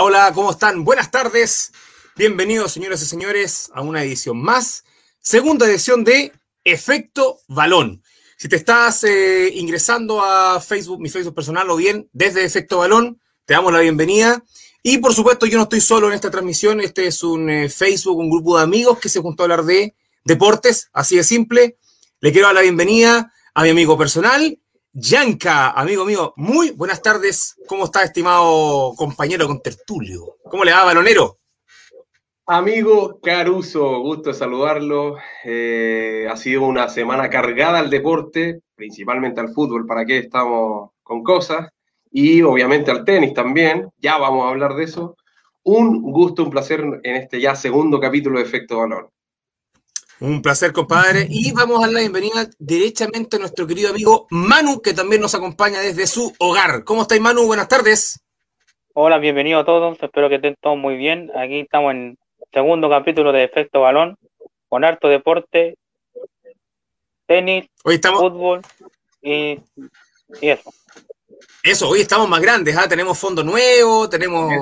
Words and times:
Hola, 0.00 0.30
¿cómo 0.32 0.52
están? 0.52 0.84
Buenas 0.84 1.10
tardes. 1.10 1.72
Bienvenidos, 2.14 2.70
señoras 2.70 3.02
y 3.02 3.06
señores, 3.06 3.68
a 3.74 3.82
una 3.82 4.04
edición 4.04 4.40
más. 4.40 4.84
Segunda 5.18 5.66
edición 5.66 6.04
de 6.04 6.32
Efecto 6.62 7.40
Balón. 7.48 8.04
Si 8.36 8.48
te 8.48 8.54
estás 8.54 9.02
eh, 9.02 9.50
ingresando 9.54 10.22
a 10.22 10.60
Facebook, 10.60 11.00
mi 11.00 11.08
Facebook 11.08 11.34
personal 11.34 11.68
o 11.70 11.74
bien 11.74 12.08
desde 12.12 12.44
Efecto 12.44 12.78
Balón, 12.78 13.20
te 13.44 13.54
damos 13.54 13.72
la 13.72 13.80
bienvenida. 13.80 14.44
Y 14.84 14.98
por 14.98 15.14
supuesto, 15.14 15.46
yo 15.46 15.56
no 15.56 15.64
estoy 15.64 15.80
solo 15.80 16.06
en 16.06 16.12
esta 16.12 16.30
transmisión. 16.30 16.80
Este 16.80 17.08
es 17.08 17.24
un 17.24 17.50
eh, 17.50 17.68
Facebook, 17.68 18.18
un 18.18 18.30
grupo 18.30 18.56
de 18.56 18.62
amigos 18.62 19.00
que 19.00 19.08
se 19.08 19.20
juntó 19.20 19.42
a 19.42 19.46
hablar 19.46 19.64
de 19.64 19.96
deportes, 20.24 20.90
así 20.92 21.16
de 21.16 21.24
simple. 21.24 21.76
Le 22.20 22.30
quiero 22.30 22.46
dar 22.46 22.54
la 22.54 22.62
bienvenida 22.62 23.32
a 23.52 23.62
mi 23.64 23.70
amigo 23.70 23.98
personal, 23.98 24.60
Yanka, 25.00 25.70
amigo 25.70 26.04
mío. 26.04 26.32
Muy 26.36 26.72
buenas 26.72 27.00
tardes. 27.00 27.56
¿Cómo 27.68 27.84
está, 27.84 28.02
estimado 28.02 28.94
compañero 28.96 29.46
con 29.46 29.60
tertulio? 29.60 30.36
¿Cómo 30.50 30.64
le 30.64 30.72
va, 30.72 30.84
balonero? 30.84 31.38
Amigo 32.46 33.20
Caruso, 33.22 34.00
gusto 34.00 34.32
saludarlo. 34.32 35.16
Eh, 35.44 36.26
ha 36.28 36.36
sido 36.36 36.62
una 36.62 36.88
semana 36.88 37.30
cargada 37.30 37.78
al 37.78 37.90
deporte, 37.90 38.62
principalmente 38.74 39.40
al 39.40 39.50
fútbol, 39.50 39.86
para 39.86 40.04
qué 40.04 40.18
estamos 40.18 40.90
con 41.04 41.22
cosas, 41.22 41.68
y 42.10 42.42
obviamente 42.42 42.90
al 42.90 43.04
tenis 43.04 43.34
también, 43.34 43.88
ya 43.98 44.18
vamos 44.18 44.46
a 44.46 44.48
hablar 44.48 44.74
de 44.74 44.84
eso. 44.84 45.16
Un 45.62 46.02
gusto, 46.10 46.42
un 46.42 46.50
placer 46.50 46.80
en 47.04 47.16
este 47.16 47.40
ya 47.40 47.54
segundo 47.54 48.00
capítulo 48.00 48.38
de 48.38 48.46
Efecto 48.46 48.78
Balón. 48.78 49.08
Un 50.20 50.42
placer, 50.42 50.72
compadre. 50.72 51.28
Y 51.30 51.52
vamos 51.52 51.78
a 51.78 51.82
dar 51.82 51.92
la 51.92 52.00
bienvenida 52.00 52.48
directamente 52.58 53.36
a 53.36 53.38
nuestro 53.38 53.68
querido 53.68 53.90
amigo 53.90 54.26
Manu, 54.30 54.80
que 54.82 54.92
también 54.92 55.22
nos 55.22 55.36
acompaña 55.36 55.80
desde 55.80 56.08
su 56.08 56.34
hogar. 56.40 56.82
¿Cómo 56.82 57.02
estáis, 57.02 57.20
Manu? 57.20 57.46
Buenas 57.46 57.68
tardes. 57.68 58.20
Hola, 58.94 59.18
bienvenido 59.18 59.60
a 59.60 59.64
todos. 59.64 59.96
Espero 60.02 60.28
que 60.28 60.36
estén 60.36 60.56
todos 60.60 60.76
muy 60.76 60.96
bien. 60.96 61.30
Aquí 61.36 61.60
estamos 61.60 61.92
en 61.92 62.18
segundo 62.52 62.90
capítulo 62.90 63.30
de 63.30 63.44
Efecto 63.44 63.82
Balón, 63.82 64.16
con 64.68 64.84
harto 64.84 65.06
deporte, 65.06 65.76
tenis, 67.26 67.66
fútbol 67.84 68.62
y, 69.22 69.60
eso. 70.40 70.72
Eso, 71.62 71.88
hoy 71.90 72.00
estamos 72.00 72.28
más 72.28 72.40
grandes, 72.40 72.76
¿ah? 72.76 72.88
tenemos 72.88 73.16
fondo 73.16 73.44
nuevo, 73.44 74.08
tenemos 74.08 74.52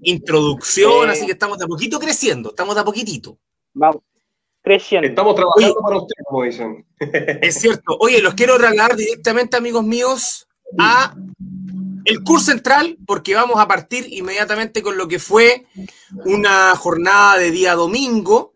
introducción, 0.00 1.10
así 1.10 1.26
que 1.26 1.32
estamos 1.32 1.58
de 1.58 1.64
a 1.64 1.68
poquito 1.68 1.98
creciendo, 1.98 2.50
estamos 2.50 2.74
de 2.74 2.80
a 2.80 2.84
poquitito. 2.84 3.36
Vamos, 3.74 4.02
creciendo. 4.62 5.08
Estamos 5.08 5.34
trabajando 5.34 5.74
para 5.82 5.96
ustedes, 5.96 6.24
como 6.26 6.42
dicen. 6.44 6.86
Es 7.42 7.56
cierto. 7.56 7.96
Oye, 8.00 8.22
los 8.22 8.34
quiero 8.34 8.56
trasladar 8.56 8.96
directamente, 8.96 9.56
amigos 9.56 9.84
míos, 9.84 10.48
a 10.78 11.14
el 12.04 12.22
curso 12.24 12.46
central, 12.46 12.96
porque 13.06 13.34
vamos 13.34 13.58
a 13.60 13.68
partir 13.68 14.06
inmediatamente 14.10 14.82
con 14.82 14.96
lo 14.96 15.06
que 15.08 15.18
fue 15.18 15.66
una 16.24 16.74
jornada 16.76 17.38
de 17.38 17.50
día 17.50 17.74
domingo. 17.74 18.52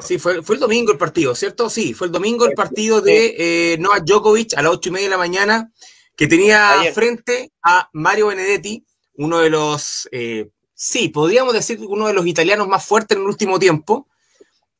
Sí, 0.00 0.18
fue, 0.18 0.42
fue 0.42 0.56
el 0.56 0.60
domingo 0.60 0.90
el 0.90 0.98
partido, 0.98 1.34
¿cierto? 1.34 1.68
Sí, 1.68 1.94
fue 1.94 2.06
el 2.06 2.12
domingo 2.12 2.46
el 2.46 2.54
partido 2.54 3.00
de 3.00 3.34
eh, 3.74 3.78
Novak 3.78 4.04
Djokovic 4.04 4.54
a 4.56 4.62
las 4.62 4.72
ocho 4.72 4.88
y 4.88 4.92
media 4.92 5.06
de 5.06 5.10
la 5.10 5.18
mañana, 5.18 5.70
que 6.16 6.26
tenía 6.26 6.82
frente 6.94 7.52
a 7.62 7.88
Mario 7.92 8.28
Benedetti, 8.28 8.84
uno 9.16 9.38
de 9.38 9.50
los, 9.50 10.08
eh, 10.10 10.48
sí, 10.74 11.08
podríamos 11.08 11.52
decir 11.52 11.78
uno 11.86 12.06
de 12.06 12.14
los 12.14 12.26
italianos 12.26 12.66
más 12.68 12.84
fuertes 12.84 13.16
en 13.16 13.22
el 13.22 13.28
último 13.28 13.58
tiempo. 13.58 14.08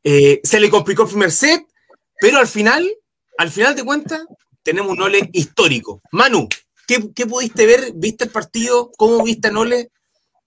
Eh, 0.04 0.40
se 0.42 0.60
le 0.60 0.70
complicó 0.70 1.02
el 1.02 1.08
primer 1.08 1.30
set, 1.30 1.62
pero 2.20 2.38
al 2.38 2.46
final, 2.46 2.88
al 3.38 3.50
final 3.50 3.74
de 3.74 3.84
cuentas, 3.84 4.24
tenemos 4.62 4.92
un 4.92 5.02
ole 5.02 5.30
histórico. 5.32 6.00
Manu, 6.12 6.48
¿Qué, 6.86 7.26
pudiste 7.26 7.66
ver? 7.66 7.92
¿Viste 7.94 8.24
el 8.24 8.30
partido? 8.30 8.90
¿Cómo 8.96 9.24
viste 9.24 9.48
a 9.48 9.50
Nole? 9.50 9.88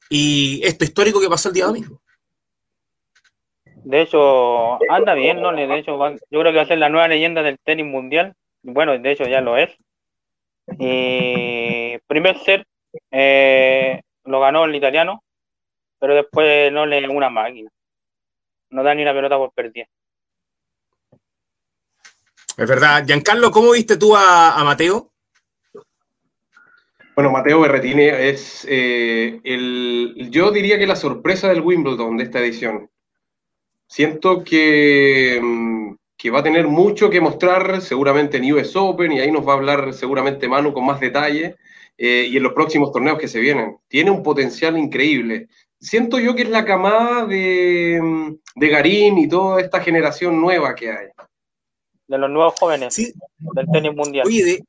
Y 0.09 0.61
esto 0.63 0.83
histórico 0.83 1.19
que 1.19 1.29
pasó 1.29 1.49
el 1.49 1.55
día 1.55 1.65
domingo. 1.65 1.99
De 3.83 4.01
hecho, 4.01 4.79
anda 4.91 5.13
bien, 5.13 5.41
Nole. 5.41 5.67
De 5.67 5.79
hecho, 5.79 5.97
yo 5.97 6.39
creo 6.39 6.51
que 6.51 6.57
va 6.57 6.63
a 6.63 6.67
ser 6.67 6.77
la 6.77 6.89
nueva 6.89 7.07
leyenda 7.07 7.41
del 7.41 7.57
tenis 7.63 7.85
mundial. 7.85 8.33
Bueno, 8.61 8.97
de 8.97 9.11
hecho 9.11 9.25
ya 9.25 9.41
lo 9.41 9.57
es. 9.57 9.71
Y 10.79 11.97
primer 12.07 12.37
set 12.39 12.63
eh, 13.11 14.01
lo 14.23 14.39
ganó 14.39 14.65
el 14.65 14.75
italiano, 14.75 15.23
pero 15.99 16.15
después 16.15 16.71
Nole 16.71 17.07
una 17.09 17.29
máquina. 17.29 17.69
No 18.75 18.83
da 18.83 18.93
ni 18.93 19.03
una 19.03 19.13
pelota 19.13 19.37
por 19.37 19.53
perdida. 19.53 19.87
Es 22.57 22.67
verdad. 22.67 23.05
Giancarlo, 23.05 23.49
¿cómo 23.51 23.71
viste 23.71 23.97
tú 23.97 24.15
a 24.15 24.61
Mateo? 24.63 25.11
Bueno, 27.15 27.31
Mateo 27.31 27.61
Berretini 27.61 28.03
es 28.03 28.67
eh, 28.69 29.39
el, 29.45 30.27
yo 30.31 30.51
diría 30.51 30.77
que 30.77 30.85
la 30.85 30.97
sorpresa 30.97 31.47
del 31.47 31.61
Wimbledon 31.61 32.17
de 32.17 32.25
esta 32.25 32.39
edición. 32.39 32.89
Siento 33.87 34.43
que, 34.43 35.39
mm, 35.41 35.95
que, 36.17 36.29
va 36.29 36.39
a 36.39 36.43
tener 36.43 36.67
mucho 36.67 37.09
que 37.09 37.21
mostrar 37.21 37.81
seguramente 37.81 38.35
en 38.35 38.51
US 38.51 38.75
Open 38.75 39.13
y 39.13 39.21
ahí 39.21 39.31
nos 39.31 39.47
va 39.47 39.53
a 39.53 39.55
hablar 39.55 39.93
seguramente 39.93 40.49
Manu 40.49 40.73
con 40.73 40.85
más 40.85 40.99
detalle 40.99 41.55
eh, 41.97 42.27
y 42.29 42.35
en 42.35 42.43
los 42.43 42.51
próximos 42.51 42.91
torneos 42.91 43.17
que 43.17 43.29
se 43.29 43.39
vienen. 43.39 43.77
Tiene 43.87 44.11
un 44.11 44.21
potencial 44.21 44.77
increíble. 44.77 45.47
Siento 45.85 46.19
yo 46.19 46.35
que 46.35 46.43
es 46.43 46.49
la 46.49 46.65
camada 46.65 47.25
de, 47.25 48.37
de 48.55 48.69
Garín 48.69 49.19
y 49.19 49.29
toda 49.29 49.61
esta 49.61 49.79
generación 49.81 50.41
nueva 50.41 50.73
que 50.73 50.89
hay. 50.89 51.07
De 52.07 52.17
los 52.17 52.29
nuevos 52.29 52.55
jóvenes 52.59 52.95
del 52.95 53.65
tenis 53.71 53.95
mundial. 53.95 54.25
Oye, 54.27 54.43
de, 54.43 54.63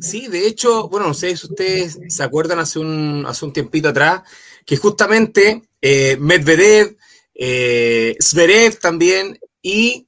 Sí, 0.00 0.26
de 0.28 0.46
hecho, 0.46 0.88
bueno, 0.88 1.06
no 1.06 1.14
sé 1.14 1.36
si 1.36 1.46
ustedes 1.46 1.98
se 2.08 2.22
acuerdan 2.22 2.58
hace 2.58 2.78
un, 2.78 3.24
hace 3.26 3.44
un 3.44 3.52
tiempito 3.52 3.88
atrás, 3.88 4.22
que 4.64 4.76
justamente 4.76 5.62
eh, 5.80 6.16
Medvedev, 6.18 6.96
eh, 7.34 8.14
Zverev 8.20 8.78
también, 8.78 9.38
y 9.62 10.06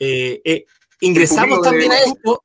eh, 0.00 0.40
eh, 0.44 0.66
ingresamos 1.00 1.60
también 1.62 1.92
a 1.92 1.98
esto. 1.98 2.42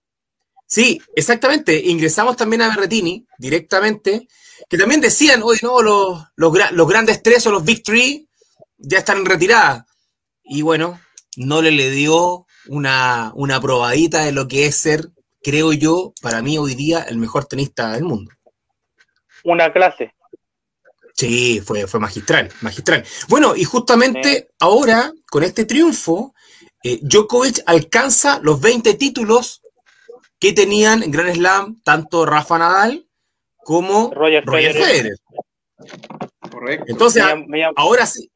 Sí, 0.67 1.01
exactamente, 1.15 1.75
ingresamos 1.75 2.37
también 2.37 2.61
a 2.61 2.69
Berretini 2.69 3.25
directamente, 3.37 4.27
que 4.71 4.77
también 4.77 5.01
decían, 5.01 5.43
oye, 5.43 5.59
no, 5.63 5.81
los, 5.81 6.23
los, 6.37 6.87
grandes 6.87 7.21
tres 7.21 7.45
o 7.45 7.51
los 7.51 7.65
Big 7.65 7.83
Three 7.83 8.25
ya 8.77 8.99
están 8.99 9.17
en 9.17 9.25
retirada. 9.25 9.85
Y 10.45 10.61
bueno, 10.61 10.97
no 11.35 11.61
le, 11.61 11.71
le 11.71 11.91
dio 11.91 12.47
una, 12.67 13.33
una 13.35 13.59
probadita 13.59 14.23
de 14.23 14.31
lo 14.31 14.47
que 14.47 14.67
es 14.67 14.77
ser 14.77 15.09
creo 15.43 15.73
yo, 15.73 16.13
para 16.21 16.41
mí 16.41 16.57
hoy 16.57 16.75
día, 16.75 17.01
el 17.01 17.17
mejor 17.17 17.43
tenista 17.43 17.91
del 17.91 18.05
mundo. 18.05 18.31
Una 19.43 19.73
clase. 19.73 20.15
Sí, 21.15 21.59
fue, 21.59 21.85
fue 21.85 21.99
magistral, 21.99 22.49
magistral. 22.61 23.03
Bueno, 23.27 23.53
y 23.57 23.65
justamente 23.65 24.51
ahora, 24.57 25.11
con 25.29 25.43
este 25.43 25.65
triunfo, 25.65 26.33
eh, 26.81 26.97
Djokovic 27.01 27.61
alcanza 27.65 28.39
los 28.41 28.61
20 28.61 28.93
títulos 28.93 29.61
que 30.39 30.53
tenían 30.53 31.03
en 31.03 31.11
Grand 31.11 31.33
Slam 31.33 31.81
tanto 31.83 32.25
Rafa 32.25 32.57
Nadal 32.57 33.10
como 33.63 34.11
Roger, 34.13 34.43
Federer. 34.43 35.15
Correcto. 36.51 36.85
Entonces, 36.87 37.23
ahora 37.75 38.05
sí. 38.05 38.29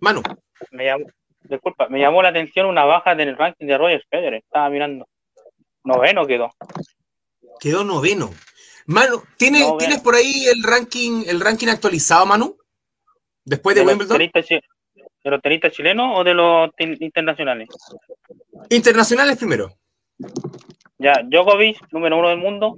Manu. 0.00 0.22
Me 0.70 0.86
llamó, 0.86 1.06
disculpa, 1.42 1.88
me 1.88 2.00
llamó 2.00 2.22
la 2.22 2.30
atención 2.30 2.66
una 2.66 2.84
baja 2.84 3.12
en 3.12 3.20
el 3.20 3.36
ranking 3.36 3.66
de 3.66 3.78
Roger 3.78 4.04
Federer. 4.10 4.42
Estaba 4.44 4.68
mirando. 4.70 5.06
Noveno 5.84 6.26
quedó. 6.26 6.50
Quedó 7.60 7.84
noveno. 7.84 8.30
Manu, 8.86 9.22
¿tienes, 9.36 9.64
¿tienes 9.78 10.00
por 10.00 10.14
ahí 10.14 10.46
el 10.46 10.62
ranking, 10.62 11.24
el 11.26 11.40
ranking 11.40 11.68
actualizado, 11.68 12.26
Manu? 12.26 12.56
Después 13.44 13.76
de, 13.76 13.82
Wimbledon. 13.82 14.18
¿De 14.18 15.30
los 15.30 15.40
tenistas 15.40 15.72
chilenos 15.72 16.18
o 16.18 16.24
de 16.24 16.34
los 16.34 16.70
internacionales? 16.78 17.68
Internacionales 18.70 19.36
primero. 19.38 19.72
Ya, 20.98 21.14
Djokovic, 21.24 21.92
número 21.92 22.18
uno 22.18 22.28
del 22.28 22.38
mundo. 22.38 22.76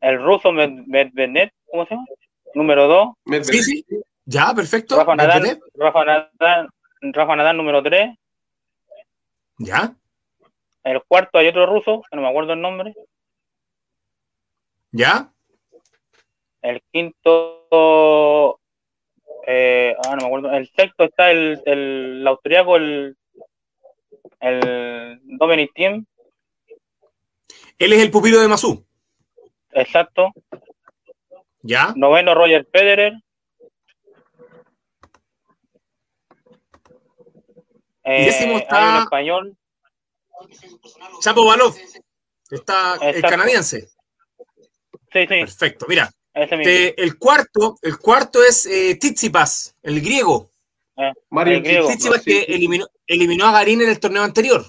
El 0.00 0.22
ruso 0.22 0.52
Medvedev, 0.52 1.50
¿cómo 1.70 1.86
se 1.86 1.94
llama? 1.94 2.06
Número 2.54 2.86
dos. 2.86 3.08
Sí, 3.42 3.62
sí. 3.62 3.86
Ya, 4.26 4.52
perfecto. 4.54 4.96
Rafa 4.96 5.16
Nadal, 5.16 5.60
Rafa 5.74 6.04
Nadal, 6.04 6.68
Rafa 7.00 7.36
Nadal, 7.36 7.56
número 7.56 7.82
tres. 7.82 8.16
Ya. 9.58 9.94
En 10.82 10.92
el 10.92 11.02
cuarto 11.02 11.38
hay 11.38 11.48
otro 11.48 11.66
ruso, 11.66 12.02
no 12.12 12.22
me 12.22 12.28
acuerdo 12.28 12.52
el 12.52 12.60
nombre. 12.60 12.94
¿Ya? 14.92 15.30
El 16.62 16.82
quinto. 16.92 18.60
Eh, 19.46 19.94
ah, 20.06 20.16
no 20.16 20.22
me 20.22 20.26
acuerdo. 20.26 20.52
El 20.52 20.68
sexto 20.68 21.04
está 21.04 21.30
el, 21.30 21.60
el, 21.66 22.24
austriaco, 22.26 22.76
el, 22.76 23.16
el 24.40 25.20
Dominic 25.22 25.72
Thiem. 25.74 26.06
Él 27.78 27.92
es 27.92 28.00
el 28.00 28.10
pupilo 28.10 28.40
de 28.40 28.48
Masú. 28.48 28.84
Exacto. 29.72 30.32
¿Ya? 31.62 31.92
Noveno 31.96 32.34
Roger 32.34 32.66
Federer. 32.70 33.14
Eh, 38.04 38.26
décimo 38.26 38.58
está... 38.58 38.76
Hay 38.76 38.96
un 38.96 39.02
español. 39.02 39.56
Chapo 41.20 41.46
Balov, 41.46 41.74
está 42.50 42.96
el 42.96 43.22
canadiense. 43.22 43.88
Sí, 45.12 45.20
sí. 45.20 45.26
Perfecto, 45.26 45.86
mira, 45.88 46.10
el 46.34 47.18
cuarto, 47.18 47.78
el 47.80 47.98
cuarto 47.98 48.42
es 48.42 48.66
eh, 48.66 48.96
Tsitsipas, 48.96 49.76
el 49.82 50.00
griego. 50.00 50.50
Eh, 50.96 51.12
Mario 51.30 51.58
el 51.58 51.62
griego. 51.62 51.88
Tsitsipas 51.88 52.22
que 52.22 52.42
eliminó, 52.42 52.86
eliminó, 53.06 53.46
a 53.46 53.52
Garín 53.52 53.80
en 53.82 53.88
el 53.88 54.00
torneo 54.00 54.22
anterior. 54.22 54.64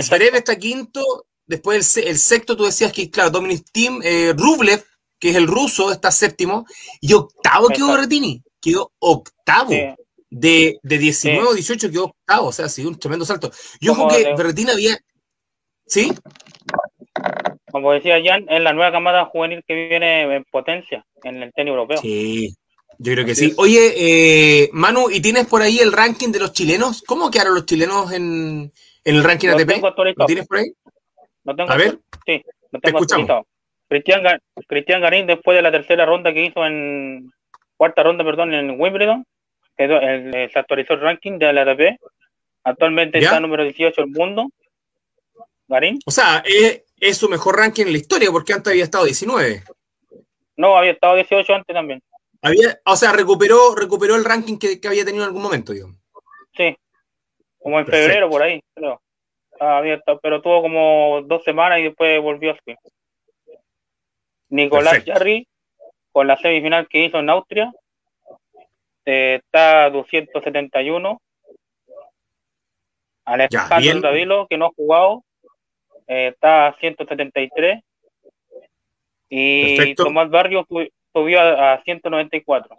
Zverev 0.00 0.36
está 0.36 0.56
quinto, 0.56 1.26
después 1.46 1.96
el, 1.96 2.18
sexto 2.18 2.56
tú 2.56 2.64
decías 2.64 2.92
que, 2.92 3.10
claro, 3.10 3.30
Dominic 3.30 3.64
Team, 3.72 4.00
eh, 4.02 4.34
Rublev, 4.36 4.84
que 5.18 5.30
es 5.30 5.36
el 5.36 5.46
ruso, 5.46 5.92
está 5.92 6.10
séptimo, 6.10 6.66
y 7.00 7.12
octavo 7.12 7.68
quedó 7.68 7.92
Berrettini, 7.92 8.42
quedó 8.60 8.92
octavo. 8.98 9.70
De, 10.34 10.78
de 10.82 10.96
19 10.98 11.46
o 11.46 11.52
18 11.52 11.90
quedó 11.90 12.04
octavo, 12.04 12.46
o 12.46 12.52
sea, 12.52 12.66
sido 12.70 12.88
un 12.88 12.98
tremendo 12.98 13.26
salto. 13.26 13.52
Yo 13.80 13.94
creo 13.94 14.08
que 14.08 14.34
Berrettini 14.34 14.70
había... 14.70 14.98
¿Sí? 15.86 16.10
Como 17.70 17.92
decía 17.92 18.20
Jan, 18.22 18.46
es 18.48 18.62
la 18.62 18.72
nueva 18.72 18.92
camada 18.92 19.24
juvenil 19.26 19.62
que 19.66 19.88
viene 19.88 20.22
en 20.22 20.44
potencia 20.44 21.04
en 21.22 21.42
el 21.42 21.52
tenis 21.52 21.70
europeo. 21.70 21.98
Sí, 21.98 22.54
yo 22.98 23.12
creo 23.12 23.24
que 23.24 23.34
sí. 23.34 23.54
Oye, 23.56 23.94
eh, 23.96 24.70
Manu, 24.72 25.10
¿y 25.10 25.20
tienes 25.20 25.46
por 25.46 25.62
ahí 25.62 25.78
el 25.78 25.92
ranking 25.92 26.28
de 26.28 26.38
los 26.38 26.52
chilenos? 26.52 27.02
¿Cómo 27.02 27.30
quedaron 27.30 27.54
los 27.54 27.66
chilenos 27.66 28.12
en, 28.12 28.72
el 29.04 29.24
ranking 29.24 29.48
ATP? 29.48 29.82
¿Lo 30.16 30.26
tienes 30.26 30.46
por 30.46 30.58
ahí? 30.58 30.72
A 31.44 31.76
ver. 31.76 31.98
Sí, 32.24 32.42
lo 32.70 32.80
tengo 32.80 32.98
actualizado. 32.98 33.46
Cristian, 33.88 34.22
Cristian 34.66 35.00
Garín, 35.02 35.26
después 35.26 35.56
de 35.56 35.62
la 35.62 35.70
tercera 35.70 36.06
ronda 36.06 36.32
que 36.32 36.46
hizo 36.46 36.64
en. 36.64 37.30
Cuarta 37.76 38.02
ronda, 38.02 38.24
perdón, 38.24 38.54
en 38.54 38.80
Wimbledon, 38.80 39.26
quedó, 39.76 40.00
el, 40.00 40.50
se 40.52 40.58
actualizó 40.58 40.94
el 40.94 41.00
ranking 41.00 41.38
de 41.38 41.52
la 41.52 41.62
ATP. 41.62 42.00
Actualmente 42.64 43.18
está 43.18 43.40
número 43.40 43.64
18 43.64 44.02
del 44.02 44.10
mundo. 44.10 44.48
Garín. 45.66 45.98
O 46.06 46.10
sea, 46.10 46.42
es, 46.46 46.84
es 47.00 47.16
su 47.16 47.28
mejor 47.28 47.56
ranking 47.56 47.86
en 47.86 47.92
la 47.92 47.98
historia, 47.98 48.30
porque 48.30 48.52
antes 48.52 48.70
había 48.70 48.84
estado 48.84 49.04
19. 49.04 49.64
No, 50.56 50.76
había 50.76 50.92
estado 50.92 51.16
18 51.16 51.54
antes 51.54 51.74
también. 51.74 52.00
Había, 52.42 52.80
o 52.84 52.96
sea, 52.96 53.12
recuperó, 53.12 53.74
recuperó 53.74 54.16
el 54.16 54.24
ranking 54.24 54.58
que, 54.58 54.80
había 54.86 55.04
tenido 55.04 55.24
en 55.24 55.28
algún 55.28 55.42
momento, 55.42 55.72
digamos. 55.72 55.96
Sí, 56.56 56.76
como 57.58 57.78
en 57.78 57.86
febrero 57.86 58.28
por 58.28 58.42
ahí, 58.42 58.60
creo. 58.74 59.00
Había 59.60 60.00
pero 60.22 60.42
tuvo 60.42 60.62
como 60.62 61.22
dos 61.24 61.44
semanas 61.44 61.80
y 61.80 61.84
después 61.84 62.20
volvió 62.20 62.52
a 62.52 62.56
subir. 62.56 62.76
Nicolás 64.48 65.02
Jarry, 65.04 65.46
con 66.10 66.26
la 66.26 66.36
semifinal 66.36 66.88
que 66.88 67.04
hizo 67.04 67.18
en 67.18 67.30
Austria, 67.30 67.72
eh, 69.04 69.40
está 69.42 69.88
271. 69.90 71.20
Alejandro 73.24 74.00
Davilo, 74.00 74.46
que 74.48 74.58
no 74.58 74.66
ha 74.66 74.70
jugado, 74.70 75.24
eh, 76.08 76.28
está 76.32 76.68
a 76.68 76.76
173 76.78 77.82
y 79.34 79.94
Tomás 79.94 80.28
Barrio 80.28 80.66
subió 80.68 81.40
a, 81.40 81.80
194. 81.82 82.76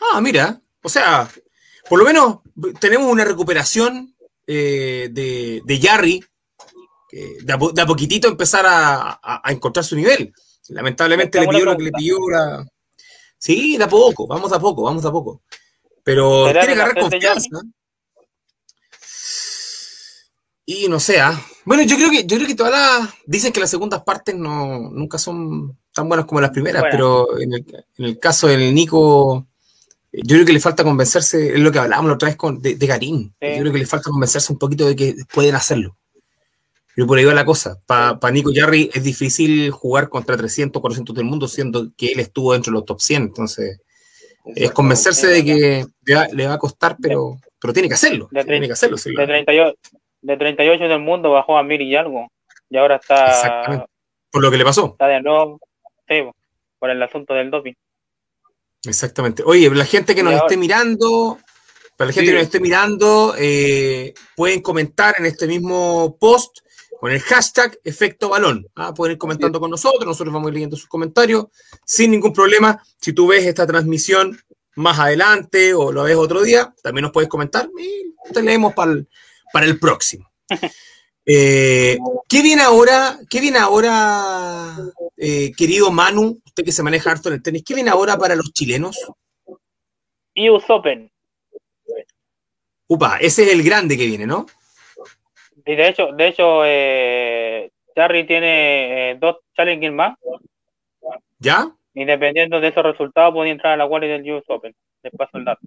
Ah, 0.00 0.20
mira, 0.20 0.60
o 0.82 0.88
sea, 0.90 1.26
por 1.88 1.98
lo 1.98 2.04
menos 2.04 2.38
tenemos 2.80 3.10
una 3.10 3.24
recuperación 3.24 4.14
eh, 4.46 5.08
de, 5.10 5.62
de 5.64 5.78
Yarry, 5.78 6.24
de, 7.10 7.52
a, 7.52 7.86
poquitito 7.86 8.28
empezar 8.28 8.64
a, 8.68 9.42
encontrar 9.46 9.84
su 9.84 9.96
nivel. 9.96 10.32
Lamentablemente 10.68 11.40
le 11.40 11.48
pidió 11.48 11.64
lo 11.64 11.76
que 11.76 11.84
le 11.84 11.92
pidió 11.92 12.18
la... 12.28 12.66
Sí, 13.38 13.76
de 13.76 13.84
a 13.84 13.88
poco, 13.88 14.26
vamos 14.26 14.52
a 14.52 14.58
poco, 14.58 14.82
vamos 14.82 15.04
a 15.04 15.12
poco. 15.12 15.42
Pero 16.02 16.44
tiene 16.44 16.66
que 16.66 16.72
agarrar 16.72 16.98
confianza. 16.98 17.60
Y 20.68 20.88
no 20.88 20.98
sé, 20.98 21.20
¿ah? 21.20 21.40
bueno, 21.64 21.84
yo 21.84 21.96
creo 21.96 22.10
que 22.10 22.26
yo 22.26 22.36
creo 22.36 22.48
que 22.48 22.56
todas 22.56 22.72
las 22.72 23.14
dicen 23.24 23.52
que 23.52 23.60
las 23.60 23.70
segundas 23.70 24.02
partes 24.02 24.34
no 24.34 24.90
nunca 24.90 25.16
son 25.16 25.78
tan 25.92 26.08
buenas 26.08 26.26
como 26.26 26.40
las 26.40 26.50
primeras, 26.50 26.82
pero 26.90 27.38
en 27.40 27.52
el, 27.98 28.18
caso 28.18 28.48
del 28.48 28.74
Nico, 28.74 29.46
yo 30.24 30.36
creo 30.36 30.46
que 30.46 30.52
le 30.52 30.60
falta 30.60 30.84
convencerse, 30.84 31.54
es 31.54 31.60
lo 31.60 31.70
que 31.70 31.78
hablábamos 31.78 32.08
la 32.08 32.14
otra 32.14 32.28
vez 32.28 32.36
con, 32.36 32.60
de, 32.60 32.74
de 32.74 32.86
Garín. 32.86 33.34
Yo 33.40 33.60
creo 33.60 33.72
que 33.72 33.78
le 33.78 33.86
falta 33.86 34.10
convencerse 34.10 34.52
un 34.52 34.58
poquito 34.58 34.86
de 34.86 34.96
que 34.96 35.14
pueden 35.32 35.54
hacerlo. 35.54 35.96
Pero 36.94 37.06
por 37.06 37.18
ahí 37.18 37.26
va 37.26 37.34
la 37.34 37.44
cosa. 37.44 37.78
Para 37.86 38.30
Nico 38.32 38.50
Jarry 38.54 38.90
es 38.94 39.04
difícil 39.04 39.70
jugar 39.70 40.08
contra 40.08 40.34
300, 40.34 40.80
400 40.80 41.14
del 41.14 41.26
mundo, 41.26 41.46
siendo 41.46 41.88
que 41.94 42.12
él 42.12 42.20
estuvo 42.20 42.54
dentro 42.54 42.70
de 42.70 42.76
los 42.76 42.86
top 42.86 43.00
100. 43.00 43.22
Entonces, 43.22 43.82
es 44.54 44.70
convencerse 44.70 45.26
de 45.26 45.44
que 45.44 45.84
le 46.32 46.46
va, 46.46 46.54
a 46.54 46.58
costar, 46.58 46.96
pero, 47.00 47.36
pero 47.60 47.74
tiene 47.74 47.88
que 47.88 47.94
hacerlo. 47.94 48.30
tiene 48.30 48.66
que 48.66 48.72
hacerlo. 48.72 48.96
De 48.96 49.26
38, 49.26 49.78
de 50.22 50.36
38 50.38 50.84
del 50.84 51.00
mundo 51.00 51.32
bajó 51.32 51.58
a 51.58 51.62
mil 51.62 51.82
y 51.82 51.94
algo. 51.94 52.28
Y 52.70 52.78
ahora 52.78 52.96
está. 52.96 53.86
Por 54.30 54.42
lo 54.42 54.50
que 54.50 54.56
le 54.56 54.64
pasó. 54.64 54.92
Está 54.92 55.08
de 55.08 55.20
nuevo. 55.20 55.60
Sí, 56.08 56.22
por 56.78 56.88
el 56.88 57.02
asunto 57.02 57.34
del 57.34 57.50
doping. 57.50 57.74
Exactamente. 58.86 59.42
Oye, 59.44 59.68
la 59.70 59.84
gente 59.84 60.14
que 60.14 60.22
nos 60.22 60.34
esté 60.34 60.56
mirando, 60.56 61.38
para 61.96 62.08
la 62.08 62.12
gente 62.12 62.30
que 62.30 62.36
nos 62.36 62.44
esté 62.44 62.60
mirando, 62.60 63.34
eh, 63.38 64.14
pueden 64.34 64.62
comentar 64.62 65.16
en 65.18 65.26
este 65.26 65.46
mismo 65.46 66.16
post 66.18 66.58
con 67.00 67.12
el 67.12 67.20
hashtag 67.20 67.78
efecto 67.84 68.28
balón. 68.28 68.66
¿ah? 68.74 68.94
Pueden 68.94 69.12
ir 69.12 69.18
comentando 69.18 69.60
con 69.60 69.70
nosotros, 69.70 70.06
nosotros 70.06 70.32
vamos 70.32 70.46
a 70.46 70.50
ir 70.50 70.54
leyendo 70.54 70.76
sus 70.76 70.88
comentarios 70.88 71.46
sin 71.84 72.10
ningún 72.10 72.32
problema. 72.32 72.82
Si 73.00 73.12
tú 73.12 73.26
ves 73.28 73.44
esta 73.44 73.66
transmisión 73.66 74.38
más 74.76 74.98
adelante 74.98 75.74
o 75.74 75.92
lo 75.92 76.04
ves 76.04 76.16
otro 76.16 76.42
día, 76.42 76.74
también 76.82 77.02
nos 77.02 77.12
puedes 77.12 77.28
comentar 77.28 77.68
y 77.78 78.14
te 78.32 78.42
leemos 78.42 78.74
para 78.74 78.92
el, 78.92 79.08
para 79.52 79.66
el 79.66 79.78
próximo. 79.78 80.30
Eh, 81.28 81.98
¿Qué 82.28 82.40
viene 82.40 82.62
ahora, 82.62 83.18
qué 83.28 83.40
viene 83.40 83.58
ahora, 83.58 84.76
eh, 85.16 85.50
querido 85.56 85.90
Manu, 85.90 86.40
usted 86.44 86.64
que 86.64 86.70
se 86.70 86.84
maneja 86.84 87.10
harto 87.10 87.28
en 87.28 87.34
el 87.34 87.42
tenis, 87.42 87.64
qué 87.66 87.74
viene 87.74 87.90
ahora 87.90 88.16
para 88.16 88.36
los 88.36 88.52
chilenos? 88.52 88.96
US 90.36 90.64
Open. 90.68 91.10
Upa, 92.86 93.18
ese 93.20 93.42
es 93.42 93.52
el 93.52 93.64
grande 93.64 93.96
que 93.96 94.06
viene, 94.06 94.26
¿no? 94.26 94.46
Y 95.64 95.74
de 95.74 95.88
hecho, 95.88 96.12
de 96.12 96.28
hecho, 96.28 96.64
eh, 96.64 97.72
tiene 97.94 99.10
eh, 99.10 99.16
dos 99.18 99.38
challenges 99.56 99.92
más. 99.92 100.16
¿Ya? 101.40 101.68
Y 101.92 102.04
dependiendo 102.04 102.60
de 102.60 102.68
esos 102.68 102.84
resultados, 102.84 103.34
puede 103.34 103.50
entrar 103.50 103.72
a 103.72 103.76
la 103.76 103.88
quali 103.88 104.06
del 104.06 104.30
US 104.30 104.44
Open. 104.48 104.72
Les 105.02 105.12
paso 105.12 105.38
el 105.38 105.44
dato. 105.44 105.60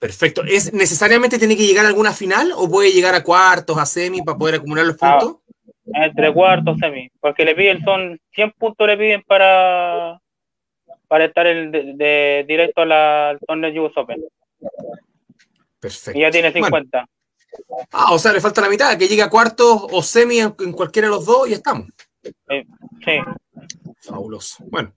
Perfecto. 0.00 0.42
¿Es 0.44 0.72
necesariamente 0.72 1.38
tiene 1.38 1.58
que 1.58 1.66
llegar 1.66 1.84
a 1.84 1.88
alguna 1.88 2.12
final 2.12 2.52
o 2.56 2.68
puede 2.68 2.90
llegar 2.90 3.14
a 3.14 3.22
cuartos, 3.22 3.76
a 3.76 3.84
semi 3.84 4.22
para 4.22 4.38
poder 4.38 4.54
acumular 4.56 4.86
los 4.86 4.96
ah, 5.02 5.18
puntos? 5.20 5.42
entre 5.92 6.32
cuartos, 6.32 6.78
semi. 6.78 7.10
Porque 7.20 7.44
le 7.44 7.54
piden, 7.54 7.84
son 7.84 8.18
100 8.32 8.52
puntos 8.52 8.86
le 8.86 8.96
piden 8.96 9.22
para, 9.22 10.18
para 11.06 11.26
estar 11.26 11.46
el 11.46 11.70
de, 11.70 12.46
directo 12.48 12.80
al 12.80 13.38
torneo 13.46 13.84
US 13.84 13.92
Open. 13.96 14.24
Perfecto. 15.78 16.18
Y 16.18 16.22
ya 16.22 16.30
tiene 16.30 16.50
50. 16.50 17.06
Ah, 17.92 18.12
o 18.12 18.18
sea, 18.18 18.32
le 18.32 18.40
falta 18.40 18.62
la 18.62 18.70
mitad, 18.70 18.96
que 18.96 19.06
llegue 19.06 19.22
a 19.22 19.28
cuartos 19.28 19.86
o 19.90 20.02
semi 20.02 20.38
en, 20.38 20.72
cualquiera 20.72 21.08
de 21.08 21.14
los 21.14 21.26
dos 21.26 21.46
y 21.46 21.52
estamos. 21.52 21.88
Sí. 23.04 23.18
Fabuloso. 24.00 24.64
Bueno, 24.70 24.94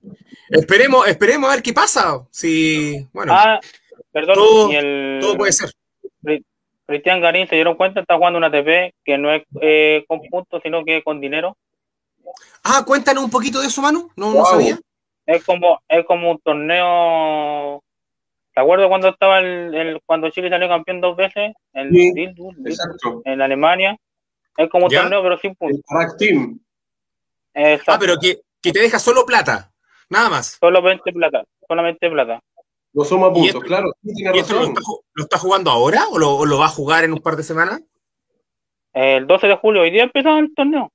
esperemos, 0.49 1.05
esperemos 1.09 1.49
a 1.49 1.55
ver 1.55 1.63
qué 1.63 1.73
pasa. 1.73 2.25
Si, 2.31 3.05
bueno. 3.11 3.33
Ah, 3.35 3.59
Perdón, 4.13 4.35
todo, 4.35 5.37
puede 5.37 5.51
ser. 5.51 5.71
Cristian 6.85 7.21
Garín 7.21 7.47
se 7.47 7.55
dieron 7.55 7.75
cuenta, 7.75 8.01
está 8.01 8.15
jugando 8.15 8.37
una 8.37 8.51
TP 8.51 8.93
que 9.03 9.17
no 9.17 9.31
es 9.31 9.43
eh, 9.61 10.05
con 10.07 10.21
puntos, 10.21 10.61
sino 10.63 10.85
que 10.85 11.01
con 11.01 11.19
dinero. 11.19 11.57
Ah, 12.63 12.83
cuéntanos 12.85 13.23
un 13.23 13.31
poquito 13.31 13.59
de 13.59 13.67
eso, 13.67 13.81
Manu. 13.81 14.11
No, 14.15 14.33
no 14.33 14.45
sabía. 14.45 14.79
Es 15.25 15.43
como, 15.43 15.81
es 15.87 16.05
como 16.05 16.31
un 16.31 16.39
torneo. 16.39 17.83
¿Te 18.53 18.61
acuerdas 18.61 18.87
cuando 18.87 19.09
estaba 19.09 19.39
el, 19.39 19.99
cuando 20.05 20.29
Chile 20.29 20.49
salió 20.49 20.67
campeón 20.67 21.01
dos 21.01 21.17
veces? 21.17 21.53
En, 21.73 21.89
en 23.25 23.41
Alemania. 23.41 23.97
Es 24.57 24.69
como 24.69 24.85
un 24.85 24.91
torneo, 24.91 25.23
pero 25.23 25.37
sin 25.39 25.55
puntos. 25.55 25.81
Team. 26.19 26.59
Ah, 27.55 27.97
pero 27.99 28.17
que, 28.19 28.41
que 28.61 28.71
te 28.71 28.79
deja 28.79 28.99
solo 28.99 29.25
plata. 29.25 29.71
Nada 30.09 30.29
más. 30.29 30.57
Solamente 30.59 31.11
plata. 31.11 31.43
Solamente 31.67 32.09
plata. 32.09 32.39
No 32.93 33.03
somos 33.03 33.33
puntos, 33.33 33.63
claro. 33.63 33.91
Lo, 34.03 35.23
está, 35.23 35.39
jugando 35.39 35.71
ahora 35.71 36.05
o 36.09 36.17
lo, 36.19 36.57
va 36.57 36.65
a 36.65 36.69
jugar 36.69 37.03
en 37.03 37.13
un 37.13 37.19
par 37.19 37.35
de 37.35 37.43
semanas? 37.43 37.81
El 38.93 39.25
12 39.25 39.47
de 39.47 39.57
julio, 39.57 39.81
hoy 39.81 39.91
día 39.91 40.03
empezó 40.03 40.37
el 40.37 40.53
torneo. 40.53 40.91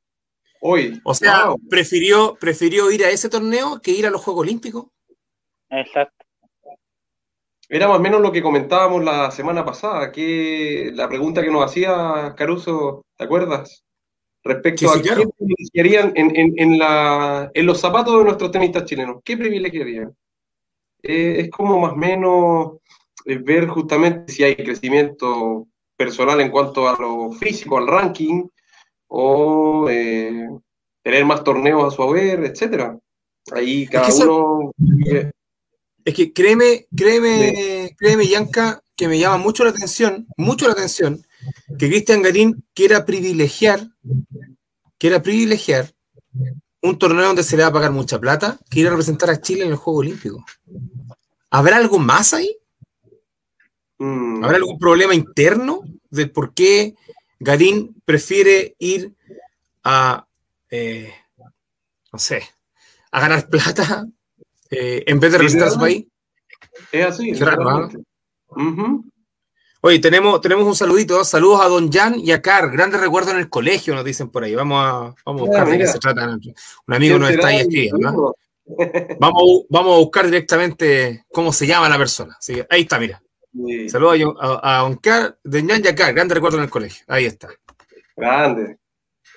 Hoy. 0.61 1.01
O 1.05 1.13
sea, 1.15 1.53
prefirió, 1.69 2.37
prefirió 2.41 2.91
ir 2.93 3.05
a 3.05 3.11
ese 3.11 3.29
torneo 3.29 3.81
que 3.83 3.91
ir 3.91 4.07
a 4.07 4.11
los 4.11 4.23
Juegos 4.23 4.43
Olímpicos. 4.43 4.87
Exacto. 5.71 6.25
Era 7.69 7.89
más 7.89 7.99
o 7.99 8.01
menos 8.01 8.21
lo 8.21 8.33
que 8.33 8.43
comentábamos 8.43 9.05
la 9.05 9.31
semana 9.31 9.65
pasada, 9.65 10.11
que 10.11 10.91
la 10.95 11.09
pregunta 11.09 11.43
que 11.43 11.51
nos 11.51 11.65
hacía 11.65 12.35
Caruso, 12.37 13.05
¿te 13.17 13.25
acuerdas? 13.25 13.85
Respecto 14.43 14.91
a 14.91 15.03
qué 15.03 15.29
privilegiarían 15.37 16.13
en, 16.15 16.55
en, 16.59 16.79
la, 16.79 17.51
en 17.53 17.67
los 17.67 17.81
zapatos 17.81 18.17
de 18.17 18.25
nuestros 18.25 18.51
tenistas 18.53 18.85
chilenos. 18.85 19.21
¿Qué 19.23 19.37
privilegiarían? 19.37 20.15
Eh, 21.03 21.41
es 21.41 21.51
como 21.51 21.79
más 21.79 21.93
o 21.93 21.97
menos 21.97 22.73
eh, 23.25 23.39
ver 23.39 23.69
justamente 23.69 24.33
si 24.33 24.43
hay 24.43 24.57
crecimiento 24.57 25.69
personal 25.97 26.41
en 26.41 26.51
cuanto 26.51 26.89
a 26.89 26.97
lo 27.01 27.33
físico, 27.33 27.79
al 27.79 27.87
ranking, 27.87 28.45
o 29.09 29.89
eh, 29.89 30.49
tener 31.03 31.25
más 31.25 31.43
torneos 31.45 31.85
a 31.85 31.95
su 31.95 32.03
haber, 32.03 32.45
etcétera. 32.45 32.99
Ahí 33.53 33.87
cada 33.87 34.13
uno. 34.15 34.73
Es 36.05 36.15
que 36.15 36.33
créeme, 36.33 36.87
créeme, 36.97 37.91
créeme, 37.99 38.27
Yanka, 38.27 38.83
que 38.97 39.09
me 39.09 39.19
llama 39.19 39.37
mucho 39.37 39.65
la 39.65 39.71
atención, 39.71 40.27
mucho 40.37 40.67
la 40.67 40.73
atención, 40.73 41.23
que 41.79 41.89
Cristian 41.89 42.23
Garín 42.23 42.65
quiera 42.75 43.05
privilegiar, 43.05 43.89
quiera 44.99 45.23
privilegiar 45.23 45.93
un 46.83 46.99
torneo 46.99 47.27
donde 47.27 47.43
se 47.43 47.57
le 47.57 47.63
va 47.63 47.71
a 47.71 47.73
pagar 47.73 47.91
mucha 47.91 48.19
plata, 48.19 48.59
quiere 48.69 48.91
representar 48.91 49.31
a 49.31 49.41
Chile 49.41 49.65
en 49.65 49.71
el 49.71 49.77
Juego 49.77 50.01
Olímpico. 50.01 50.45
¿Habrá 51.51 51.77
algo 51.77 51.99
más 51.99 52.35
ahí? 52.35 52.57
Mm. 53.99 54.45
¿Habrá 54.45 54.57
algún 54.59 54.79
problema 54.79 55.15
interno 55.15 55.83
de 56.11 56.27
por 56.27 56.55
qué 56.55 56.95
Garín 57.41 58.01
prefiere 58.05 58.75
ir 58.79 59.13
a, 59.83 60.27
eh, 60.71 61.13
no 62.13 62.19
sé, 62.19 62.43
a 63.11 63.21
ganar 63.21 63.49
plata 63.49 64.07
eh, 64.71 65.05
en 65.07 65.19
vez 65.21 65.33
de 65.33 65.39
representar 65.39 65.69
a 65.69 65.73
su 65.73 65.81
país? 65.81 66.07
Es 66.93 67.07
así. 67.07 67.33
Oye, 69.81 70.01
tenemos, 70.01 70.41
tenemos 70.41 70.67
un 70.67 70.75
saludito. 70.75 71.25
Saludos 71.25 71.61
a 71.61 71.69
Don 71.69 71.91
Jan 71.91 72.19
y 72.19 72.33
a 72.33 72.43
Car. 72.43 72.69
Grandes 72.71 73.01
recuerdos 73.01 73.33
en 73.33 73.39
el 73.39 73.49
colegio, 73.49 73.95
nos 73.95 74.05
dicen 74.05 74.29
por 74.29 74.43
ahí. 74.43 74.55
Vamos 74.55 74.85
a, 74.85 75.15
vamos 75.25 75.43
a 75.43 75.45
buscar 75.45 75.69
de 75.69 75.79
qué 75.79 75.87
se 75.87 75.99
trata. 76.01 76.27
Un 76.27 76.95
amigo 76.95 77.17
nos 77.19 77.31
está 77.31 77.49
ahí 77.49 77.59
escribiendo. 77.59 78.37
Vamos, 79.19 79.63
vamos 79.71 79.95
a 79.95 79.99
buscar 79.99 80.27
directamente 80.27 81.25
cómo 81.33 81.55
se 81.55 81.67
llama 81.67 81.89
la 81.89 81.97
persona. 81.97 82.37
ahí 82.69 82.83
está, 82.83 82.99
mira. 82.99 83.23
Saludos 83.89 84.37
a, 84.39 84.81
Don 84.81 84.97
Car, 84.97 85.39
Don 85.43 85.67
Jan 85.67 85.81
y 85.83 85.89
a 85.89 85.95
Car. 85.95 86.13
Grandes 86.13 86.35
recuerdos 86.35 86.59
en 86.59 86.65
el 86.65 86.71
colegio. 86.71 87.03
Ahí 87.09 87.25
está. 87.25 87.49
Grande. 88.15 88.77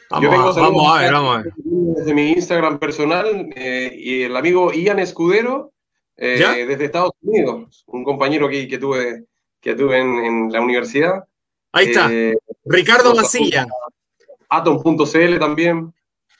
Vamos, 0.09 0.57
a, 0.57 0.59
vamos 0.59 0.97
a 0.97 1.01
ver, 1.01 1.13
vamos 1.13 1.37
a 1.37 1.41
ver. 1.43 1.53
Desde 1.55 2.13
mi 2.13 2.31
Instagram 2.31 2.77
personal 2.77 3.47
eh, 3.55 3.95
y 3.97 4.23
el 4.23 4.35
amigo 4.35 4.73
Ian 4.73 4.99
Escudero 4.99 5.71
eh, 6.17 6.65
desde 6.67 6.85
Estados 6.85 7.13
Unidos, 7.21 7.85
un 7.87 8.03
compañero 8.03 8.49
que, 8.49 8.67
que 8.67 8.77
tuve 8.77 9.27
que 9.61 9.75
tuve 9.75 9.99
en, 9.99 10.51
la 10.51 10.59
universidad. 10.61 11.23
Ahí 11.71 11.87
está. 11.87 12.11
Eh, 12.11 12.35
Ricardo 12.65 13.15
Masilla. 13.15 13.67
Atom.cl 14.49 15.39
también. 15.39 15.93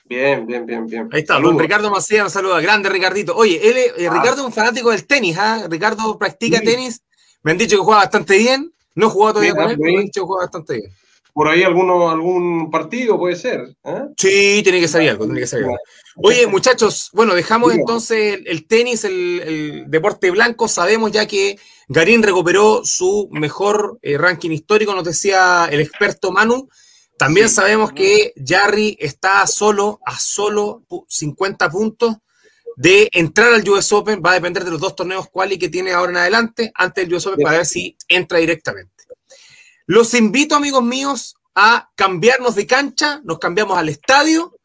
Bien, 0.04 0.46
bien, 0.46 0.66
bien, 0.66 0.86
bien. 0.86 1.08
Ahí 1.12 1.20
está, 1.20 1.38
Ricardo 1.38 1.90
Macía 1.90 2.24
nos 2.24 2.32
saluda. 2.32 2.60
Grande 2.60 2.90
Ricardito. 2.90 3.34
Oye, 3.34 3.60
él, 3.66 3.76
eh, 3.78 4.08
ah. 4.08 4.12
Ricardo 4.12 4.42
es 4.42 4.46
un 4.46 4.52
fanático 4.52 4.90
del 4.90 5.06
tenis, 5.06 5.38
¿ah? 5.38 5.66
Ricardo 5.70 6.18
practica 6.18 6.60
tenis. 6.60 7.02
Me 7.42 7.52
han 7.52 7.58
dicho 7.58 7.76
que 7.76 7.82
juega 7.82 8.00
bastante 8.00 8.36
bien. 8.36 8.74
No 8.94 9.06
he 9.06 9.10
jugado 9.10 9.34
todavía 9.34 9.54
con 9.54 9.70
él, 9.70 9.78
pero 9.78 9.92
me 9.92 9.98
han 10.00 10.04
dicho 10.04 10.20
que 10.20 10.26
juega 10.26 10.44
bastante 10.44 10.74
bien. 10.74 10.92
Por 11.32 11.48
ahí 11.48 11.62
alguno, 11.62 12.10
algún 12.10 12.70
partido 12.70 13.18
puede 13.18 13.36
ser. 13.36 13.74
¿eh? 13.84 14.02
Sí, 14.16 14.60
tiene 14.62 14.80
que 14.80 14.88
salir 14.88 15.10
algo, 15.10 15.24
tiene 15.24 15.40
que 15.40 15.46
salir 15.46 15.64
algo. 15.64 15.78
Oye, 16.16 16.46
muchachos, 16.46 17.08
bueno, 17.14 17.34
dejamos 17.34 17.72
entonces 17.72 18.40
el, 18.44 18.66
tenis, 18.66 19.04
el, 19.04 19.84
deporte 19.88 20.30
blanco. 20.30 20.68
Sabemos 20.68 21.10
ya 21.10 21.26
que 21.26 21.58
Garín 21.88 22.22
recuperó 22.22 22.84
su 22.84 23.28
mejor 23.32 23.98
eh, 24.02 24.18
ranking 24.18 24.50
histórico, 24.50 24.94
nos 24.94 25.04
decía 25.04 25.68
el 25.70 25.80
experto 25.80 26.32
Manu. 26.32 26.68
También 27.16 27.48
sabemos 27.48 27.92
que 27.92 28.34
Jarry 28.44 28.96
está 29.00 29.46
solo, 29.46 30.00
a 30.04 30.18
solo 30.18 30.82
50 31.08 31.70
puntos 31.70 32.16
de 32.76 33.08
entrar 33.12 33.54
al 33.54 33.68
US 33.68 33.92
Open. 33.92 34.20
Va 34.24 34.32
a 34.32 34.34
depender 34.34 34.64
de 34.64 34.72
los 34.72 34.80
dos 34.80 34.96
torneos 34.96 35.28
quali 35.30 35.58
que 35.58 35.68
tiene 35.68 35.92
ahora 35.92 36.10
en 36.10 36.16
adelante, 36.18 36.72
antes 36.74 37.04
del 37.04 37.14
US 37.14 37.26
Open, 37.26 37.44
para 37.44 37.58
ver 37.58 37.66
si 37.66 37.96
entra 38.08 38.38
directamente. 38.38 38.90
Los 39.92 40.14
invito, 40.14 40.56
amigos 40.56 40.82
míos, 40.82 41.36
a 41.54 41.90
cambiarnos 41.94 42.54
de 42.54 42.66
cancha. 42.66 43.20
Nos 43.24 43.38
cambiamos 43.38 43.76
al 43.76 43.90
estadio 43.90 44.56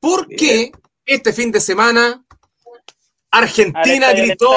porque 0.00 0.70
este 1.04 1.32
fin 1.32 1.50
de 1.50 1.58
semana 1.58 2.24
Argentina 3.28 4.12
gritó, 4.12 4.52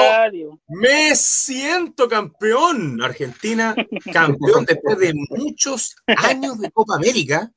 me 0.68 1.16
siento 1.16 2.08
campeón. 2.08 3.02
Argentina 3.02 3.74
campeón 4.12 4.64
después 4.64 4.96
de 4.98 5.12
muchos 5.12 5.96
años 6.06 6.60
de 6.60 6.70
Copa 6.70 6.94
América. 6.94 7.50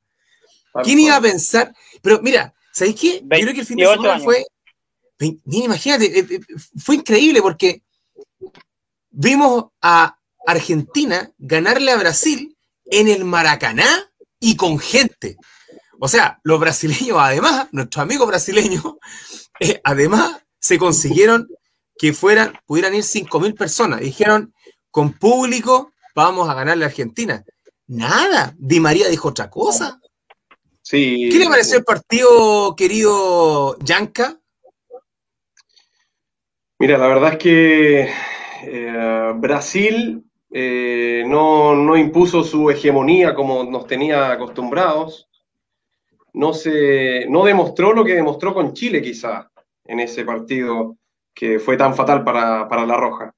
¿Quién 0.82 0.98
iba 0.98 1.14
a 1.14 1.20
pensar? 1.20 1.72
Pero 2.02 2.20
mira, 2.20 2.52
¿sabéis 2.72 2.96
qué? 3.00 3.20
Yo 3.20 3.28
creo 3.28 3.54
que 3.54 3.60
el 3.60 3.66
fin 3.66 3.76
de 3.76 3.86
semana 3.86 4.18
fue... 4.18 4.44
Imagínate, 5.20 6.18
eh, 6.18 6.26
eh, 6.28 6.40
fue 6.78 6.96
increíble 6.96 7.40
porque 7.42 7.84
vimos 9.10 9.66
a 9.80 10.18
Argentina 10.44 11.30
ganarle 11.38 11.92
a 11.92 11.98
Brasil 11.98 12.55
en 12.90 13.08
el 13.08 13.24
Maracaná 13.24 14.10
y 14.40 14.56
con 14.56 14.78
gente. 14.78 15.36
O 15.98 16.08
sea, 16.08 16.40
los 16.42 16.60
brasileños, 16.60 17.18
además, 17.18 17.68
nuestros 17.72 18.02
amigos 18.02 18.28
brasileños, 18.28 18.84
eh, 19.60 19.80
además 19.84 20.42
se 20.58 20.78
consiguieron 20.78 21.48
que 21.98 22.12
fueran, 22.12 22.58
pudieran 22.66 22.94
ir 22.94 23.02
5.000 23.02 23.56
personas. 23.56 24.00
Dijeron, 24.00 24.52
con 24.90 25.12
público 25.12 25.92
vamos 26.14 26.48
a 26.48 26.54
ganarle 26.54 26.84
a 26.84 26.88
Argentina. 26.88 27.44
Nada, 27.86 28.54
Di 28.58 28.80
María 28.80 29.08
dijo 29.08 29.28
otra 29.28 29.48
cosa. 29.48 30.00
Sí. 30.82 31.28
¿Qué 31.30 31.38
le 31.38 31.48
pareció 31.48 31.78
el 31.78 31.84
partido, 31.84 32.74
querido 32.76 33.78
Yanka? 33.80 34.38
Mira, 36.78 36.98
la 36.98 37.08
verdad 37.08 37.32
es 37.32 37.38
que 37.38 38.10
eh, 38.62 39.32
Brasil 39.36 40.25
eh, 40.50 41.24
no, 41.26 41.96
impuso 41.96 42.44
su 42.44 42.70
hegemonía 42.70 43.34
como 43.34 43.64
nos 43.64 43.86
tenía 43.86 44.32
acostumbrados, 44.32 45.28
no, 46.32 46.52
se, 46.52 47.26
no 47.28 47.44
demostró 47.44 47.92
lo 47.92 48.04
que 48.04 48.14
demostró 48.14 48.54
con 48.54 48.72
Chile 48.72 49.02
quizá 49.02 49.50
en 49.84 50.00
ese 50.00 50.24
partido 50.24 50.96
que 51.34 51.58
fue 51.58 51.76
tan 51.76 51.94
fatal 51.94 52.24
para, 52.24 52.86
La 52.86 52.96
Roja. 52.96 53.34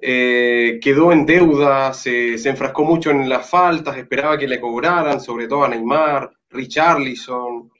Eh, 0.00 0.78
quedó 0.82 1.12
en 1.12 1.24
deuda, 1.24 1.92
se, 1.94 2.34
enfrascó 2.34 2.84
mucho 2.84 3.10
en 3.10 3.28
las 3.28 3.48
faltas, 3.48 3.96
esperaba 3.96 4.36
que 4.36 4.48
le 4.48 4.60
cobraran, 4.60 5.20
sobre 5.20 5.48
todo 5.48 5.64
a 5.64 5.68
Neymar, 5.68 6.30
Richarlison. 6.50 7.70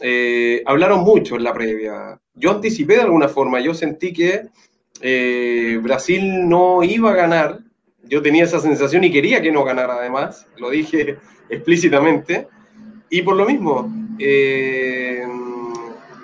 Eh, 0.00 0.62
hablaron 0.66 1.00
mucho 1.00 1.36
en 1.36 1.44
la 1.44 1.52
previa. 1.52 2.20
Yo 2.34 2.50
anticipé 2.50 2.96
de 2.96 3.02
alguna 3.02 3.28
forma, 3.28 3.60
yo 3.60 3.74
sentí 3.74 4.12
que 4.12 4.48
Brasil 5.80 6.48
no 6.48 6.82
iba 6.82 7.10
a 7.10 7.14
ganar 7.14 7.63
yo 8.08 8.22
tenía 8.22 8.44
esa 8.44 8.60
sensación 8.60 9.04
y 9.04 9.10
quería 9.10 9.40
que 9.42 9.52
no 9.52 9.64
ganara 9.64 9.94
además, 9.94 10.46
lo 10.58 10.70
dije 10.70 11.18
explícitamente. 11.48 12.48
Y 13.10 13.22
por 13.22 13.36
lo 13.36 13.46
mismo, 13.46 13.92
eh, 14.18 15.24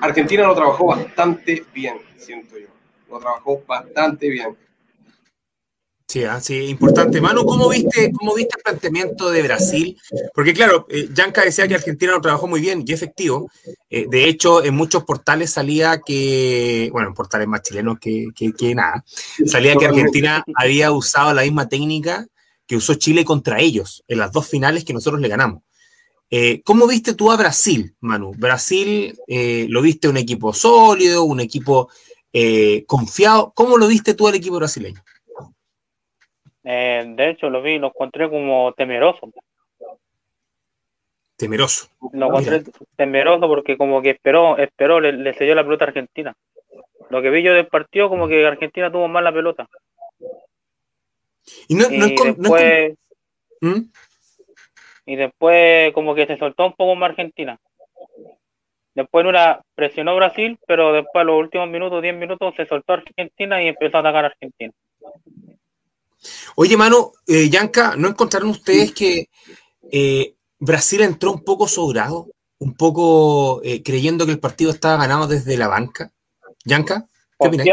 Argentina 0.01 0.47
lo 0.47 0.55
trabajó 0.55 0.87
bastante 0.87 1.65
bien, 1.75 1.99
siento 2.17 2.59
yo. 2.59 2.69
Lo 3.11 3.19
trabajó 3.19 3.63
bastante 3.67 4.29
bien. 4.29 4.57
Sí, 6.11 6.25
ah, 6.25 6.41
sí, 6.41 6.65
importante. 6.65 7.21
Manu, 7.21 7.45
¿cómo 7.45 7.69
viste, 7.69 8.11
¿cómo 8.11 8.35
viste 8.35 8.57
el 8.57 8.65
planteamiento 8.65 9.31
de 9.31 9.45
Brasil? 9.45 9.97
Porque 10.35 10.53
claro, 10.53 10.85
eh, 10.91 11.09
Yanka 11.15 11.45
decía 11.45 11.69
que 11.69 11.77
Argentina 11.77 12.11
lo 12.11 12.21
trabajó 12.21 12.49
muy 12.49 12.61
bien 12.61 12.83
y 12.85 12.93
efectivo. 12.93 13.49
Eh, 13.89 14.07
de 14.11 14.25
hecho, 14.29 14.65
en 14.65 14.75
muchos 14.75 15.05
portales 15.05 15.53
salía 15.53 16.01
que, 16.05 16.89
bueno, 16.91 17.11
en 17.11 17.15
portales 17.15 17.47
más 17.47 17.63
chilenos 17.63 18.01
que, 18.01 18.27
que, 18.35 18.75
nada, 18.75 19.05
salía 19.47 19.77
que 19.77 19.87
Argentina 19.87 20.43
había 20.57 20.91
usado 20.91 21.33
la 21.33 21.43
misma 21.43 21.69
técnica 21.69 22.27
que 22.67 22.75
usó 22.75 22.95
Chile 22.95 23.25
contra 23.25 23.61
ellos 23.61 24.03
en 24.09 24.19
las 24.19 24.33
dos 24.33 24.49
finales 24.49 24.85
que 24.85 24.93
nosotros 24.93 25.21
le 25.21 25.29
ganamos. 25.29 25.63
Eh, 26.29 26.61
¿Cómo 26.65 26.89
viste 26.89 27.15
tú 27.15 27.31
a 27.31 27.37
Brasil, 27.37 27.95
Manu? 28.01 28.33
Brasil, 28.37 29.17
¿lo 29.29 29.81
viste 29.81 30.09
un 30.09 30.17
equipo 30.17 30.53
sólido, 30.53 31.23
un 31.23 31.39
equipo 31.39 31.89
confiado? 32.89 33.53
¿Cómo 33.55 33.79
lo 33.79 33.87
viste 33.87 34.15
tú 34.15 34.27
al 34.27 34.35
equipo 34.35 34.57
brasileño? 34.57 35.05
Eh, 36.65 37.05
de 37.07 37.31
hecho, 37.31 37.51
lo 37.51 37.63
vi, 37.63 37.79
lo 37.79 37.89
encontré 37.89 38.29
como 38.29 38.73
temeroso. 38.73 39.31
Temeroso. 41.37 41.89
Lo 42.13 42.27
encontré 42.27 42.63
temeroso 42.97 43.49
porque 43.49 43.79
como 43.79 44.03
que 44.03 44.11
esperó, 44.11 44.59
esperó, 44.59 45.01
le, 45.01 45.13
le 45.13 45.33
cedió 45.33 45.55
la 45.55 45.65
pelota 45.65 45.87
a 45.87 45.89
Argentina. 45.89 46.35
Lo 47.09 47.23
que 47.23 47.31
vi 47.31 47.43
yo 47.43 47.55
del 47.55 47.67
partido, 47.67 48.09
como 48.09 48.29
que 48.29 48.47
Argentina 48.47 48.91
tuvo 48.91 49.09
mal 49.09 49.25
la 49.25 49.33
pelota. 49.33 49.69
Y, 51.69 51.75
no, 51.75 51.89
después, 51.89 52.95
¿Mm? 53.61 53.81
y 55.07 55.17
después 55.17 55.93
como 55.93 56.15
que 56.15 56.27
se 56.27 56.37
soltó 56.37 56.67
un 56.67 56.75
poco 56.75 56.95
más 56.95 57.11
Argentina. 57.11 57.59
Después 58.95 59.25
una 59.25 59.61
presionó 59.75 60.17
Brasil, 60.17 60.59
pero 60.67 60.93
después 60.93 61.25
los 61.25 61.39
últimos 61.39 61.69
minutos, 61.69 62.03
10 62.03 62.15
minutos, 62.17 62.55
se 62.57 62.67
soltó 62.67 62.95
Argentina 62.95 63.63
y 63.63 63.69
empezó 63.69 63.97
a 63.97 64.01
atacar 64.01 64.25
a 64.25 64.29
Argentina. 64.29 64.73
Oye, 66.57 66.77
mano, 66.77 67.13
eh, 67.27 67.49
Yanka, 67.49 67.95
¿no 67.97 68.09
encontraron 68.09 68.51
ustedes 68.51 68.93
que 68.93 69.29
eh, 69.91 70.35
Brasil 70.59 71.01
entró 71.03 71.33
un 71.33 71.45
poco 71.45 71.67
sobrado? 71.67 72.29
Un 72.59 72.75
poco 72.75 73.63
eh, 73.65 73.83
creyendo 73.83 74.27
que 74.27 74.33
el 74.33 74.39
partido 74.39 74.71
estaba 74.71 74.99
ganado 74.99 75.27
desde 75.27 75.57
la 75.57 75.69
banca. 75.69 76.13
Yanka, 76.65 77.07
¿qué 77.39 77.49
opinas? 77.49 77.67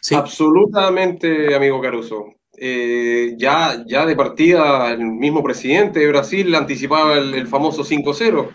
¿Sí? 0.00 0.14
Absolutamente, 0.14 1.54
amigo 1.54 1.80
Caruso. 1.80 2.34
ya, 2.56 3.84
ya 3.86 4.06
de 4.06 4.16
partida, 4.16 4.92
el 4.92 5.04
mismo 5.04 5.42
presidente 5.42 6.00
de 6.00 6.08
Brasil 6.08 6.54
anticipaba 6.54 7.18
el, 7.18 7.46
famoso 7.48 7.84
5-0. 7.84 8.54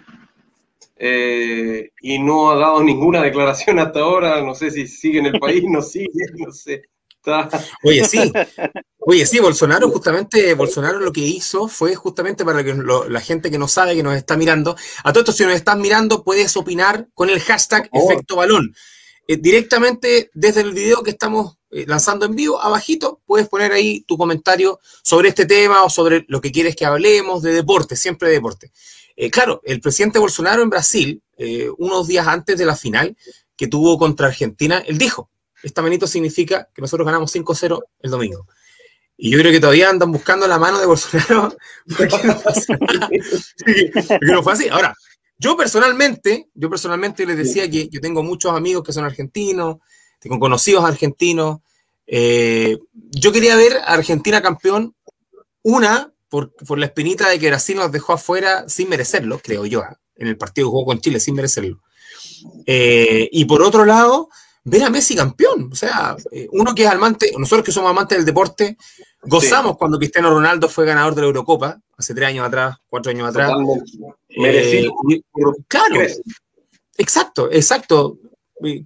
eh, 0.99 1.91
y 2.01 2.19
no 2.19 2.49
ha 2.49 2.55
dado 2.55 2.81
ninguna 2.81 3.21
declaración 3.23 3.79
hasta 3.79 3.99
ahora. 3.99 4.41
No 4.41 4.55
sé 4.55 4.71
si 4.71 4.87
sigue 4.87 5.19
en 5.19 5.27
el 5.27 5.39
país, 5.39 5.63
no 5.67 5.81
sigue, 5.81 6.25
no 6.37 6.51
sé. 6.51 6.83
Oye, 7.83 8.05
sí. 8.05 8.31
Oye, 8.99 9.25
sí, 9.25 9.39
Bolsonaro 9.39 9.89
justamente, 9.89 10.53
Bolsonaro 10.53 10.99
lo 10.99 11.13
que 11.13 11.21
hizo 11.21 11.67
fue 11.67 11.95
justamente 11.95 12.43
para 12.43 12.63
que 12.63 12.75
la 13.09 13.21
gente 13.21 13.49
que 13.49 13.57
no 13.57 13.67
sabe, 13.67 13.95
que 13.95 14.03
nos 14.03 14.15
está 14.15 14.35
mirando, 14.35 14.75
a 15.03 15.13
todos 15.13 15.35
si 15.35 15.43
nos 15.43 15.53
estás 15.53 15.77
mirando, 15.77 16.23
puedes 16.23 16.55
opinar 16.57 17.07
con 17.13 17.29
el 17.29 17.39
hashtag 17.39 17.89
efecto 17.93 18.35
balón. 18.35 18.73
Eh, 19.27 19.37
directamente 19.37 20.29
desde 20.33 20.61
el 20.61 20.73
video 20.73 21.03
que 21.03 21.11
estamos 21.11 21.57
eh, 21.69 21.85
lanzando 21.85 22.25
en 22.25 22.35
vivo, 22.35 22.61
abajito, 22.61 23.21
puedes 23.25 23.49
poner 23.49 23.73
ahí 23.73 24.01
tu 24.01 24.17
comentario 24.17 24.79
sobre 25.03 25.29
este 25.29 25.45
tema 25.45 25.83
o 25.83 25.89
sobre 25.89 26.25
lo 26.29 26.39
que 26.39 26.51
quieres 26.51 26.75
que 26.77 26.85
hablemos 26.85 27.41
de 27.41 27.51
deporte, 27.51 27.97
siempre 27.97 28.29
de 28.29 28.35
deporte. 28.35 28.71
Eh, 29.17 29.29
claro, 29.29 29.61
el 29.65 29.81
presidente 29.81 30.19
Bolsonaro 30.19 30.61
en 30.61 30.69
Brasil, 30.69 31.21
unos 31.77 32.07
días 32.07 32.25
antes 32.25 32.57
de 32.57 32.65
la 32.65 32.75
final 32.75 33.15
que 33.55 33.67
tuvo 33.67 33.99
contra 33.99 34.27
Argentina, 34.27 34.83
él 34.87 34.97
dijo, 34.97 35.29
esta 35.63 35.81
manito 35.81 36.07
significa 36.07 36.69
que 36.73 36.81
nosotros 36.81 37.05
ganamos 37.05 37.33
5-0 37.35 37.83
el 38.01 38.11
domingo. 38.11 38.47
Y 39.17 39.31
yo 39.31 39.39
creo 39.39 39.51
que 39.51 39.59
todavía 39.59 39.89
andan 39.89 40.11
buscando 40.11 40.47
la 40.47 40.59
mano 40.59 40.79
de 40.79 40.85
Bolsonaro 40.85 41.55
porque 41.97 42.21
no 44.21 44.43
fue 44.43 44.53
así. 44.53 44.69
Ahora, 44.69 44.93
yo 45.39 45.57
personalmente, 45.57 46.49
yo 46.53 46.69
personalmente 46.69 47.25
les 47.25 47.37
decía 47.37 47.69
que 47.69 47.89
yo 47.89 47.99
tengo 47.99 48.23
muchos 48.23 48.53
amigos 48.53 48.83
que 48.83 48.93
son 48.93 49.05
argentinos, 49.05 49.77
tengo 50.19 50.39
conocidos 50.39 50.83
argentinos. 50.83 51.59
Eh, 52.05 52.77
yo 52.93 53.31
quería 53.31 53.55
ver 53.55 53.77
a 53.77 53.93
Argentina 53.93 54.41
campeón, 54.41 54.95
una, 55.63 56.13
por, 56.29 56.51
la 56.77 56.85
espinita 56.85 57.27
de 57.29 57.39
que 57.39 57.49
Brasil 57.49 57.75
nos 57.75 57.91
dejó 57.91 58.13
afuera 58.13 58.69
sin 58.69 58.89
merecerlo, 58.89 59.39
creo 59.39 59.65
yo, 59.65 59.81
¿ah? 59.81 59.99
en 60.15 60.27
el 60.27 60.37
partido 60.37 60.67
que 60.67 60.71
jugó 60.71 60.85
con 60.85 61.01
Chile 61.01 61.19
sin 61.19 61.35
merecerlo. 61.35 61.81
Eh, 62.65 63.29
y 63.31 63.45
por 63.45 63.61
otro 63.61 63.85
lado, 63.85 64.29
ver 64.69 64.83
a 64.83 64.89
Messi 64.89 65.15
campeón. 65.15 65.69
O 65.71 65.75
sea, 65.75 66.15
eh, 66.31 66.47
uno 66.51 66.75
que 66.75 66.83
es 66.83 66.89
amante, 66.89 67.31
nosotros 67.37 67.65
que 67.65 67.71
somos 67.71 67.89
amantes 67.89 68.17
del 68.17 68.25
deporte, 68.25 68.77
gozamos 69.23 69.77
cuando 69.77 69.97
Cristiano 69.97 70.29
Ronaldo 70.29 70.67
fue 70.67 70.85
ganador 70.85 71.15
de 71.15 71.21
la 71.21 71.27
Eurocopa, 71.27 71.79
hace 71.97 72.13
tres 72.13 72.27
años 72.27 72.45
atrás, 72.45 72.75
cuatro 72.87 73.11
años 73.11 73.29
atrás. 73.29 73.51
Merecido. 74.35 74.91
Eh, 75.09 75.21
claro. 75.67 75.95
Exacto, 76.97 77.49
exacto. 77.51 78.17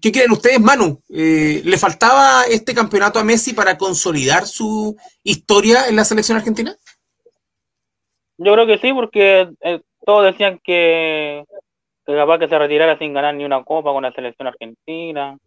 ¿Qué 0.02 0.12
creen 0.12 0.32
ustedes, 0.32 0.60
Manu? 0.60 1.02
Eh, 1.10 1.62
¿Le 1.64 1.78
faltaba 1.78 2.44
este 2.44 2.76
campeonato 2.76 3.20
a 3.20 3.24
Messi 3.24 3.54
para 3.54 3.78
consolidar 3.78 4.46
su 4.46 4.96
historia 5.24 5.88
en 5.88 5.96
la 5.96 6.04
selección 6.04 6.38
argentina? 6.38 6.76
Yo 8.38 8.54
creo 8.54 8.68
que 8.68 8.78
sí, 8.80 8.92
porque 8.94 9.50
eh, 9.62 9.82
todos 10.06 10.26
decían 10.26 10.60
que, 10.64 11.46
que, 12.06 12.16
capaz 12.16 12.40
que 12.40 12.50
se 12.50 12.60
retirara 12.60 12.98
sin 13.00 13.14
ganar 13.14 13.34
ni 13.34 13.46
una 13.46 13.64
copa 13.64 13.94
con 13.94 14.04
la 14.04 14.12
selección 14.12 14.48
argentina. 14.48 15.38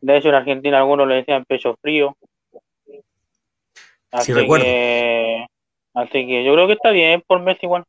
De 0.00 0.16
hecho, 0.16 0.28
en 0.28 0.34
Argentina 0.34 0.78
algunos 0.78 1.08
le 1.08 1.16
decían 1.16 1.44
pecho 1.44 1.76
frío. 1.80 2.16
Así 4.10 4.32
recuerdo. 4.32 4.64
Que, 4.64 5.46
así 5.94 6.26
que 6.26 6.44
yo 6.44 6.54
creo 6.54 6.66
que 6.66 6.72
está 6.74 6.90
bien 6.90 7.22
por 7.26 7.40
Messi 7.40 7.66
igual. 7.66 7.84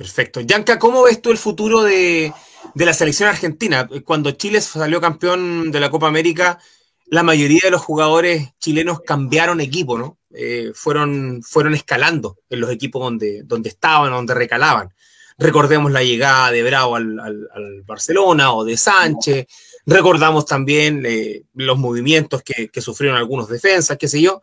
Perfecto. 0.00 0.40
Yanka, 0.40 0.78
¿cómo 0.78 1.02
ves 1.02 1.20
tú 1.20 1.30
el 1.30 1.36
futuro 1.36 1.82
de, 1.82 2.32
la 2.74 2.94
selección 2.94 3.28
argentina? 3.28 3.86
Cuando 4.02 4.30
Chile 4.30 4.62
salió 4.62 4.98
campeón 4.98 5.70
de 5.70 5.78
la 5.78 5.90
Copa 5.90 6.08
América, 6.08 6.58
la 7.04 7.22
mayoría 7.22 7.60
de 7.64 7.70
los 7.70 7.82
jugadores 7.82 8.54
chilenos 8.58 9.00
cambiaron 9.00 9.60
equipo, 9.60 9.98
¿no? 9.98 10.16
Eh, 10.32 10.70
fueron, 10.74 11.42
fueron 11.42 11.74
escalando 11.74 12.38
en 12.48 12.60
los 12.60 12.70
equipos 12.70 13.02
donde, 13.02 13.42
donde 13.42 13.68
estaban, 13.68 14.10
donde 14.10 14.32
recalaban. 14.32 14.88
Recordemos 15.40 15.90
la 15.90 16.04
llegada 16.04 16.50
de 16.50 16.62
Bravo 16.62 16.96
al, 16.96 17.82
Barcelona 17.86 18.52
o 18.52 18.64
de 18.64 18.76
Sánchez. 18.76 19.46
Recordamos 19.86 20.44
también 20.44 21.04
eh, 21.06 21.44
los 21.54 21.78
movimientos 21.78 22.42
que, 22.42 22.80
sufrieron 22.80 23.16
algunos 23.16 23.48
defensas, 23.48 23.96
qué 23.98 24.06
sé 24.06 24.20
yo. 24.20 24.42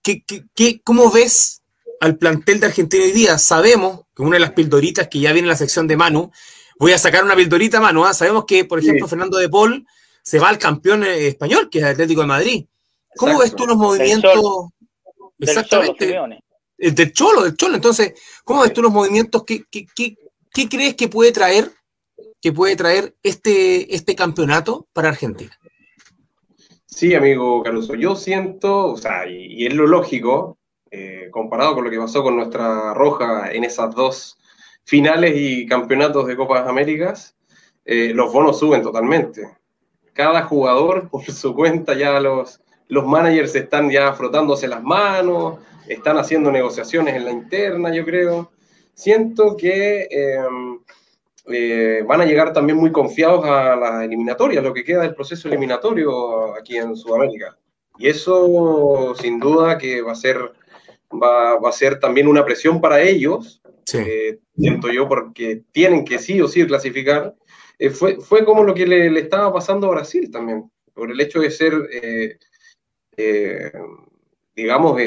¿Qué, 0.00 0.22
qué, 0.54 0.80
cómo 0.82 1.10
ves 1.10 1.62
al 2.00 2.16
plantel 2.16 2.60
de 2.60 2.66
Argentina 2.66 3.02
hoy 3.02 3.12
día. 3.12 3.38
Sabemos 3.38 4.02
que 4.14 4.22
una 4.22 4.36
de 4.36 4.40
las 4.40 4.52
pildoritas 4.52 5.08
que 5.08 5.20
ya 5.20 5.32
viene 5.32 5.46
en 5.46 5.50
la 5.50 5.56
sección 5.56 5.86
de 5.86 5.96
Manu, 5.96 6.30
voy 6.78 6.92
a 6.92 6.98
sacar 6.98 7.24
una 7.24 7.34
pildorita, 7.34 7.80
Manu. 7.80 8.04
¿ah? 8.04 8.14
Sabemos 8.14 8.44
que, 8.44 8.64
por 8.64 8.78
ejemplo, 8.78 9.08
Fernando 9.08 9.38
de 9.38 9.48
Paul 9.48 9.86
se 10.22 10.38
va 10.38 10.48
al 10.48 10.58
campeón 10.58 11.04
eh, 11.04 11.28
español, 11.28 11.68
que 11.70 11.78
es 11.78 11.84
el 11.84 11.90
Atlético 11.90 12.20
de 12.20 12.26
Madrid. 12.26 12.66
¿Cómo 13.16 13.38
ves 13.38 13.54
tú 13.56 13.66
los 13.66 13.76
movimientos? 13.76 14.32
Exactamente. 15.38 16.06
Del 16.06 16.43
cholo, 17.12 17.42
del 17.42 17.56
cholo, 17.56 17.74
Entonces, 17.74 18.14
¿cómo 18.44 18.62
ves 18.62 18.72
tú 18.72 18.82
los 18.82 18.92
movimientos? 18.92 19.44
¿Qué, 19.44 19.64
qué, 19.70 20.68
crees 20.68 20.94
que 20.94 21.08
puede 21.08 21.32
traer, 21.32 21.70
que 22.40 22.52
puede 22.52 22.76
traer 22.76 23.14
este, 23.22 23.94
este 23.94 24.14
campeonato 24.14 24.86
para 24.92 25.08
Argentina? 25.08 25.56
Sí, 26.86 27.14
amigo 27.14 27.62
Caruso, 27.62 27.94
yo 27.94 28.14
siento, 28.14 28.92
o 28.92 28.96
sea, 28.96 29.28
y 29.28 29.66
es 29.66 29.74
lo 29.74 29.86
lógico, 29.86 30.58
eh, 30.96 31.28
comparado 31.32 31.74
con 31.74 31.82
lo 31.82 31.90
que 31.90 31.98
pasó 31.98 32.22
con 32.22 32.36
nuestra 32.36 32.94
Roja 32.94 33.50
en 33.50 33.64
esas 33.64 33.92
dos 33.96 34.38
finales 34.84 35.32
y 35.34 35.66
campeonatos 35.66 36.28
de 36.28 36.36
Copas 36.36 36.68
Américas, 36.68 37.34
eh, 37.84 38.12
los 38.14 38.32
bonos 38.32 38.60
suben 38.60 38.80
totalmente. 38.80 39.58
Cada 40.12 40.42
jugador 40.42 41.08
por 41.10 41.24
su 41.24 41.52
cuenta 41.52 41.94
ya 41.94 42.20
los, 42.20 42.60
los 42.86 43.04
managers 43.04 43.56
están 43.56 43.90
ya 43.90 44.12
frotándose 44.12 44.68
las 44.68 44.84
manos, 44.84 45.58
están 45.88 46.18
haciendo 46.18 46.50
negociaciones 46.50 47.14
en 47.14 47.24
la 47.24 47.32
interna, 47.32 47.94
yo 47.94 48.04
creo. 48.04 48.50
Siento 48.94 49.56
que 49.56 50.08
em, 50.10 50.80
eh, 51.46 52.02
van 52.06 52.20
a 52.20 52.24
llegar 52.24 52.52
también 52.52 52.78
muy 52.78 52.92
confiados 52.92 53.44
a 53.44 53.76
las 53.76 54.04
eliminatorias, 54.04 54.62
lo 54.62 54.72
que 54.72 54.84
queda 54.84 55.02
del 55.02 55.14
proceso 55.14 55.48
eliminatorio 55.48 56.54
aquí 56.54 56.76
en 56.76 56.96
Sudamérica. 56.96 57.56
Y 57.98 58.08
eso 58.08 59.14
sin 59.20 59.38
duda 59.38 59.78
que 59.78 60.02
va 60.02 60.12
a 60.12 60.16
ser 60.16 60.52
va, 61.22 61.68
a 61.68 61.72
ser 61.72 62.00
también 62.00 62.28
una 62.28 62.44
presión 62.44 62.80
para 62.80 63.02
ellos, 63.02 63.62
eh, 63.92 64.38
siento 64.56 64.90
yo, 64.90 65.08
porque 65.08 65.62
tienen 65.72 66.04
que 66.04 66.18
sí 66.18 66.40
o 66.40 66.48
sí 66.48 66.66
clasificar. 66.66 67.34
Eh, 67.78 67.90
fue, 67.90 68.20
fue 68.20 68.44
como 68.44 68.64
lo 68.64 68.74
que 68.74 68.86
le, 68.86 69.18
estaba 69.18 69.52
pasando 69.52 69.86
a 69.86 69.90
Brasil 69.90 70.30
también, 70.30 70.70
por 70.94 71.10
el 71.10 71.20
hecho 71.20 71.40
de 71.40 71.50
ser, 71.50 71.74
eh, 73.16 73.72
digamos, 74.54 75.00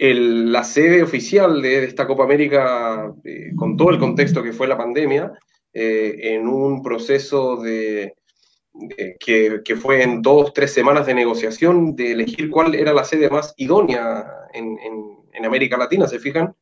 el, 0.00 0.50
la 0.50 0.64
sede 0.64 1.02
oficial 1.02 1.62
de, 1.62 1.84
esta 1.84 2.06
Copa 2.06 2.24
América, 2.24 3.12
con 3.56 3.76
todo 3.76 3.90
el 3.90 3.98
contexto 3.98 4.42
que 4.42 4.52
fue 4.52 4.66
la 4.66 4.78
pandemia, 4.78 5.32
en 5.72 6.48
un 6.48 6.82
proceso 6.82 7.56
de, 7.56 8.14
que, 9.18 9.60
que, 9.64 9.76
fue 9.76 10.02
en 10.02 10.22
dos, 10.22 10.52
tres 10.52 10.72
semanas 10.72 11.06
de 11.06 11.14
negociación 11.14 11.94
de 11.96 12.12
elegir 12.12 12.50
cuál 12.50 12.74
era 12.74 12.92
la 12.92 13.04
sede 13.04 13.28
más 13.28 13.54
idónea 13.56 14.26
en, 14.54 14.78
en, 14.78 15.44
América 15.44 15.78
Latina, 15.78 16.06
¿se 16.06 16.18
fijan? 16.18 16.54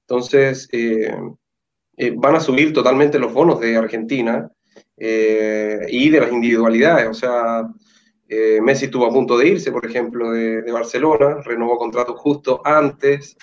Entonces, 0.00 0.68
eh, 0.72 1.14
eh, 1.96 2.12
van 2.16 2.34
a 2.34 2.40
subir 2.40 2.72
totalmente 2.72 3.20
los 3.20 3.32
bonos 3.32 3.60
de 3.60 3.76
Argentina 3.76 4.50
eh, 4.96 5.86
y 5.88 6.10
de 6.10 6.20
las 6.20 6.32
individualidades. 6.32 7.08
O 7.08 7.14
sea, 7.14 7.62
Messi 8.28 8.86
estuvo 8.86 9.06
a 9.06 9.10
punto 9.10 9.38
de 9.38 9.48
irse, 9.48 9.70
por 9.70 9.86
ejemplo, 9.86 10.32
de, 10.32 10.62
de 10.62 10.72
Barcelona, 10.72 11.42
renovó 11.44 11.78
contrato 11.78 12.14
justo 12.14 12.60
antes. 12.64 13.36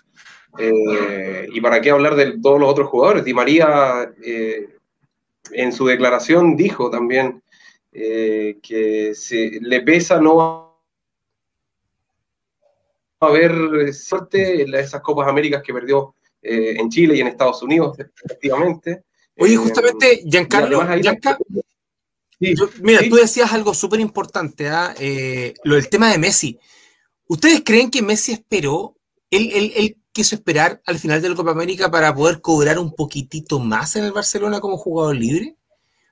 y 0.60 1.62
para 1.62 1.82
qué 1.82 1.91
hablar 1.91 2.15
de 2.15 2.39
todos 2.39 2.60
los 2.60 2.69
otros 2.69 2.89
jugadores. 2.89 3.24
Di 3.24 3.34
María 3.34 4.13
en 5.52 5.72
su 5.72 5.86
declaración 5.86 6.56
dijo 6.56 6.89
también 6.89 7.41
que 7.91 9.12
se, 9.15 9.60
le 9.62 9.82
pesa 9.82 10.19
no 10.19 10.63
haber 13.26 13.93
suerte 13.93 14.63
en 14.63 14.74
esas 14.76 15.02
Copas 15.02 15.28
Américas 15.28 15.62
que 15.63 15.74
perdió 15.74 16.15
eh, 16.41 16.76
en 16.78 16.89
Chile 16.89 17.15
y 17.15 17.22
en 17.22 17.28
Estados 17.28 17.62
Unidos, 17.63 17.98
efectivamente. 18.00 19.04
Oye, 19.38 19.54
eh, 19.54 19.58
justamente, 19.58 20.24
Giancarlo, 20.26 20.82
mira, 22.82 23.02
tú 23.10 23.16
decías 23.16 23.52
algo 23.54 23.74
súper 23.74 24.00
importante, 24.00 24.70
¿ah? 24.70 24.94
eh, 25.00 25.54
lo 25.64 25.76
del 25.76 25.90
tema 25.90 26.12
de 26.12 26.18
Messi. 26.18 26.60
¿Ustedes 27.28 27.62
creen 27.66 27.90
que 27.90 28.02
Messi 28.02 28.34
esperó, 28.34 28.98
él, 29.30 29.74
él, 29.76 29.98
quiso 30.12 30.36
esperar 30.36 30.80
al 30.86 31.00
final 31.00 31.24
de 31.24 31.30
la 31.30 31.36
Copa 31.36 31.50
América 31.50 31.90
para 31.90 32.14
poder 32.14 32.40
cobrar 32.40 32.78
un 32.78 32.94
poquitito 32.94 33.58
más 33.60 33.96
en 33.96 34.04
el 34.04 34.12
Barcelona 34.12 34.60
como 34.60 34.78
jugador 34.78 35.16
libre? 35.16 35.58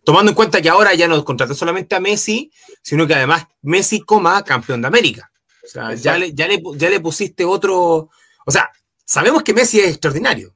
Tomando 0.03 0.31
en 0.31 0.35
cuenta 0.35 0.59
que 0.59 0.69
ahora 0.69 0.95
ya 0.95 1.07
no 1.07 1.23
contrató 1.23 1.53
solamente 1.53 1.95
a 1.95 1.99
Messi, 1.99 2.51
sino 2.81 3.05
que 3.05 3.13
además 3.13 3.45
Messi 3.61 3.99
coma 3.99 4.43
campeón 4.43 4.81
de 4.81 4.87
América. 4.87 5.31
O 5.63 5.67
sea, 5.67 5.93
ya 5.93 6.17
le, 6.17 6.33
ya, 6.33 6.47
le, 6.47 6.99
pusiste 6.99 7.45
otro. 7.45 8.09
O 8.45 8.51
sea, 8.51 8.71
sabemos 9.05 9.43
que 9.43 9.53
Messi 9.53 9.79
es 9.79 9.89
extraordinario. 9.89 10.55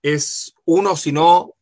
Es 0.00 0.54
uno, 0.64 0.96
si 0.96 1.12
no, 1.12 1.55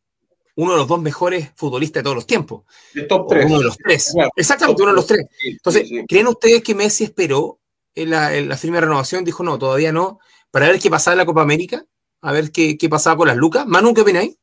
uno 0.55 0.71
de 0.71 0.77
los 0.77 0.87
dos 0.87 1.01
mejores 1.01 1.51
futbolistas 1.55 2.01
de 2.01 2.03
todos 2.03 2.15
los 2.15 2.27
tiempos. 2.27 2.63
El 2.93 3.07
top 3.07 3.27
3. 3.29 3.45
Uno 3.45 3.57
de 3.59 3.63
los 3.65 3.77
tres. 3.77 4.15
Exactamente, 4.35 4.81
uno 4.81 4.91
de 4.91 4.95
los 4.95 5.07
tres. 5.07 5.27
Entonces, 5.43 5.89
¿creen 6.07 6.27
ustedes 6.27 6.63
que 6.63 6.75
Messi 6.75 7.03
esperó 7.03 7.59
en 7.93 8.09
la, 8.09 8.35
en 8.35 8.49
la 8.49 8.57
firme 8.57 8.79
renovación? 8.79 9.25
Dijo, 9.25 9.43
no, 9.43 9.59
todavía 9.59 9.91
no, 9.91 10.19
para 10.51 10.67
ver 10.67 10.79
qué 10.79 10.89
pasaba 10.89 11.13
en 11.13 11.19
la 11.19 11.25
Copa 11.25 11.41
América. 11.41 11.85
a 12.21 12.31
ver 12.31 12.51
qué, 12.51 12.77
qué 12.77 12.89
pasaba 12.89 13.17
con 13.17 13.27
las 13.27 13.37
lucas. 13.37 13.67
Manu, 13.67 13.93
¿qué 13.93 14.01
opináis? 14.01 14.37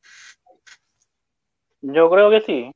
Yo 1.80 2.08
creo 2.10 2.30
que 2.30 2.40
sí. 2.42 2.72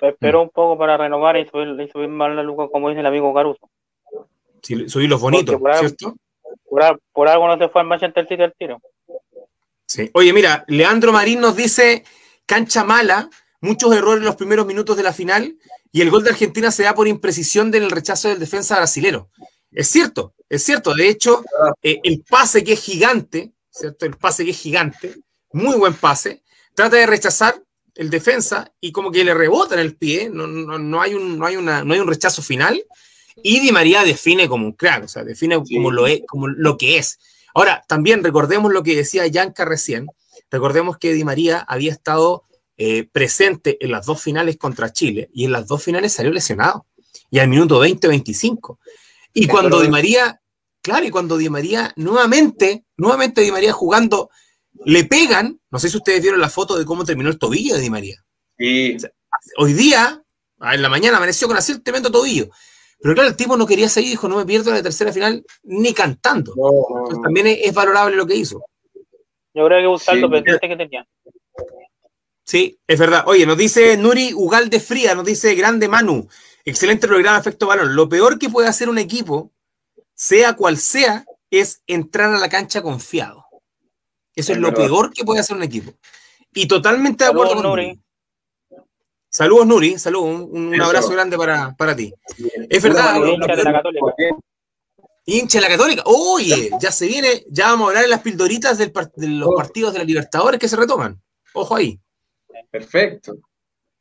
Esperó 0.00 0.40
mm. 0.40 0.42
un 0.42 0.50
poco 0.50 0.76
para 0.76 0.96
renovar 0.96 1.36
y 1.36 1.46
subir, 1.46 1.90
subir 1.92 2.08
más 2.08 2.34
la 2.34 2.42
lucas, 2.42 2.68
como 2.72 2.88
dice 2.88 3.00
el 3.00 3.06
amigo 3.06 3.32
Caruso. 3.32 3.70
Sí, 4.60 4.88
subir 4.88 5.08
los 5.08 5.20
bonitos, 5.20 5.60
¿cierto? 5.78 6.16
Por, 7.12 7.28
algo 7.28 7.46
no 7.46 7.58
se 7.58 7.68
fue 7.68 7.82
al 7.82 7.86
Manchester 7.86 8.26
City 8.26 8.42
al 8.42 8.54
tiro. 8.54 8.78
Sí. 9.92 10.10
Oye, 10.14 10.32
mira, 10.32 10.64
Leandro 10.68 11.12
Marín 11.12 11.40
nos 11.40 11.54
dice 11.54 12.04
cancha 12.46 12.82
mala, 12.82 13.28
muchos 13.60 13.94
errores 13.94 14.20
en 14.20 14.26
los 14.26 14.36
primeros 14.36 14.66
minutos 14.66 14.96
de 14.96 15.02
la 15.02 15.12
final 15.12 15.56
y 15.92 16.00
el 16.00 16.08
gol 16.08 16.24
de 16.24 16.30
Argentina 16.30 16.70
se 16.70 16.84
da 16.84 16.94
por 16.94 17.06
imprecisión 17.06 17.70
del 17.70 17.90
rechazo 17.90 18.28
del 18.28 18.38
defensa 18.38 18.76
brasilero. 18.76 19.28
Es 19.70 19.88
cierto, 19.88 20.34
es 20.48 20.62
cierto. 20.62 20.94
De 20.94 21.08
hecho, 21.08 21.44
eh, 21.82 22.00
el 22.04 22.22
pase 22.22 22.64
que 22.64 22.72
es 22.72 22.80
gigante, 22.80 23.52
¿cierto? 23.70 24.06
El 24.06 24.16
pase 24.16 24.46
que 24.46 24.52
es 24.52 24.58
gigante, 24.58 25.16
muy 25.52 25.76
buen 25.76 25.92
pase, 25.92 26.42
trata 26.74 26.96
de 26.96 27.06
rechazar 27.06 27.62
el 27.94 28.08
defensa 28.08 28.72
y 28.80 28.92
como 28.92 29.10
que 29.10 29.24
le 29.24 29.34
rebota 29.34 29.74
en 29.74 29.80
el 29.80 29.94
pie, 29.96 30.30
no, 30.30 30.46
no, 30.46 31.02
hay, 31.02 31.12
un, 31.12 31.38
no, 31.38 31.44
hay, 31.44 31.56
una, 31.56 31.84
no 31.84 31.92
hay 31.92 32.00
un 32.00 32.08
rechazo 32.08 32.40
final. 32.40 32.82
Y 33.42 33.60
Di 33.60 33.72
María 33.72 34.04
define 34.04 34.48
como 34.48 34.64
un 34.64 34.72
crack, 34.72 35.04
o 35.04 35.08
sea, 35.08 35.22
define 35.22 35.62
como, 35.62 35.90
lo 35.90 36.06
es, 36.06 36.22
como 36.26 36.48
lo 36.48 36.78
que 36.78 36.96
es. 36.96 37.18
Ahora, 37.54 37.84
también 37.86 38.24
recordemos 38.24 38.72
lo 38.72 38.82
que 38.82 38.96
decía 38.96 39.26
Yanka 39.26 39.64
recién, 39.64 40.08
recordemos 40.50 40.98
que 40.98 41.12
Di 41.12 41.24
María 41.24 41.58
había 41.60 41.92
estado 41.92 42.44
eh, 42.76 43.08
presente 43.12 43.78
en 43.84 43.90
las 43.90 44.06
dos 44.06 44.22
finales 44.22 44.56
contra 44.56 44.92
Chile 44.92 45.30
y 45.32 45.44
en 45.44 45.52
las 45.52 45.66
dos 45.66 45.82
finales 45.82 46.12
salió 46.12 46.32
lesionado. 46.32 46.86
Y 47.30 47.38
al 47.38 47.48
minuto 47.48 47.84
20-25. 47.84 48.78
Y 49.34 49.46
cuando 49.46 49.80
Di 49.80 49.88
María, 49.88 50.40
claro, 50.82 51.06
y 51.06 51.10
cuando 51.10 51.36
Di 51.36 51.48
María 51.48 51.92
nuevamente, 51.96 52.84
nuevamente 52.96 53.40
Di 53.40 53.50
María 53.50 53.72
jugando, 53.72 54.30
le 54.84 55.04
pegan, 55.04 55.60
no 55.70 55.78
sé 55.78 55.88
si 55.88 55.96
ustedes 55.96 56.20
vieron 56.20 56.40
la 56.40 56.50
foto 56.50 56.78
de 56.78 56.84
cómo 56.84 57.04
terminó 57.04 57.30
el 57.30 57.38
tobillo 57.38 57.74
de 57.74 57.80
Di 57.80 57.90
María. 57.90 58.24
Sí. 58.58 58.96
hoy 59.58 59.72
día, 59.72 60.22
en 60.60 60.82
la 60.82 60.88
mañana, 60.88 61.16
amaneció 61.16 61.48
con 61.48 61.56
así 61.56 61.80
tremendo 61.80 62.10
tobillo. 62.10 62.50
Pero 63.02 63.14
claro, 63.14 63.30
el 63.30 63.36
tipo 63.36 63.56
no 63.56 63.66
quería 63.66 63.88
seguir, 63.88 64.10
dijo, 64.10 64.28
no 64.28 64.36
me 64.36 64.46
pierdo 64.46 64.70
la 64.70 64.82
tercera 64.82 65.12
final 65.12 65.44
ni 65.64 65.92
cantando. 65.92 66.52
Entonces, 66.52 67.20
también 67.20 67.48
es, 67.48 67.74
valorable 67.74 68.16
lo 68.16 68.26
que 68.26 68.36
hizo. 68.36 68.64
Yo 69.54 69.66
creo 69.66 69.80
que 69.80 69.86
buscando 69.88 70.28
sí. 70.28 70.32
pendiente 70.32 70.68
que 70.68 70.76
tenía. 70.76 71.06
Sí, 72.44 72.78
es 72.86 72.98
verdad. 72.98 73.24
Oye, 73.26 73.44
nos 73.44 73.58
dice 73.58 73.96
Nuri 73.96 74.32
Ugalde 74.34 74.78
Fría, 74.78 75.14
nos 75.14 75.24
dice 75.24 75.54
Grande 75.54 75.88
Manu. 75.88 76.28
Excelente 76.64 77.08
programa, 77.08 77.38
efecto 77.38 77.66
balón. 77.66 77.96
Lo 77.96 78.08
peor 78.08 78.38
que 78.38 78.48
puede 78.48 78.68
hacer 78.68 78.88
un 78.88 78.98
equipo, 78.98 79.50
sea 80.14 80.54
cual 80.54 80.78
sea, 80.78 81.24
es 81.50 81.82
entrar 81.88 82.32
a 82.32 82.38
la 82.38 82.48
cancha 82.48 82.82
confiado. 82.82 83.46
Eso 84.34 84.52
es, 84.52 84.58
lo 84.58 84.72
peor 84.72 85.12
que 85.12 85.24
puede 85.24 85.40
hacer 85.40 85.56
un 85.56 85.64
equipo. 85.64 85.92
Y 86.54 86.66
totalmente 86.66 87.24
de 87.24 87.30
acuerdo 87.30 87.54
con 87.54 87.64
Nuri. 87.64 88.00
Saludos, 89.32 89.66
Nuri. 89.66 89.98
Saludos. 89.98 90.46
Un, 90.50 90.78
abrazo 90.78 91.10
grande 91.10 91.38
para, 91.38 91.96
ti. 91.96 92.12
Es 92.68 92.82
verdad. 92.82 93.16
Hincha 93.16 93.56
de 93.56 93.64
la 93.64 93.72
Católica. 93.72 94.06
Hincha 95.24 95.58
de 95.58 95.62
la 95.62 95.68
Católica. 95.70 96.02
Oye, 96.04 96.68
ya 96.78 96.92
se 96.92 97.06
viene. 97.06 97.42
Ya 97.48 97.68
vamos 97.68 97.86
a 97.86 97.88
hablar 97.88 98.02
de 98.02 98.10
las 98.10 98.20
pildoritas 98.20 98.76
de 98.76 98.92
los 99.28 99.48
oh. 99.48 99.54
partidos 99.56 99.94
de 99.94 100.00
la 100.00 100.04
Libertadores 100.04 100.60
que 100.60 100.68
se 100.68 100.76
retoman. 100.76 101.18
Ojo 101.54 101.74
ahí. 101.74 101.98
Perfecto. 102.70 103.32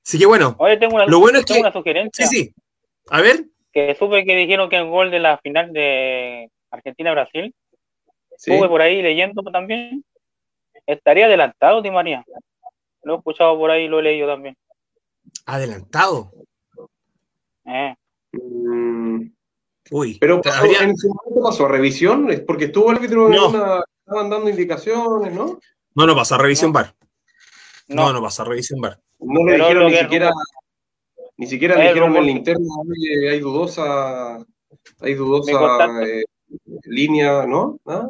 Así 0.05 0.19
que 0.19 0.25
bueno, 0.25 0.55
Oye, 0.59 0.75
tengo 0.75 0.95
una, 0.95 1.05
lo 1.05 1.19
bueno 1.19 1.39
es 1.39 1.45
que, 1.45 1.59
una 1.59 1.71
sugerencia. 1.71 2.27
Sí, 2.27 2.35
sí. 2.35 2.53
A 3.09 3.21
ver. 3.21 3.45
Que 3.71 3.95
supe 3.95 4.25
que 4.25 4.35
dijeron 4.35 4.69
que 4.69 4.77
el 4.77 4.89
gol 4.89 5.11
de 5.11 5.19
la 5.19 5.37
final 5.37 5.71
de 5.71 6.49
Argentina-Brasil, 6.71 7.55
sí. 8.35 8.51
por 8.57 8.81
ahí 8.81 9.01
leyendo 9.01 9.43
también, 9.43 10.03
estaría 10.85 11.27
adelantado, 11.27 11.81
Di 11.81 11.89
María. 11.89 12.25
Lo 13.03 13.13
he 13.13 13.17
escuchado 13.17 13.57
por 13.57 13.71
ahí, 13.71 13.87
lo 13.87 13.99
he 13.99 14.03
leído 14.03 14.27
también. 14.27 14.57
¿Adelantado? 15.45 16.31
Eh. 17.65 17.95
Mm. 18.33 19.31
Uy. 19.91 20.17
Pero 20.19 20.41
en 20.43 20.97
su 20.97 21.09
momento 21.09 21.43
pasó 21.43 21.65
a 21.65 21.69
revisión, 21.69 22.29
es 22.31 22.41
porque 22.41 22.65
estuvo 22.65 22.91
el 22.91 22.97
árbitro 22.97 23.27
no. 23.27 23.47
estaban 23.47 24.29
dando 24.29 24.49
indicaciones, 24.49 25.33
¿no? 25.33 25.59
No, 25.95 26.07
no 26.07 26.15
pasó 26.15 26.35
a 26.35 26.37
revisión 26.37 26.71
bar. 26.71 26.95
No, 27.87 28.13
no, 28.13 28.21
pasó 28.21 28.43
a 28.43 28.45
revisión 28.45 28.79
bar. 28.79 28.99
No 29.19 29.43
le 29.43 29.57
dijeron 29.57 29.91
ni 29.91 29.97
siquiera, 29.97 30.31
ni 31.37 31.47
siquiera 31.47 31.75
le 31.75 31.87
dijeron 31.89 32.15
en 32.15 32.25
la 32.25 32.31
interna, 32.31 32.67
hay 33.29 33.39
dudosa, 33.39 34.37
hay 35.01 35.13
dudosa 35.13 36.01
eh, 36.07 36.23
línea, 36.85 37.45
¿no? 37.45 37.79
¿Ah? 37.85 38.09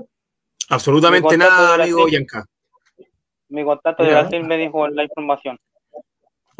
Absolutamente 0.69 1.37
nada, 1.37 1.75
amigo 1.75 2.07
Yanka. 2.07 2.45
Mi 3.49 3.63
contacto 3.63 4.03
de 4.03 4.11
Brasil 4.11 4.43
me 4.45 4.57
dijo 4.57 4.87
la 4.87 5.03
información. 5.03 5.57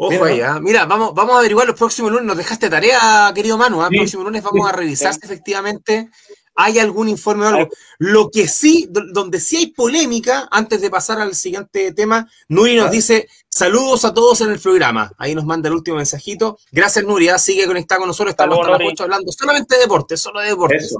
Ojo 0.04 0.24
ahí, 0.24 0.40
¿ah? 0.40 0.58
mira, 0.60 0.84
vamos, 0.84 1.14
vamos 1.14 1.36
a 1.36 1.38
averiguar 1.38 1.64
los 1.64 1.78
próximos 1.78 2.10
lunes. 2.10 2.26
Nos 2.26 2.36
dejaste 2.36 2.68
tarea, 2.68 3.30
querido 3.32 3.56
Manu. 3.56 3.78
El 3.80 3.86
¿ah? 3.86 3.88
próximo 3.88 4.24
lunes 4.24 4.42
vamos 4.42 4.68
a 4.68 4.72
revisar 4.72 5.14
si 5.14 5.20
efectivamente 5.22 6.10
hay 6.56 6.80
algún 6.80 7.08
informe 7.08 7.46
o 7.46 7.48
algo. 7.48 7.68
Lo 7.98 8.28
que 8.28 8.48
sí, 8.48 8.88
donde 8.90 9.38
sí 9.38 9.58
hay 9.58 9.66
polémica, 9.68 10.48
antes 10.50 10.80
de 10.80 10.90
pasar 10.90 11.20
al 11.20 11.36
siguiente 11.36 11.92
tema, 11.92 12.28
Nuri 12.48 12.74
nos 12.74 12.90
dice: 12.90 13.28
Saludos 13.48 14.04
a 14.04 14.12
todos 14.12 14.40
en 14.40 14.50
el 14.50 14.58
programa. 14.58 15.12
Ahí 15.18 15.36
nos 15.36 15.44
manda 15.44 15.68
el 15.68 15.76
último 15.76 15.98
mensajito. 15.98 16.58
Gracias, 16.72 17.04
Nuria. 17.04 17.36
¿ah? 17.36 17.38
Sigue 17.38 17.64
conectado 17.68 18.00
con 18.00 18.08
nosotros. 18.08 18.32
Estamos 18.32 18.58
hasta 18.58 18.70
las 18.70 18.80
8 18.92 19.04
hablando 19.04 19.30
solamente 19.30 19.76
de 19.76 19.82
deportes, 19.82 20.20
solo 20.20 20.40
de 20.40 20.48
deportes. 20.48 20.96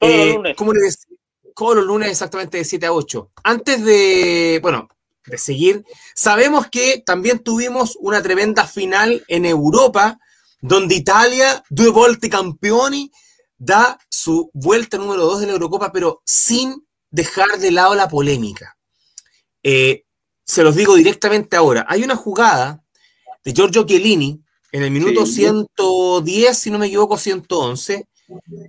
Eh, 0.00 0.54
¿Cómo 0.56 0.72
le 0.72 0.80
decía? 0.80 1.06
Todos 1.56 1.74
los 1.74 1.86
lunes 1.86 2.08
exactamente 2.10 2.58
de 2.58 2.64
7 2.64 2.86
a 2.86 2.92
8. 2.92 3.30
Antes 3.42 3.82
de, 3.82 4.60
bueno, 4.62 4.88
de 5.26 5.38
seguir, 5.38 5.84
sabemos 6.14 6.68
que 6.68 7.02
también 7.04 7.38
tuvimos 7.40 7.96
una 8.00 8.22
tremenda 8.22 8.66
final 8.66 9.24
en 9.28 9.44
Europa, 9.44 10.18
donde 10.60 10.94
Italia, 10.94 11.62
due 11.70 11.90
volte 11.90 12.30
campioni, 12.30 13.10
da 13.58 13.98
su 14.10 14.50
vuelta 14.52 14.98
número 14.98 15.24
2 15.24 15.40
de 15.40 15.46
la 15.46 15.52
Eurocopa, 15.52 15.92
pero 15.92 16.22
sin 16.24 16.86
dejar 17.10 17.58
de 17.58 17.70
lado 17.70 17.94
la 17.94 18.08
polémica. 18.08 18.76
Eh, 19.62 20.04
se 20.44 20.62
los 20.62 20.76
digo 20.76 20.94
directamente 20.94 21.56
ahora. 21.56 21.86
Hay 21.88 22.04
una 22.04 22.16
jugada 22.16 22.82
de 23.44 23.52
Giorgio 23.52 23.84
Chiellini 23.84 24.40
en 24.72 24.82
el 24.82 24.90
minuto 24.90 25.26
110, 25.26 26.58
si 26.58 26.70
no 26.70 26.78
me 26.78 26.86
equivoco, 26.86 27.16
111, 27.16 28.06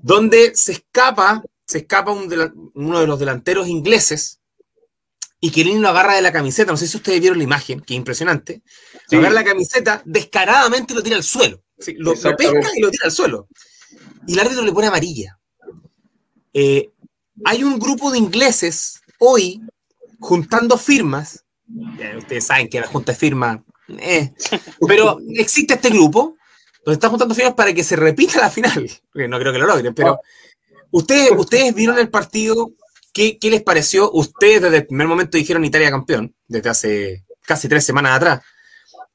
donde 0.01 0.55
se 0.55 0.71
escapa 0.73 1.43
se 1.67 1.79
escapa 1.79 2.13
uno 2.13 2.99
de 2.99 3.07
los 3.07 3.19
delanteros 3.19 3.67
ingleses 3.67 4.36
y 5.39 5.51
Chiellini 5.51 5.79
lo 5.79 5.89
agarra 5.89 6.15
de 6.15 6.21
la 6.21 6.31
camiseta. 6.31 6.71
No 6.71 6.77
sé 6.77 6.87
si 6.87 6.97
ustedes 6.97 7.19
vieron 7.19 7.37
la 7.37 7.43
imagen, 7.43 7.81
que 7.81 7.93
impresionante. 7.93 8.61
Lo 9.11 9.19
agarra 9.19 9.35
la 9.35 9.43
camiseta, 9.43 10.01
descaradamente 10.05 10.93
lo 10.93 11.03
tira 11.03 11.15
al 11.15 11.23
suelo. 11.23 11.63
lo, 11.97 12.13
pesca 12.13 12.69
y 12.75 12.81
lo 12.81 12.89
tira 12.89 13.05
al 13.05 13.11
suelo. 13.11 13.47
Y 14.27 14.33
el 14.33 14.39
árbitro 14.39 14.63
le 14.63 14.71
pone 14.71 14.87
amarilla. 14.87 15.39
Eh, 16.53 16.89
hay 17.45 17.63
un 17.63 17.77
grupo 17.77 18.11
de 18.11 18.17
ingleses 18.17 19.01
hoy 19.19 19.61
juntando 20.19 20.77
firmas. 20.77 21.43
ustedes 22.17 22.45
saben 22.45 22.67
que 22.67 22.79
la 22.79 22.87
junta 22.87 23.11
de 23.11 23.17
firmas. 23.17 23.59
Eh, 23.99 24.33
pero 24.87 25.19
existe 25.35 25.75
este 25.75 25.89
grupo 25.89 26.35
donde 26.83 26.95
está 26.95 27.09
juntando 27.09 27.35
firmas 27.35 27.53
para 27.53 27.73
que 27.73 27.83
se 27.83 27.95
repita 27.95 28.39
la 28.39 28.49
final. 28.49 28.89
No 29.13 29.39
creo 29.39 29.53
que 29.53 29.59
lo 29.59 29.67
logren, 29.67 29.93
pero 29.93 30.19
Ustedes, 30.91 31.31
ustedes 31.37 31.75
vieron 31.75 31.99
el 31.99 32.09
partido, 32.09 32.71
¿Qué, 33.13 33.37
les 33.41 33.63
pareció? 33.63 34.11
Ustedes 34.11 34.61
desde 34.61 34.77
el 34.77 34.87
primer 34.87 35.07
momento 35.07 35.37
dijeron 35.37 35.65
Italia 35.65 35.89
campeón, 35.89 36.35
desde 36.47 36.69
hace 36.69 37.25
casi 37.41 37.67
tres 37.67 37.83
semanas 37.83 38.15
atrás. 38.15 38.41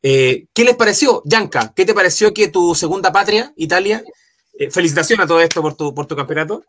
Eh, 0.03 0.47
¿Qué 0.53 0.65
les 0.65 0.75
pareció, 0.75 1.23
Yanka? 1.25 1.73
¿Qué 1.75 1.85
te 1.85 1.95
pareció 1.95 2.35
que 2.35 2.49
tu 2.49 2.75
segunda 2.75 3.13
patria, 3.13 3.53
Italia, 3.57 4.03
eh, 4.59 4.71
felicitaciones 4.71 5.25
a 5.25 5.29
todo 5.29 5.41
esto 5.41 5.63
por 5.63 5.77
tu, 5.77 5.95
por 5.95 6.07
tu 6.07 6.17
campeonato, 6.17 6.65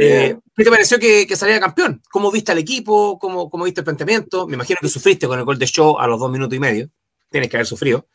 eh, 0.00 0.36
¿qué 0.56 0.64
te 0.64 0.70
pareció 0.70 0.98
que, 0.98 1.26
que, 1.26 1.36
saliera 1.36 1.60
campeón? 1.60 2.02
¿Cómo 2.10 2.32
viste 2.32 2.52
al 2.52 2.58
equipo? 2.58 3.18
¿Cómo, 3.18 3.50
¿Cómo 3.50 3.64
viste 3.64 3.80
el 3.80 3.84
planteamiento? 3.84 4.46
Me 4.46 4.54
imagino 4.54 4.78
que 4.80 4.88
sufriste 4.88 5.26
con 5.26 5.38
el 5.38 5.44
gol 5.44 5.58
de 5.58 5.66
show 5.66 5.98
a 5.98 6.06
los 6.06 6.18
dos 6.18 6.30
minutos 6.30 6.56
y 6.56 6.60
medio. 6.60 6.88
Tienes 7.30 7.50
que 7.50 7.58
haber 7.58 7.66
sufrido. 7.66 8.06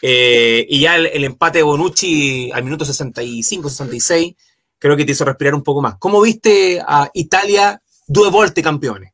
y 0.00 0.80
ya 0.80 0.96
el, 0.96 1.06
el, 1.06 1.24
empate 1.24 1.58
de 1.58 1.64
Bonucci 1.64 2.50
al 2.52 2.64
minuto 2.64 2.84
65, 2.84 3.68
66 3.68 4.34
creo 4.78 4.96
que 4.96 5.04
te 5.04 5.12
hizo 5.12 5.24
respirar 5.24 5.54
un 5.54 5.62
poco 5.62 5.82
más. 5.82 5.96
¿Cómo 5.98 6.20
viste 6.20 6.80
a 6.86 7.10
Italia 7.14 7.80
due 8.06 8.30
volte 8.30 8.62
campeones? 8.62 9.12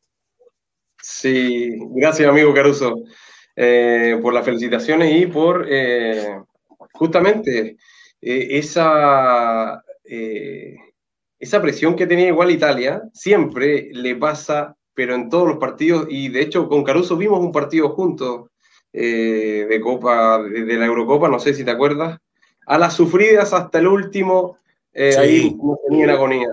Sí, 1.01 1.75
gracias 1.95 2.29
amigo 2.29 2.53
Caruso 2.53 2.95
eh, 3.55 4.17
por 4.21 4.33
las 4.33 4.45
felicitaciones 4.45 5.15
y 5.15 5.25
por 5.25 5.65
eh, 5.69 6.39
justamente 6.93 7.77
eh, 8.21 8.47
esa, 8.51 9.83
esa 11.39 11.61
presión 11.61 11.95
que 11.95 12.07
tenía 12.07 12.27
igual 12.27 12.51
Italia, 12.51 13.01
siempre 13.13 13.89
le 13.91 14.15
pasa, 14.15 14.75
pero 14.93 15.15
en 15.15 15.29
todos 15.29 15.47
los 15.47 15.57
partidos, 15.57 16.07
y 16.09 16.29
de 16.29 16.41
hecho 16.41 16.69
con 16.69 16.83
Caruso 16.83 17.17
vimos 17.17 17.39
un 17.39 17.51
partido 17.51 17.89
juntos 17.89 18.49
de 18.91 19.79
Copa, 19.83 20.41
de 20.41 20.77
la 20.77 20.85
Eurocopa, 20.85 21.27
no 21.27 21.39
sé 21.39 21.53
si 21.53 21.65
te 21.65 21.71
acuerdas, 21.71 22.19
a 22.67 22.77
las 22.77 22.93
sufridas 22.93 23.51
hasta 23.51 23.79
el 23.79 23.87
último 23.87 24.57
ahí 24.93 25.57
no 25.61 25.77
tenía 25.87 26.13
agonía. 26.13 26.47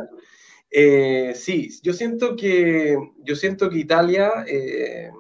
Eh, 0.70 1.33
sí, 1.35 1.68
yo 1.83 1.92
siento 1.92 2.37
que, 2.37 2.96
yo 3.24 3.35
siento 3.35 3.68
que 3.68 3.78
Italia 3.78 4.30
eh, 4.46 5.11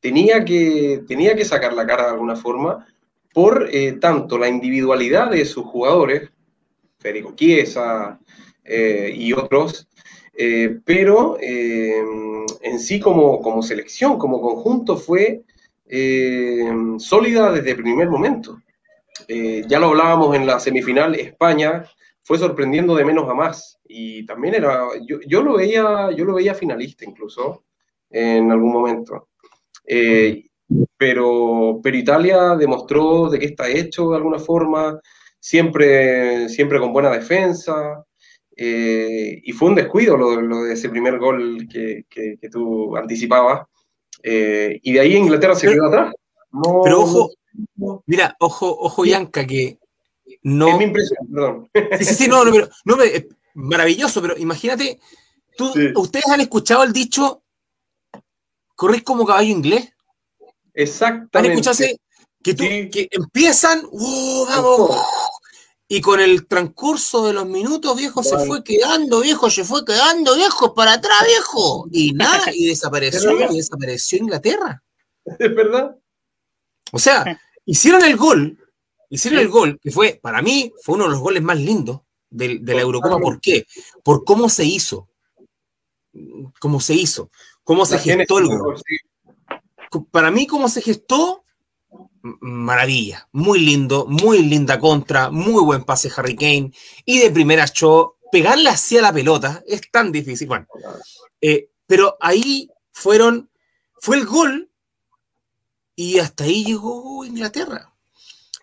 tenía, 0.00 0.44
que, 0.44 1.02
tenía 1.08 1.34
que 1.34 1.46
sacar 1.46 1.72
la 1.72 1.86
cara 1.86 2.04
de 2.04 2.10
alguna 2.10 2.36
forma 2.36 2.86
por 3.32 3.68
eh, 3.72 3.92
tanto 3.92 4.36
la 4.36 4.48
individualidad 4.48 5.30
de 5.30 5.46
sus 5.46 5.64
jugadores, 5.64 6.30
Federico 6.98 7.34
Chiesa 7.34 8.20
y 8.64 9.32
otros, 9.32 9.88
pero 10.84 11.36
en 11.40 12.78
sí 12.78 13.00
como, 13.00 13.40
como 13.40 13.60
selección, 13.60 14.18
como 14.18 14.40
conjunto 14.40 14.96
fue 14.96 15.42
sólida 16.98 17.50
desde 17.50 17.70
el 17.70 17.76
primer 17.76 18.08
momento. 18.08 18.62
ya 19.28 19.80
lo 19.80 19.88
hablábamos 19.88 20.36
en 20.36 20.46
la 20.46 20.60
semifinal, 20.60 21.16
España 21.16 21.84
fue 22.24 22.38
sorprendiendo 22.38 22.94
de 22.94 23.04
menos 23.04 23.28
a 23.28 23.34
más. 23.34 23.78
Y 23.84 24.24
también 24.26 24.54
era, 24.54 24.88
yo, 25.06 25.18
yo 25.26 25.42
lo, 25.42 25.56
veía, 25.56 26.10
yo 26.16 26.24
lo 26.24 26.34
veía 26.34 26.54
finalista 26.54 27.04
incluso 27.04 27.64
en 28.10 28.50
algún 28.50 28.72
momento. 28.72 29.28
Eh, 29.86 30.46
pero, 30.96 31.80
pero 31.82 31.96
Italia 31.96 32.56
demostró 32.56 33.28
de 33.28 33.38
qué 33.38 33.46
está 33.46 33.68
hecho 33.68 34.10
de 34.10 34.16
alguna 34.16 34.38
forma, 34.38 35.00
siempre, 35.38 36.48
siempre 36.48 36.78
con 36.78 36.92
buena 36.92 37.10
defensa. 37.10 38.04
Eh, 38.56 39.40
y 39.42 39.52
fue 39.52 39.70
un 39.70 39.74
descuido 39.74 40.16
lo, 40.16 40.62
de 40.62 40.74
ese 40.74 40.88
primer 40.88 41.18
gol 41.18 41.66
que, 41.70 42.04
que, 42.08 42.48
tú 42.50 42.96
anticipabas. 42.96 43.66
Eh, 44.22 44.78
y 44.82 44.92
de 44.92 45.00
ahí 45.00 45.16
Inglaterra 45.16 45.54
se 45.54 45.68
quedó 45.68 45.86
atrás. 45.86 46.14
pero 46.84 47.00
ojo, 47.00 47.30
mira, 48.06 48.36
ojo, 48.38 48.70
ojo, 48.78 49.04
Yanka, 49.04 49.46
que 49.46 49.78
no. 50.42 50.68
Es 50.68 50.78
mi 50.78 50.84
impresión, 50.84 51.28
perdón. 51.32 51.70
Sí, 51.98 52.04
sí, 52.04 52.14
sí, 52.14 52.28
no, 52.28 52.44
no, 52.44 52.52
pero, 52.52 52.68
no, 52.84 52.96
maravilloso, 53.54 54.20
pero 54.22 54.36
imagínate, 54.38 55.00
tú, 55.56 55.72
ustedes 55.96 56.28
han 56.28 56.40
escuchado 56.40 56.82
el 56.82 56.92
dicho, 56.92 57.42
corres 58.74 59.02
como 59.02 59.26
caballo 59.26 59.50
inglés. 59.50 59.92
Exactamente. 60.74 61.38
¿Han 61.38 61.58
escuchado 61.58 61.98
que, 62.42 62.54
tú, 62.54 62.64
que 62.64 63.08
empiezan, 63.10 63.82
¡oh, 63.92 64.46
vamos! 64.48 64.96
Y 65.88 66.00
con 66.00 66.20
el 66.20 66.46
transcurso 66.46 67.26
de 67.26 67.34
los 67.34 67.46
minutos, 67.46 67.96
viejo, 67.96 68.22
se 68.22 68.38
fue 68.46 68.64
quedando, 68.64 69.20
viejo, 69.20 69.50
se 69.50 69.62
fue 69.62 69.84
quedando, 69.84 70.34
viejo, 70.34 70.74
para 70.74 70.94
atrás, 70.94 71.18
viejo. 71.26 71.86
Y 71.90 72.12
nada, 72.14 72.46
y 72.52 72.66
desapareció, 72.66 73.52
y 73.52 73.56
desapareció 73.58 74.18
Inglaterra. 74.18 74.82
¿Es 75.24 75.54
verdad? 75.54 75.94
O 76.92 76.98
sea, 76.98 77.38
hicieron 77.66 78.02
el 78.04 78.16
gol, 78.16 78.58
hicieron 79.12 79.40
el 79.40 79.48
gol, 79.48 79.78
que 79.80 79.90
fue, 79.90 80.18
para 80.22 80.40
mí, 80.40 80.72
fue 80.82 80.94
uno 80.94 81.04
de 81.04 81.10
los 81.10 81.20
goles 81.20 81.42
más 81.42 81.58
lindos 81.58 82.00
de, 82.30 82.60
la 82.64 82.80
Eurocopa. 82.80 83.18
¿Por 83.18 83.40
qué? 83.40 83.66
Por 84.02 84.24
cómo 84.24 84.48
se 84.48 84.64
hizo. 84.64 85.08
Cómo 86.58 86.80
se 86.80 86.94
hizo. 86.94 87.30
Cómo 87.62 87.84
se 87.84 87.98
gestó 87.98 88.38
el 88.38 88.48
gol. 88.48 88.82
Para 90.10 90.30
mí, 90.30 90.46
cómo 90.46 90.70
se 90.70 90.80
gestó, 90.80 91.44
maravilla. 92.40 93.28
Muy 93.32 93.60
lindo, 93.60 94.06
muy 94.08 94.42
linda 94.42 94.80
contra, 94.80 95.30
muy 95.30 95.62
buen 95.62 95.84
pase 95.84 96.10
Harry 96.16 96.34
Kane. 96.34 96.72
Y 97.04 97.18
de 97.18 97.30
primera 97.30 97.66
show, 97.66 98.14
pegarle 98.32 98.70
hacia 98.70 99.02
la 99.02 99.12
pelota 99.12 99.62
es 99.66 99.82
tan 99.90 100.10
difícil. 100.10 100.48
Bueno, 100.48 100.66
eh, 101.38 101.68
pero 101.86 102.16
ahí 102.18 102.70
fueron, 102.92 103.50
fue 104.00 104.16
el 104.16 104.24
gol 104.24 104.70
y 105.94 106.18
hasta 106.18 106.44
ahí 106.44 106.64
llegó 106.64 107.26
Inglaterra. 107.26 107.91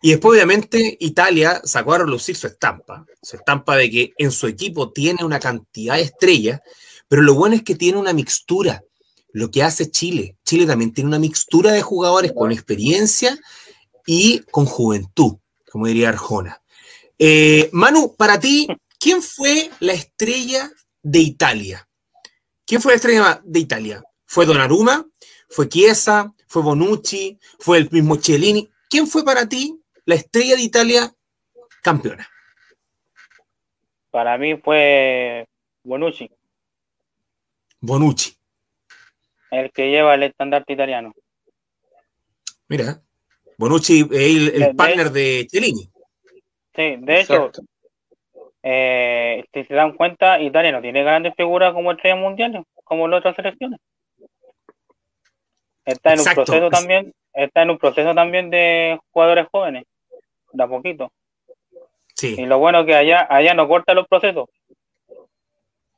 Y 0.02 0.12
después, 0.12 0.38
obviamente, 0.38 0.98
Italia 1.00 1.62
sacó 1.66 1.94
a 1.94 2.00
relucir 2.00 2.36
su 2.36 2.48
estampa, 2.48 3.06
su 3.22 3.36
estampa 3.36 3.76
de 3.76 3.90
que 3.90 4.14
en 4.18 4.32
su 4.32 4.48
equipo 4.48 4.92
tiene 4.92 5.26
una 5.26 5.40
cantidad 5.40 5.96
de 5.96 6.04
estrellas, 6.04 6.62
pero 7.08 7.22
lo 7.22 7.34
bueno 7.34 7.56
es 7.56 7.64
que 7.64 7.76
tiene 7.76 7.98
una 7.98 8.14
mixtura, 8.14 8.84
lo 9.34 9.52
que 9.52 9.64
hace 9.64 9.92
Chile. 9.92 10.38
Chile 10.46 10.66
también 10.66 10.94
tiene 10.94 11.10
una 11.10 11.20
mixtura 11.20 11.72
de 11.74 11.82
jugadores 11.82 12.32
con 12.34 12.52
experiencia 12.52 13.38
y 14.06 14.40
con 14.52 14.66
juventud, 14.66 15.38
como 15.70 15.88
diría 15.88 16.10
Arjona. 16.10 16.62
Eh, 17.18 17.70
Manu, 17.74 18.16
para 18.16 18.40
ti, 18.40 18.68
¿quién 18.98 19.22
fue 19.22 19.70
la 19.82 19.94
estrella 19.94 20.72
de 21.04 21.20
Italia? 21.20 21.88
¿Quién 22.66 22.82
fue 22.82 22.94
la 22.94 22.96
estrella 22.96 23.42
de 23.44 23.60
Italia? 23.60 24.04
¿Fue 24.26 24.46
Donnarumma? 24.46 25.06
¿Fue 25.50 25.68
Chiesa? 25.68 26.34
¿Fue 26.48 26.62
Bonucci? 26.62 27.38
¿Fue 27.60 27.80
el 27.80 27.90
mismo 27.92 28.16
Cellini? 28.16 28.70
¿Quién 28.90 29.08
fue 29.08 29.26
para 29.26 29.50
ti 29.50 29.79
la 30.10 30.16
estrella 30.16 30.56
de 30.56 30.64
Italia 30.64 31.14
campeona? 31.84 32.28
Para 34.10 34.40
mí 34.40 34.58
fue 34.58 35.46
Bonucci. 35.84 36.32
Bonucci. 37.80 38.36
El 39.52 39.72
que 39.72 39.92
lleva 39.92 40.16
el 40.16 40.24
estandarte 40.24 40.74
italiano. 40.74 41.14
Mira, 42.68 43.00
Bonucci 43.60 44.08
es 44.12 44.54
el, 44.54 44.76
partner 44.76 45.12
de 45.12 45.48
Cellini. 45.48 45.92
Sí, 46.76 46.96
de 46.98 47.20
hecho, 47.22 47.52
eh, 48.64 49.46
si 49.54 49.64
se 49.66 49.74
dan 49.76 49.96
cuenta, 49.96 50.42
Italia 50.42 50.72
no 50.72 50.82
tiene 50.82 51.04
grandes 51.04 51.36
figuras 51.36 51.72
como 51.72 51.92
estrellas 51.92 52.18
mundiales, 52.18 52.64
como 52.84 53.08
las 53.08 53.20
otras 53.20 53.36
selecciones. 53.36 53.80
Está 55.86 56.14
en 56.14 56.20
un 56.20 56.26
proceso 56.26 56.70
también, 56.72 57.14
está 57.32 57.62
en 57.62 57.70
un 57.70 57.78
proceso 57.78 58.16
también 58.16 58.50
de 58.50 59.00
jugadores 59.12 59.48
jóvenes 59.52 59.86
da 60.52 60.68
poquito. 60.68 61.12
Sí. 62.16 62.36
Y 62.38 62.46
lo 62.46 62.60
bueno 62.60 62.82
es 62.82 62.86
que 62.86 62.96
allá, 62.96 63.28
allá 63.30 63.54
no 63.54 63.68
corta 63.68 63.94
los 63.94 64.08
procesos. 64.08 64.50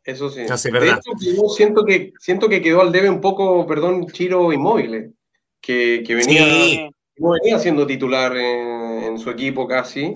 Eso 0.04 0.30
sí. 0.30 0.42
de 0.42 0.90
hecho, 0.90 1.12
yo 1.20 1.50
siento 1.50 1.86
que, 1.86 2.14
siento 2.20 2.50
que 2.50 2.62
quedó 2.62 2.82
al 2.82 2.92
debe 2.92 3.10
un 3.10 3.22
poco, 3.22 3.68
perdón, 3.68 4.08
Chiro 4.08 4.52
Inmóvil, 4.52 5.14
que, 5.60 6.04
que 6.06 6.16
venía, 6.16 6.90
no 7.18 7.32
venía 7.32 7.60
siendo 7.60 7.86
titular 7.86 8.36
en, 8.36 9.20
su 9.20 9.30
equipo 9.30 9.68
casi, 9.68 10.14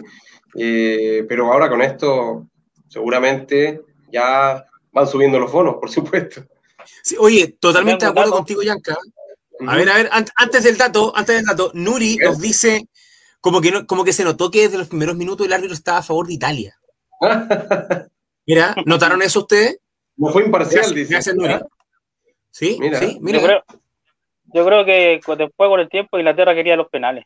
eh, 0.56 1.24
pero 1.28 1.52
ahora 1.52 1.70
con 1.70 1.82
esto 1.82 2.48
seguramente 2.88 3.82
ya 4.12 4.66
van 4.92 5.08
subiendo 5.08 5.38
los 5.38 5.52
bonos, 5.52 5.76
por 5.76 5.92
supuesto. 5.92 6.44
oye, 7.20 7.56
totalmente 7.60 8.06
de 8.06 8.12
acuerdo 8.12 8.32
contigo, 8.32 8.64
Yanka. 8.64 8.98
A 9.68 9.76
ver, 9.76 9.90
a 9.90 9.96
ver, 9.96 10.10
antes 10.36 10.64
del 10.64 10.78
dato, 10.78 11.16
antes 11.16 11.36
del 11.36 11.46
dato, 11.46 11.72
Nuri 11.74 12.18
nos 12.18 12.40
dice 12.40 12.88
como 13.46 13.62
que, 13.62 13.86
como 13.86 14.04
que 14.04 14.12
se 14.12 14.24
notó 14.24 14.50
que 14.50 14.64
desde 14.64 14.80
los 14.80 14.88
primeros 14.88 15.16
minutos 15.16 15.46
el 15.46 15.54
árbitro 15.54 15.76
estaba 15.76 16.00
a 16.00 16.02
favor 16.02 16.26
de 16.26 16.34
Italia. 16.34 16.76
Mira, 18.48 18.74
¿notaron 18.88 19.22
eso 19.22 19.42
ustedes? 19.42 19.80
No 20.18 20.30
fue 20.30 20.46
imparcial, 20.46 20.92
dice. 20.96 21.22
Sí, 21.22 22.78
mira. 22.80 23.00
sí, 23.00 23.20
mira. 23.22 23.64
Yo 24.52 24.66
creo, 24.66 24.84
que 24.84 25.22
después 25.38 25.70
con 25.70 25.80
el 25.80 25.90
tiempo 25.90 26.18
Inglaterra 26.18 26.56
quería 26.56 26.76
los 26.76 26.90
penales. 26.90 27.26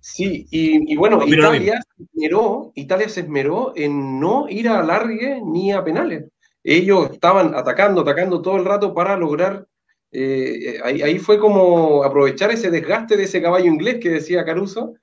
Sí, 0.00 0.48
y, 0.50 0.96
bueno, 0.96 1.24
Italia 1.24 1.80
se, 1.96 2.02
esmeró, 2.02 2.72
Italia 2.74 3.08
se 3.08 3.20
esmeró 3.20 3.74
en 3.76 4.18
no 4.18 4.48
ir 4.48 4.68
a 4.68 4.82
largue 4.82 5.40
ni 5.44 5.70
a 5.70 5.84
penales. 5.84 6.24
Ellos 6.64 7.10
estaban 7.12 7.54
atacando, 7.54 8.00
atacando 8.00 8.42
todo 8.42 8.56
el 8.56 8.64
rato 8.64 8.92
para 8.92 9.16
lograr 9.16 9.66
eh, 10.12 10.80
ahí, 10.82 11.18
fue 11.18 11.38
como 11.38 12.04
aprovechar 12.04 12.50
ese 12.50 12.70
desgaste 12.70 13.16
de 13.16 13.24
ese 13.24 13.42
caballo 13.42 13.66
inglés 13.66 13.98
que 14.00 14.08
decía 14.08 14.44
Caruso 14.44 14.94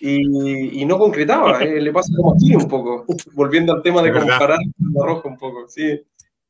y, 0.00 0.84
no 0.84 0.98
concretaba. 0.98 1.62
Eh, 1.62 1.80
le 1.80 1.92
pasa 1.92 2.12
como 2.16 2.34
así 2.34 2.54
un 2.54 2.68
poco, 2.68 3.04
volviendo 3.32 3.72
al 3.72 3.82
tema 3.82 4.02
de 4.02 4.12
comparar 4.12 4.58
la 4.78 5.06
roja 5.06 5.28
un 5.28 5.38
poco. 5.38 5.68
Sí. 5.68 6.00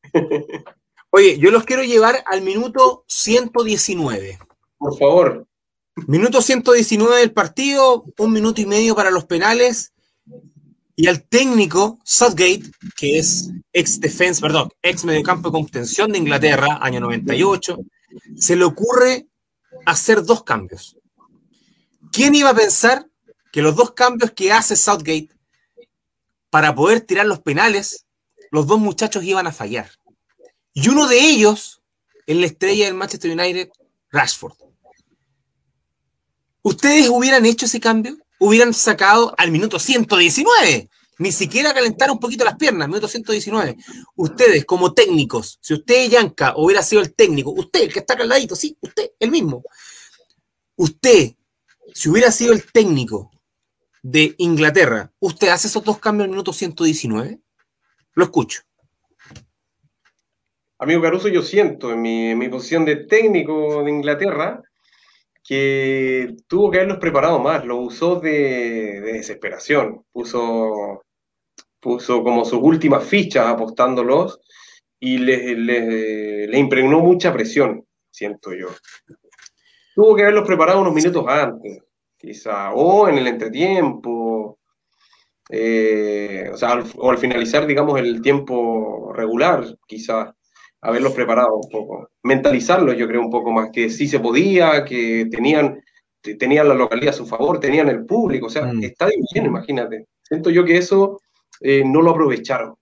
Oye, 1.10 1.38
yo 1.38 1.50
los 1.50 1.64
quiero 1.64 1.82
llevar 1.82 2.22
al 2.26 2.42
minuto 2.42 3.04
119. 3.08 4.38
Por 4.78 4.96
favor. 4.96 5.46
Minuto 6.06 6.40
119 6.40 7.18
del 7.18 7.32
partido, 7.32 8.04
un 8.18 8.32
minuto 8.32 8.60
y 8.60 8.66
medio 8.66 8.94
para 8.94 9.10
los 9.10 9.24
penales. 9.24 9.92
Y 10.94 11.06
al 11.08 11.22
técnico 11.22 11.98
Southgate, 12.04 12.62
que 12.96 13.18
es 13.18 13.50
ex 13.72 14.00
defense, 14.00 14.40
perdón, 14.40 14.68
ex 14.82 15.04
mediocampo 15.04 15.48
de 15.48 15.52
contención 15.52 16.12
de 16.12 16.18
Inglaterra, 16.18 16.78
año 16.80 17.00
98, 17.00 17.78
se 18.36 18.56
le 18.56 18.64
ocurre 18.64 19.28
hacer 19.86 20.22
dos 20.24 20.44
cambios. 20.44 20.96
¿Quién 22.12 22.34
iba 22.34 22.50
a 22.50 22.54
pensar 22.54 23.06
que 23.52 23.62
los 23.62 23.76
dos 23.76 23.92
cambios 23.92 24.32
que 24.32 24.52
hace 24.52 24.76
Southgate 24.76 25.30
para 26.50 26.74
poder 26.74 27.00
tirar 27.00 27.26
los 27.26 27.40
penales, 27.40 28.06
los 28.50 28.66
dos 28.66 28.80
muchachos 28.80 29.24
iban 29.24 29.46
a 29.46 29.52
fallar? 29.52 29.90
Y 30.72 30.88
uno 30.88 31.06
de 31.06 31.20
ellos 31.20 31.82
es 32.26 32.36
la 32.36 32.46
estrella 32.46 32.86
del 32.86 32.94
Manchester 32.94 33.30
United, 33.30 33.70
Rashford. 34.10 34.54
¿Ustedes 36.62 37.08
hubieran 37.08 37.46
hecho 37.46 37.66
ese 37.66 37.80
cambio? 37.80 38.16
¿Hubieran 38.38 38.74
sacado 38.74 39.34
al 39.38 39.50
minuto 39.50 39.78
119? 39.78 40.88
Ni 41.20 41.32
siquiera 41.32 41.74
calentar 41.74 42.10
un 42.10 42.18
poquito 42.18 42.44
las 42.44 42.56
piernas, 42.56 42.88
minuto 42.88 43.06
119. 43.06 43.76
Ustedes, 44.16 44.64
como 44.64 44.94
técnicos, 44.94 45.58
si 45.60 45.74
usted, 45.74 46.08
Yanka, 46.08 46.54
hubiera 46.56 46.82
sido 46.82 47.02
el 47.02 47.14
técnico, 47.14 47.50
usted, 47.50 47.82
el 47.82 47.92
que 47.92 47.98
está 47.98 48.14
acá 48.14 48.24
sí, 48.56 48.78
usted, 48.80 49.10
el 49.18 49.30
mismo. 49.30 49.62
Usted, 50.76 51.34
si 51.92 52.08
hubiera 52.08 52.32
sido 52.32 52.54
el 52.54 52.64
técnico 52.72 53.30
de 54.02 54.34
Inglaterra, 54.38 55.12
¿usted 55.18 55.48
hace 55.48 55.68
esos 55.68 55.84
dos 55.84 55.98
cambios 55.98 56.24
en 56.24 56.30
minuto 56.30 56.54
119? 56.54 57.38
Lo 58.14 58.24
escucho. 58.24 58.62
amigo 60.78 61.02
Caruso, 61.02 61.28
yo 61.28 61.42
siento 61.42 61.92
en 61.92 62.00
mi, 62.00 62.48
posición 62.48 62.86
de 62.86 62.96
técnico 62.96 63.84
de 63.84 63.90
Inglaterra 63.90 64.62
que 65.44 66.34
tuvo 66.46 66.70
que 66.70 66.78
haberlos 66.78 66.98
preparado 66.98 67.40
más, 67.40 67.66
lo 67.66 67.76
usó 67.76 68.20
de, 68.20 69.02
desesperación, 69.02 70.06
puso, 70.12 71.02
puso 71.80 72.22
como 72.22 72.44
sus 72.44 72.60
últimas 72.62 73.04
fichas 73.04 73.46
apostándolos 73.46 74.40
y 74.98 75.18
le 75.18 76.46
le 76.50 76.58
impregnó 76.58 77.00
mucha 77.00 77.32
presión, 77.32 77.84
siento 78.10 78.52
yo. 78.52 78.68
Tuvo 79.94 80.16
que 80.16 80.22
haberlos 80.22 80.46
preparado 80.46 80.80
unos 80.80 80.94
minutos 80.94 81.24
antes, 81.28 81.78
quizá, 82.16 82.72
o 82.72 83.08
en 83.08 83.18
el 83.18 83.26
entretiempo, 83.26 84.58
eh, 85.48 86.50
o 86.52 86.56
sea, 86.56 86.82
o 86.96 87.10
al 87.10 87.18
finalizar, 87.18 87.66
digamos, 87.66 87.98
el 88.00 88.20
tiempo 88.20 89.12
regular, 89.12 89.64
quizás 89.86 90.32
haberlos 90.80 91.12
preparado 91.12 91.56
un 91.56 91.70
poco, 91.70 92.08
mentalizarlos, 92.22 92.96
yo 92.96 93.06
creo, 93.06 93.20
un 93.20 93.30
poco 93.30 93.50
más, 93.52 93.70
que 93.72 93.90
sí 93.90 94.08
se 94.08 94.20
podía, 94.20 94.84
que 94.84 95.26
tenían, 95.30 95.82
tenían 96.20 96.68
la 96.68 96.74
localidad 96.74 97.14
a 97.14 97.16
su 97.16 97.26
favor, 97.26 97.60
tenían 97.60 97.88
el 97.88 98.06
público, 98.06 98.46
o 98.46 98.50
sea, 98.50 98.66
mm. 98.66 98.82
está 98.84 99.06
bien, 99.06 99.46
imagínate. 99.46 100.06
Siento 100.22 100.50
yo 100.50 100.64
que 100.64 100.76
eso 100.78 101.20
eh, 101.60 101.82
no 101.84 102.02
lo 102.02 102.10
aprovecharon. 102.10 102.74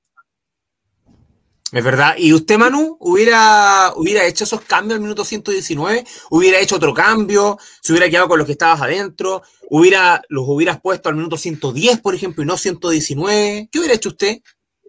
Es 1.71 1.85
verdad. 1.85 2.15
¿Y 2.17 2.33
usted, 2.33 2.57
Manu, 2.57 2.97
hubiera, 2.99 3.93
hubiera 3.95 4.25
hecho 4.25 4.45
esos 4.45 4.63
cambios 4.63 4.97
al 4.97 5.03
minuto 5.03 5.23
119? 5.23 6.05
¿Hubiera 6.31 6.59
hecho 6.61 6.77
otro 6.77 6.95
cambio? 6.95 7.59
¿Se 7.83 7.93
hubiera 7.93 8.09
quedado 8.09 8.29
con 8.29 8.39
los 8.39 8.47
que 8.47 8.53
estabas 8.53 8.81
adentro? 8.81 9.43
¿Hubiera, 9.69 10.23
¿Los 10.31 10.45
hubieras 10.49 10.81
puesto 10.81 11.11
al 11.11 11.17
minuto 11.17 11.37
110, 11.37 12.01
por 12.01 12.15
ejemplo, 12.15 12.43
y 12.43 12.47
no 12.47 12.57
119? 12.57 13.69
¿Qué 13.71 13.79
hubiera 13.79 13.95
hecho 13.95 14.09
usted, 14.09 14.39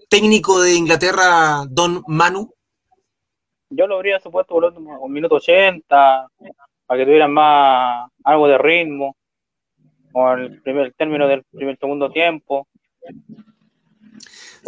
técnico 0.09 0.61
de 0.61 0.75
Inglaterra, 0.75 1.65
don 1.69 2.01
Manu? 2.07 2.53
Yo 3.69 3.85
lo 3.85 3.95
habría 3.95 4.19
supuesto 4.19 4.53
por 4.53 4.73
un 4.73 5.11
minuto 5.11 5.35
80, 5.35 6.27
para 6.85 6.97
que 6.97 7.05
tuvieran 7.05 7.33
más 7.33 8.09
algo 8.23 8.47
de 8.47 8.57
ritmo, 8.57 9.17
o 10.13 10.31
el 10.31 10.61
primer 10.61 10.93
término 10.93 11.27
del 11.27 11.43
primer 11.51 11.77
segundo 11.77 12.09
tiempo. 12.09 12.67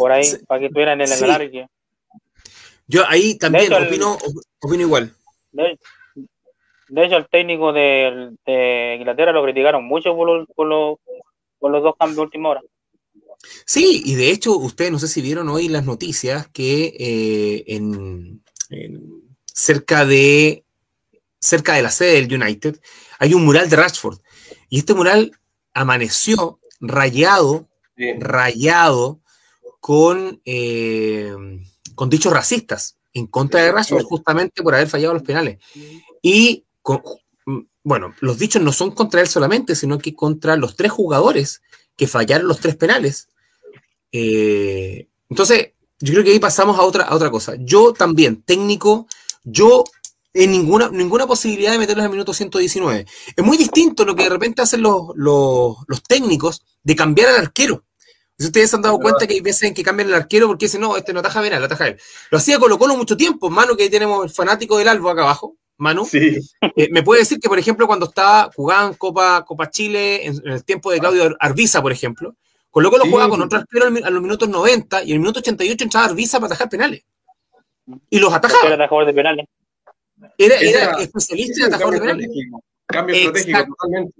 Por 0.02 0.10
ahí, 0.10 0.26
para 0.48 0.60
que 0.60 0.68
tuvieran 0.68 1.00
el 1.00 1.06
sí. 1.06 1.24
Yo 2.88 3.04
ahí 3.08 3.38
también 3.38 3.72
opino, 3.72 4.18
opino 4.60 4.82
igual. 4.82 5.14
De, 5.52 7.04
hecho, 7.04 7.18
el 7.18 7.28
técnico 7.28 7.72
de, 7.72 8.34
Inglaterra 8.98 9.30
lo 9.30 9.44
criticaron 9.44 9.84
mucho 9.84 10.16
por, 10.16 10.44
por, 10.56 10.66
los 10.66 11.82
dos 11.84 11.94
cambios 11.96 12.16
de 12.16 12.22
última 12.22 12.48
hora. 12.48 12.62
Sí, 13.64 14.02
y 14.04 14.16
de 14.16 14.32
hecho, 14.32 14.56
ustedes 14.56 14.90
no 14.90 14.98
sé 14.98 15.06
si 15.06 15.22
vieron 15.22 15.48
hoy 15.48 15.68
las 15.68 15.84
noticias 15.84 16.48
que 16.48 16.92
eh, 16.98 17.64
en, 17.68 18.42
cerca 19.46 20.04
de 20.04 20.64
cerca 21.38 21.74
de 21.74 21.82
la 21.82 21.92
sede 21.92 22.20
del 22.20 22.42
United 22.42 22.80
hay 23.20 23.34
un 23.34 23.44
mural 23.44 23.70
de 23.70 23.76
Rashford. 23.76 24.18
Y 24.68 24.78
este 24.78 24.94
mural 24.94 25.30
amaneció 25.72 26.58
rayado, 26.80 27.68
rayado 28.18 29.21
con 29.82 30.40
eh, 30.44 31.34
con 31.96 32.08
dichos 32.08 32.32
racistas 32.32 32.98
en 33.12 33.26
contra 33.26 33.62
de 33.62 33.72
Rashford 33.72 34.04
justamente 34.04 34.62
por 34.62 34.76
haber 34.76 34.88
fallado 34.88 35.12
los 35.12 35.24
penales. 35.24 35.58
Y 36.22 36.64
mm, 37.46 37.58
bueno, 37.82 38.14
los 38.20 38.38
dichos 38.38 38.62
no 38.62 38.72
son 38.72 38.92
contra 38.92 39.20
él 39.20 39.26
solamente, 39.26 39.74
sino 39.74 39.98
que 39.98 40.14
contra 40.14 40.54
los 40.54 40.76
tres 40.76 40.92
jugadores 40.92 41.62
que 41.96 42.06
fallaron 42.06 42.46
los 42.46 42.60
tres 42.60 42.76
penales. 42.76 43.28
Eh, 44.12 45.08
entonces, 45.28 45.72
yo 45.98 46.12
creo 46.12 46.24
que 46.24 46.30
ahí 46.30 46.38
pasamos 46.38 46.78
a 46.78 46.82
otra, 46.82 47.02
a 47.02 47.16
otra 47.16 47.32
cosa. 47.32 47.54
Yo 47.58 47.92
también, 47.92 48.40
técnico, 48.42 49.08
yo 49.42 49.82
en 50.32 50.52
ninguna, 50.52 50.90
ninguna 50.90 51.26
posibilidad 51.26 51.72
de 51.72 51.78
meterlos 51.78 52.04
en 52.04 52.10
el 52.10 52.12
minuto 52.12 52.32
119. 52.32 53.04
Es 53.36 53.44
muy 53.44 53.56
distinto 53.56 54.04
lo 54.04 54.14
que 54.14 54.22
de 54.22 54.30
repente 54.30 54.62
hacen 54.62 54.80
los, 54.80 55.08
los, 55.16 55.76
los 55.88 56.02
técnicos 56.04 56.62
de 56.84 56.94
cambiar 56.94 57.30
al 57.30 57.40
arquero. 57.40 57.84
Si 58.42 58.46
ustedes 58.48 58.70
se 58.70 58.76
han 58.76 58.82
dado 58.82 58.98
cuenta 58.98 59.24
que 59.24 59.34
hay 59.34 59.40
veces 59.40 59.62
en 59.62 59.74
que 59.74 59.84
cambian 59.84 60.08
el 60.08 60.14
arquero 60.14 60.48
porque 60.48 60.66
dicen, 60.66 60.80
no, 60.80 60.96
este 60.96 61.12
no 61.12 61.20
ataja 61.20 61.40
lo 61.40 61.64
ataja 61.64 61.86
él. 61.86 61.96
Lo 62.28 62.38
hacía 62.38 62.58
Colo 62.58 62.76
Colo 62.76 62.96
mucho 62.96 63.16
tiempo. 63.16 63.48
Manu, 63.48 63.76
que 63.76 63.84
ahí 63.84 63.90
tenemos 63.90 64.24
el 64.24 64.30
fanático 64.30 64.78
del 64.78 64.88
Albo 64.88 65.10
acá 65.10 65.22
abajo. 65.22 65.56
Manu. 65.76 66.04
Sí. 66.04 66.38
Eh, 66.76 66.88
me 66.90 67.04
puede 67.04 67.20
decir 67.20 67.38
que, 67.38 67.48
por 67.48 67.58
ejemplo, 67.58 67.86
cuando 67.86 68.06
estaba 68.06 68.50
jugando 68.54 68.98
Copa, 68.98 69.44
Copa 69.44 69.70
Chile, 69.70 70.26
en, 70.26 70.42
el 70.44 70.64
tiempo 70.64 70.90
de 70.90 70.98
Claudio 70.98 71.36
Arbiza, 71.38 71.80
por 71.80 71.92
ejemplo, 71.92 72.34
Colo 72.68 72.90
Colo 72.90 73.04
jugaba 73.04 73.30
con 73.30 73.42
otro 73.42 73.60
arquero 73.60 73.86
a 73.86 74.10
los 74.10 74.22
minutos 74.22 74.48
90 74.48 75.04
y 75.04 75.10
en 75.10 75.12
el 75.12 75.20
minuto 75.20 75.38
88 75.38 75.84
entraba 75.84 76.06
Arbiza 76.06 76.40
para 76.40 76.46
atajar 76.46 76.68
penales. 76.68 77.04
Y 78.10 78.18
los 78.18 78.32
atajaba. 78.32 78.66
Era 78.66 78.74
atajador 78.74 79.06
de 79.06 79.14
penales. 79.14 79.46
Era, 80.36 80.56
era, 80.56 80.98
especialista 80.98 81.60
en 81.60 81.66
atajador 81.68 81.94
de 81.94 82.00
penales. 82.00 82.28
Cambio 82.86 83.14
estratégico 83.14 83.66
totalmente. 83.66 84.14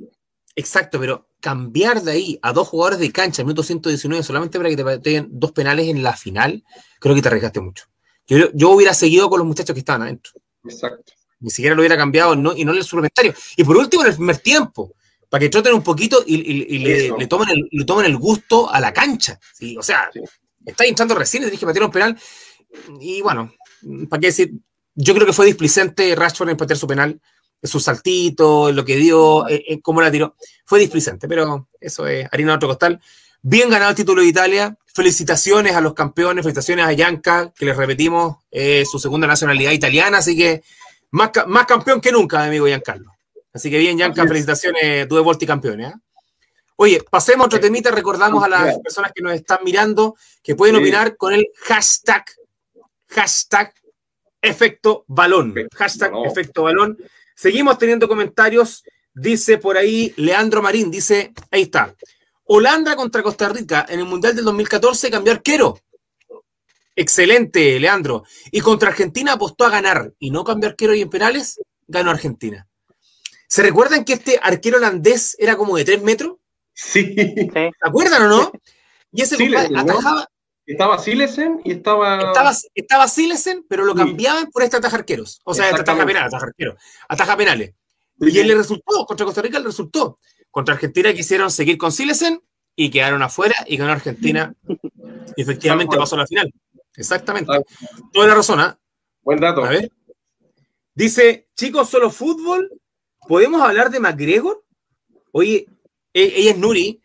Exacto, 0.55 1.01
pero 1.01 1.27
cambiar 1.43 2.03
de 2.03 2.13
ahí 2.13 2.39
a 2.41 2.53
dos 2.53 2.69
jugadores 2.69 3.01
de 3.01 3.11
cancha 3.11 3.43
en 3.43 3.49
minuto 3.49 3.65
119 3.65 4.23
solamente 4.23 4.59
para 4.59 4.71
que 4.71 4.77
te 4.77 4.85
pateen 4.85 5.29
dos 5.29 5.51
penales 5.51 5.89
en 5.89 6.03
la 6.03 6.17
final, 6.17 6.63
creo 7.01 7.15
que 7.17 7.21
te 7.21 7.29
arriesgaste 7.29 7.61
mucho. 7.61 7.87
Yo, 8.29 8.51
yo 8.55 8.71
hubiera 8.71 8.95
seguido 8.95 9.29
con 9.29 9.41
los 9.41 9.47
muchachos 9.49 9.75
que 9.75 9.81
estaban 9.81 10.03
adentro. 10.03 10.33
Exacto. 10.65 11.13
Ni 11.41 11.51
siquiera 11.51 11.75
lo 11.75 11.83
hubiera 11.83 11.97
cambiado 11.97 12.37
no, 12.37 12.57
y 12.57 12.65
no 12.65 12.71
en 12.71 12.79
el 12.79 12.85
suplementario. 12.85 13.35
Y 13.57 13.65
por 13.65 13.77
último, 13.77 14.05
en 14.05 14.11
el 14.11 14.15
primer 14.15 14.39
tiempo, 14.39 14.95
para 15.29 15.41
que 15.41 15.49
troten 15.49 15.75
un 15.75 15.83
poquito 15.83 16.23
y, 16.25 16.37
le, 16.79 17.27
tomen 17.27 17.49
el, 17.49 17.69
le, 17.71 17.85
tomen 17.85 18.07
el, 18.07 18.17
gusto 18.17 18.71
a 18.71 18.79
la 18.79 18.93
cancha. 18.93 19.41
¿sí? 19.53 19.77
O 19.77 19.83
sea, 19.83 20.09
está 20.65 20.87
hinchando 20.87 21.17
recién 21.17 21.43
y 21.43 21.47
tenés 21.47 21.59
que 21.59 21.67
patear 21.67 21.85
un 21.85 21.91
penal. 21.91 22.17
Y 23.01 23.21
bueno, 23.21 23.53
¿para 24.09 24.21
qué 24.21 24.29
decir? 24.29 24.53
Yo 24.95 25.15
creo 25.15 25.27
que 25.27 25.33
fue 25.33 25.47
displicente 25.47 26.15
Rashford 26.15 26.51
en 26.51 26.57
patear 26.57 26.79
su 26.79 26.87
penal 26.87 27.21
su 27.63 27.81
saltito, 27.81 28.73
lo 28.73 28.85
que 28.85 28.97
dio, 28.97 29.49
eh, 29.49 29.65
eh, 29.69 29.81
cómo 29.81 30.01
la 30.01 30.11
tiró. 30.11 30.35
Fue 30.65 30.79
displicente, 30.79 31.29
pero 31.29 31.69
eso 31.81 32.07
es 32.07 32.29
harina 32.33 32.53
de 32.53 32.57
otro 32.57 32.69
costal. 32.69 33.01
Bien 33.43 33.71
ganado 33.71 33.91
el 33.91 33.97
título 33.97 34.23
de 34.23 34.29
Italia. 34.29 34.77
Felicitaciones 34.95 35.75
a 35.75 35.81
los 35.81 35.95
campeones, 35.95 36.43
felicitaciones 36.43 36.87
a 36.87 36.93
Yanka, 36.93 37.53
que 37.57 37.65
les 37.65 37.77
repetimos, 37.77 38.37
su 38.85 38.99
segunda 38.99 39.27
nacionalidad 39.27 39.73
italiana, 39.73 40.19
así 40.19 40.37
que 40.37 40.63
más, 41.13 41.31
más 41.47 41.67
campeón 41.67 42.01
que 42.01 42.13
nunca, 42.13 42.41
mi 42.41 42.49
amigo 42.49 42.67
Giancarlo. 42.67 43.13
Así 43.53 43.71
que 43.71 43.79
bien, 43.79 43.99
Yanka, 43.99 44.27
felicitaciones, 44.27 45.07
tú 45.09 45.17
de 45.17 45.21
Volti 45.23 45.47
campeones. 45.47 45.93
¿eh? 45.93 45.97
Oye, 46.77 47.03
pasemos 47.09 47.45
a 47.45 47.47
otro 47.47 47.61
temita, 47.61 47.91
recordamos 47.91 48.43
a 48.43 48.49
las 48.49 48.79
personas 48.79 49.13
que 49.15 49.23
nos 49.23 49.35
están 49.35 49.59
mirando 49.63 50.17
que 50.43 50.57
pueden 50.57 50.77
opinar 50.77 51.17
con 51.17 51.35
el 51.35 51.49
hashtag, 51.65 52.25
hashtag 53.09 53.75
efecto 54.41 55.05
balón. 55.07 55.55
Hashtag 55.75 56.13
efecto 56.25 56.63
balón. 56.63 56.97
Seguimos 57.43 57.77
teniendo 57.77 58.07
comentarios. 58.07 58.85
Dice 59.13 59.59
por 59.59 59.77
ahí 59.77 60.15
Leandro 60.17 60.63
Marín, 60.63 60.93
dice, 60.93 61.33
ahí 61.51 61.63
está. 61.63 61.93
Holanda 62.45 62.95
contra 62.95 63.21
Costa 63.21 63.49
Rica 63.49 63.85
en 63.89 63.99
el 63.99 64.05
Mundial 64.05 64.37
del 64.37 64.45
2014 64.45 65.11
cambió 65.11 65.33
arquero. 65.33 65.77
Excelente, 66.95 67.81
Leandro. 67.81 68.23
Y 68.53 68.61
contra 68.61 68.91
Argentina 68.91 69.33
apostó 69.33 69.65
a 69.65 69.71
ganar 69.71 70.13
y 70.21 70.31
no 70.31 70.45
cambió 70.45 70.69
arquero 70.69 70.95
y 70.95 71.03
en 71.03 71.11
penales, 71.11 71.61
ganó 71.89 72.13
Argentina. 72.13 72.69
¿Se 73.49 73.61
recuerdan 73.61 74.05
que 74.05 74.13
este 74.13 74.39
arquero 74.41 74.77
holandés 74.77 75.35
era 75.37 75.57
como 75.57 75.77
de 75.77 75.85
3 75.85 76.01
metros? 76.01 76.37
Sí. 76.73 77.13
¿Se 77.13 77.73
acuerdan 77.81 78.23
o 78.23 78.29
no? 78.29 78.53
Y 79.11 79.23
ese 79.23 79.35
sí, 79.37 79.53
atajaba, 79.53 80.29
estaba 80.67 80.99
Silesen 80.99 81.61
y 81.65 81.73
estaba. 81.73 82.19
Estaba, 82.19 82.53
estaba 82.75 83.09
Silesen, 83.09 83.65
pero 83.69 83.85
lo 83.85 83.95
cambiaban 83.95 84.51
por 84.51 84.63
este 84.63 84.77
ataja 84.77 84.97
arqueros. 84.97 85.41
O 85.45 85.55
sea, 85.55 85.69
este 85.69 85.81
ataja 85.83 86.07
penales, 86.07 86.29
ataja 86.29 86.47
arqueros. 86.47 86.83
Ataja 87.09 87.37
penales. 87.37 87.75
Y 88.21 88.39
él 88.39 88.47
le 88.49 88.55
resultó, 88.55 89.05
contra 89.07 89.27
Costa 89.27 89.43
Rica 89.43 89.59
le 89.59 89.67
resultó. 89.67 90.19
Contra 90.51 90.75
Argentina 90.75 91.13
quisieron 91.13 91.51
seguir 91.51 91.79
con 91.79 91.93
Silesen 91.93 92.43
y 92.77 92.91
quedaron 92.91 93.23
afuera 93.23 93.55
y 93.67 93.77
ganó 93.77 93.93
Argentina. 93.93 94.55
Y 95.37 95.43
efectivamente 95.43 95.97
pasó 95.97 96.15
a 96.15 96.21
la 96.21 96.27
final. 96.27 96.53
Exactamente. 96.97 97.51
Toda 98.13 98.27
la 98.27 98.35
razón, 98.35 98.61
¿ah? 98.61 98.79
Buen 99.23 99.41
dato. 99.41 99.65
A 99.65 99.71
ver. 99.71 99.91
Dice, 100.95 101.49
chicos, 101.57 101.89
solo 101.89 102.11
fútbol. 102.11 102.71
¿Podemos 103.27 103.63
hablar 103.63 103.91
de 103.91 104.01
McGregor? 104.01 104.65
Oye, 105.33 105.67
e-, 106.13 106.33
ella 106.37 106.51
es 106.51 106.59
Nuri. 106.59 107.03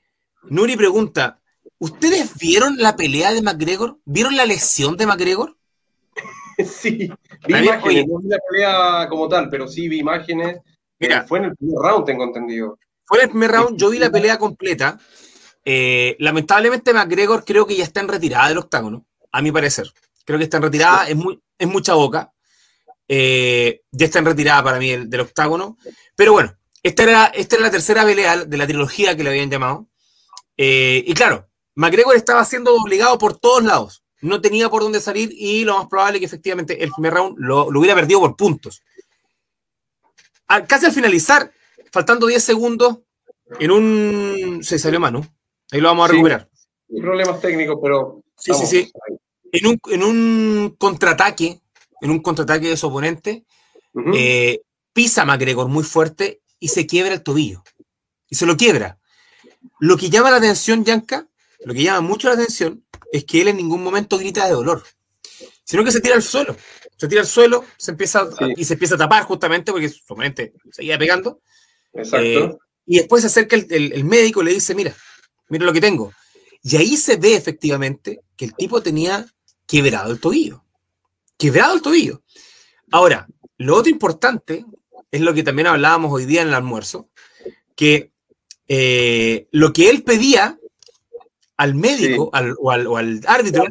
Nuri 0.49 0.76
pregunta, 0.76 1.41
¿Ustedes 1.80 2.38
vieron 2.38 2.78
la 2.78 2.95
pelea 2.95 3.34
de 3.34 3.41
McGregor? 3.41 3.99
¿Vieron 4.05 4.36
la 4.36 4.45
lesión 4.45 4.97
de 4.97 5.05
McGregor? 5.05 5.55
sí, 6.65 7.11
vi 7.47 7.57
imágenes, 7.57 8.07
no 8.07 8.19
vi 8.19 8.30
la 8.30 8.39
pelea 8.49 9.07
como 9.09 9.28
tal, 9.28 9.49
pero 9.49 9.67
sí 9.67 9.88
vi 9.88 9.99
imágenes. 9.99 10.59
Mira, 10.99 11.25
fue 11.28 11.39
en 11.39 11.45
el 11.45 11.55
primer 11.55 11.78
round, 11.78 12.05
tengo 12.05 12.23
entendido. 12.23 12.80
Fue 13.05 13.19
en 13.19 13.23
el 13.25 13.30
primer 13.30 13.51
round, 13.51 13.80
yo 13.80 13.89
vi 13.89 13.99
la 13.99 14.09
pelea 14.09 14.39
completa. 14.39 14.99
Eh, 15.63 16.15
lamentablemente 16.19 16.93
McGregor 16.93 17.43
creo 17.45 17.67
que 17.67 17.75
ya 17.75 17.84
está 17.84 17.99
en 17.99 18.07
retirada 18.07 18.47
del 18.47 18.57
octágono, 18.57 19.05
a 19.32 19.41
mi 19.41 19.51
parecer. 19.51 19.91
Creo 20.25 20.39
que 20.39 20.45
está 20.45 20.57
en 20.57 20.63
retirada, 20.63 21.07
es, 21.07 21.15
muy, 21.15 21.39
es 21.57 21.67
mucha 21.67 21.93
boca. 21.93 22.34
Eh, 23.07 23.82
ya 23.91 24.05
está 24.05 24.19
en 24.19 24.25
retirada 24.25 24.63
para 24.63 24.80
mí 24.80 24.89
del, 24.95 25.19
octágono. 25.19 25.78
Pero 26.15 26.34
bueno, 26.34 26.57
esta 26.82 27.03
era, 27.03 27.25
esta 27.28 27.55
era 27.55 27.65
la 27.65 27.71
tercera 27.71 28.03
pelea 28.03 28.45
de 28.45 28.57
la 28.57 28.65
trilogía 28.65 29.15
que 29.15 29.23
le 29.23 29.30
habían 29.30 29.51
llamado. 29.51 29.88
Eh, 30.57 31.03
y 31.05 31.13
claro, 31.13 31.46
McGregor 31.78 32.15
estaba 32.15 32.43
siendo 32.43 32.75
obligado 32.75 33.19
por 33.19 33.38
todos 33.38 33.63
lados. 33.63 34.03
no 34.21 34.41
tenía 34.41 34.67
por 34.67 34.82
dónde 34.82 34.99
salir 34.99 35.30
y 35.32 35.63
lo 35.63 35.78
más 35.78 35.88
probable 35.88 36.17
es 36.17 36.21
que 36.21 36.25
efectivamente 36.25 36.84
el 36.84 36.91
primer 36.91 37.13
round 37.13 37.38
lo, 37.38 37.67
hubiera 37.67 37.93
perdido 37.93 38.19
por 38.19 38.36
puntos. 38.36 38.82
casi 40.67 40.88
al 40.88 40.91
finalizar, 40.91 41.51
faltando 41.91 42.25
10 42.25 42.43
segundos, 42.43 42.97
en 43.59 43.69
un... 43.69 44.59
Se 44.63 44.80
salió 44.80 44.99
mano. 44.99 45.21
Ahí 45.71 45.80
lo 45.80 45.89
vamos 45.89 46.09
a 46.09 46.11
recuperar. 46.11 46.49
problemas 46.99 47.39
técnicos, 47.39 47.78
pero... 47.82 48.23
Sí, 48.36 48.53
sí, 48.55 48.65
sí. 48.65 48.91
En 49.51 49.67
un, 49.67 49.80
en 49.89 50.03
un 50.03 50.75
contraataque, 50.80 51.61
en 52.01 52.09
un 52.09 52.19
contraataque 52.21 52.69
de 52.69 52.78
su 52.78 52.88
oponente, 52.88 53.45
eh, 54.15 54.61
pisa 54.93 55.25
McGregor 55.25 55.67
muy 55.67 55.84
fuerte 55.84 56.41
y 56.59 56.69
se 56.69 56.88
quiebra 56.88 57.13
el 57.13 57.21
tobillo. 57.21 57.63
Y 58.30 58.36
se 58.36 58.47
lo 58.47 58.57
quiebra. 58.57 58.97
Lo 59.80 59.95
que 59.95 60.09
llama 60.09 60.32
la 60.32 60.38
atención, 60.38 60.84
Yanka, 60.84 61.28
lo 61.66 61.74
que 61.74 61.84
llama 61.84 62.01
mucho 62.01 62.28
la 62.28 62.36
atención 62.36 62.86
es 63.12 63.26
que 63.26 63.41
él 63.41 63.49
en 63.49 63.58
ningún 63.58 63.84
momento 63.84 64.18
grita 64.18 64.45
de 64.45 64.53
dolor, 64.53 64.84
sino 65.64 65.84
que 65.84 65.91
se 65.91 66.01
tira 66.01 66.16
al 66.16 66.24
suelo. 66.24 66.55
Se 66.97 67.08
tira 67.08 67.22
al 67.22 67.28
suelo 67.28 67.64
se 67.78 67.91
empieza 67.91 68.28
y 68.55 68.66
se 68.66 68.74
empieza 68.74 68.95
a 68.95 68.97
tapar 68.97 69.24
justamente 69.24 69.72
porque 69.72 69.89
su 69.89 70.01
oponente 70.03 70.53
seguía 70.72 70.97
pegando. 70.97 71.41
Exacto. 71.93 72.18
Eh, 72.26 72.58
y 72.86 72.97
después 72.97 73.22
se 73.22 73.28
acerca 73.28 73.55
el, 73.55 73.68
el, 73.70 74.03
médico 74.05 74.41
y 74.41 74.45
le 74.45 74.53
dice, 74.53 74.74
mira, 74.74 74.95
mira 75.49 75.66
lo 75.66 75.74
que 75.74 75.82
tengo. 75.82 76.14
Y 76.64 76.78
ahí 76.78 76.97
se 76.97 77.18
ve 77.18 77.36
efectivamente 77.36 78.22
que 78.36 78.45
el 78.45 78.55
tipo 78.55 78.82
tenía 78.82 79.26
quebrado 79.66 80.12
el 80.12 80.20
tobillo. 80.20 80.64
Quebrado 81.38 81.76
el 81.76 81.82
tobillo. 81.82 82.24
Ahora, 82.91 83.28
lo 83.58 83.76
otro 83.76 83.91
importante 83.91 84.66
es 85.12 85.22
lo 85.22 85.34
que 85.34 85.43
también 85.43 85.68
hablábamos 85.68 86.12
hoy 86.12 86.26
día 86.26 86.41
en 86.41 86.49
el 86.49 86.53
almuerzo, 86.53 87.10
que 87.76 88.12
eh, 88.68 89.47
lo 89.51 89.74
que 89.74 89.89
él 89.89 90.03
pedía 90.03 90.60
al 91.58 91.76
médico 91.76 92.30
o, 92.34 92.72
al, 92.72 93.22
árbitro 93.28 93.66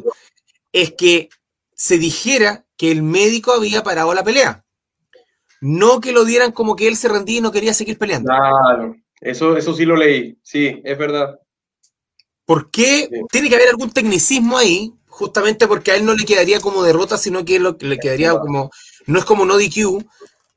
es 0.71 0.93
que 0.93 1.29
se 1.73 1.97
dijera 1.97 2.65
que 2.75 2.91
el 2.91 3.01
médico 3.01 3.53
había 3.53 3.83
parado 3.83 4.13
la 4.13 4.23
pelea. 4.23 4.63
No 5.59 5.99
que 5.99 6.11
lo 6.11 6.25
dieran 6.25 6.51
como 6.51 6.75
que 6.75 6.87
él 6.87 6.95
se 6.95 7.07
rendía 7.07 7.39
y 7.39 7.41
no 7.41 7.51
quería 7.51 7.73
seguir 7.73 7.97
peleando. 7.97 8.29
Claro, 8.29 8.95
eso, 9.19 9.57
eso 9.57 9.73
sí 9.73 9.85
lo 9.85 9.95
leí, 9.95 10.37
sí, 10.43 10.81
es 10.83 10.97
verdad. 10.97 11.39
¿Por 12.45 12.69
qué 12.69 13.09
tiene 13.31 13.49
que 13.49 13.55
haber 13.55 13.69
algún 13.69 13.91
tecnicismo 13.91 14.57
ahí? 14.57 14.93
Justamente 15.07 15.67
porque 15.67 15.91
a 15.91 15.95
él 15.95 16.05
no 16.05 16.13
le 16.13 16.25
quedaría 16.25 16.59
como 16.59 16.83
derrota, 16.83 17.17
sino 17.17 17.43
que 17.43 17.59
le 17.59 17.97
quedaría 17.97 18.37
como, 18.37 18.69
no 19.07 19.19
es 19.19 19.25
como 19.25 19.45
no 19.45 19.57
DQ, 19.57 20.05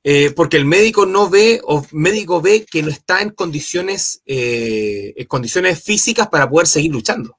eh, 0.03 0.31
porque 0.31 0.57
el 0.57 0.65
médico 0.65 1.05
no 1.05 1.29
ve, 1.29 1.61
o 1.65 1.85
médico 1.93 2.41
ve 2.41 2.65
que 2.65 2.83
no 2.83 2.89
está 2.89 3.21
en 3.21 3.31
condiciones, 3.31 4.23
eh, 4.25 5.13
en 5.17 5.27
condiciones 5.27 5.83
físicas 5.83 6.29
para 6.29 6.49
poder 6.49 6.67
seguir 6.67 6.91
luchando. 6.91 7.39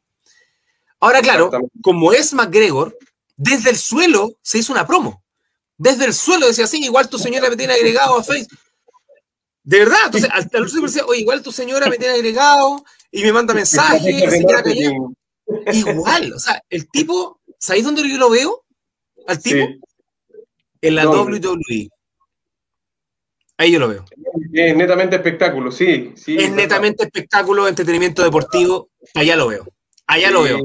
Ahora, 0.99 1.21
claro, 1.21 1.49
como 1.81 2.13
es 2.13 2.33
McGregor, 2.33 2.95
desde 3.35 3.71
el 3.71 3.77
suelo 3.77 4.35
se 4.43 4.59
hizo 4.59 4.71
una 4.71 4.85
promo. 4.85 5.23
Desde 5.75 6.05
el 6.05 6.13
suelo 6.13 6.45
decía, 6.45 6.67
sí, 6.67 6.83
igual 6.83 7.09
tu 7.09 7.17
señora 7.17 7.49
me 7.49 7.57
tiene 7.57 7.73
agregado 7.73 8.19
a 8.19 8.23
Facebook. 8.23 8.59
De 9.63 9.79
verdad, 9.79 9.97
entonces, 10.05 10.29
al, 10.31 10.47
decía, 10.47 11.05
oye, 11.05 11.21
igual 11.21 11.41
tu 11.41 11.51
señora 11.51 11.87
me 11.89 11.97
tiene 11.97 12.13
agregado 12.13 12.83
y 13.11 13.23
me 13.23 13.33
manda 13.33 13.53
mensajes. 13.55 14.23
igual, 15.73 16.33
o 16.33 16.39
sea, 16.39 16.61
el 16.69 16.87
tipo, 16.89 17.41
¿sabéis 17.57 17.85
dónde 17.85 18.07
yo 18.07 18.17
lo 18.17 18.29
veo? 18.29 18.63
Al 19.25 19.41
tipo. 19.41 19.65
En 20.81 20.95
la 20.95 21.09
WWE. 21.09 21.89
Ahí 23.61 23.71
yo 23.71 23.77
lo 23.77 23.89
veo. 23.89 24.03
Es 24.53 24.75
netamente 24.75 25.17
espectáculo, 25.17 25.71
sí. 25.71 26.13
sí 26.15 26.35
es 26.35 26.51
netamente 26.51 27.03
espectáculo, 27.03 27.67
entretenimiento 27.67 28.23
deportivo. 28.23 28.89
Allá 29.13 29.35
lo 29.35 29.49
veo. 29.49 29.67
Allá 30.07 30.31
lo 30.31 30.41
veo. 30.41 30.57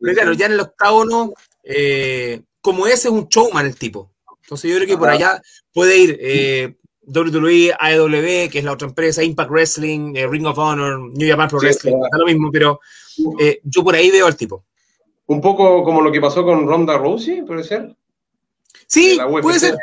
Pero 0.00 0.14
claro, 0.14 0.32
ya 0.32 0.46
en 0.46 0.52
el 0.52 0.60
octágono, 0.60 1.34
eh, 1.62 2.40
como 2.62 2.86
ese 2.86 3.08
es 3.08 3.12
un 3.12 3.28
showman 3.28 3.66
el 3.66 3.76
tipo. 3.76 4.10
Entonces 4.44 4.70
yo 4.70 4.78
creo 4.78 4.88
que 4.88 4.96
por 4.96 5.10
allá 5.10 5.42
puede 5.74 5.98
ir 5.98 6.18
eh, 6.22 6.76
WWE, 7.06 7.74
AEW, 7.78 8.48
que 8.50 8.60
es 8.60 8.64
la 8.64 8.72
otra 8.72 8.88
empresa, 8.88 9.22
Impact 9.22 9.50
Wrestling, 9.50 10.14
eh, 10.16 10.26
Ring 10.26 10.46
of 10.46 10.56
Honor, 10.56 11.00
New 11.00 11.28
Japan 11.28 11.50
Pro 11.50 11.58
Wrestling, 11.58 12.00
da 12.10 12.16
lo 12.16 12.24
mismo, 12.24 12.50
pero 12.50 12.80
yo 13.62 13.84
por 13.84 13.94
ahí 13.94 14.10
veo 14.10 14.26
al 14.26 14.36
tipo. 14.36 14.64
Un 15.26 15.42
poco 15.42 15.84
como 15.84 16.00
lo 16.00 16.10
que 16.10 16.22
pasó 16.22 16.46
con 16.46 16.66
Ronda 16.66 16.96
Rousey, 16.96 17.42
puede 17.42 17.62
ser. 17.62 17.94
Sí, 18.86 19.18
puede 19.42 19.60
ser. 19.60 19.76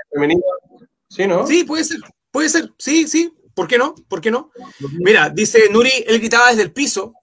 Sí, 1.09 1.27
¿no? 1.27 1.45
Sí, 1.45 1.63
puede 1.63 1.83
ser. 1.83 1.99
Puede 2.35 2.49
ser, 2.49 2.69
sí, 2.77 3.07
sí. 3.07 3.33
¿Por 3.53 3.65
qué 3.65 3.77
no? 3.77 3.95
¿Por 4.09 4.19
qué 4.19 4.29
no? 4.29 4.51
Mira, 4.99 5.29
dice 5.29 5.69
Nuri, 5.71 5.89
él 6.05 6.19
gritaba 6.19 6.49
desde 6.49 6.63
el 6.63 6.73
piso. 6.73 7.13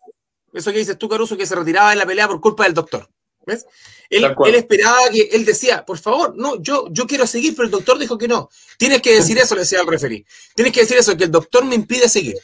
Eso 0.55 0.73
que 0.73 0.79
dices 0.79 0.97
tú, 0.97 1.07
Caruso, 1.07 1.37
que 1.37 1.45
se 1.45 1.55
retiraba 1.55 1.93
en 1.93 1.99
la 1.99 2.07
pelea 2.07 2.27
por 2.27 2.41
culpa 2.41 2.65
del 2.65 2.73
doctor. 2.73 3.07
¿Ves? 3.45 3.67
Él, 4.09 4.25
esperaba 4.55 5.11
que, 5.11 5.29
él 5.33 5.45
decía, 5.45 5.85
por 5.85 5.99
favor, 5.99 6.35
no, 6.35 6.63
yo, 6.63 6.87
yo 6.91 7.07
quiero 7.07 7.27
seguir, 7.27 7.55
pero 7.55 7.67
el 7.67 7.71
doctor 7.71 7.99
dijo 7.99 8.17
que 8.17 8.27
no. 8.27 8.49
Tienes 8.79 9.03
que 9.03 9.13
decir 9.17 9.37
eso, 9.37 9.55
le 9.55 9.61
decía 9.61 9.81
al 9.81 9.87
referí. 9.87 10.25
Tienes 10.55 10.73
que 10.73 10.81
decir 10.81 10.97
eso, 10.97 11.15
que 11.15 11.25
el 11.25 11.31
doctor 11.31 11.63
me 11.67 11.75
impide 11.75 12.09
seguir. 12.09 12.37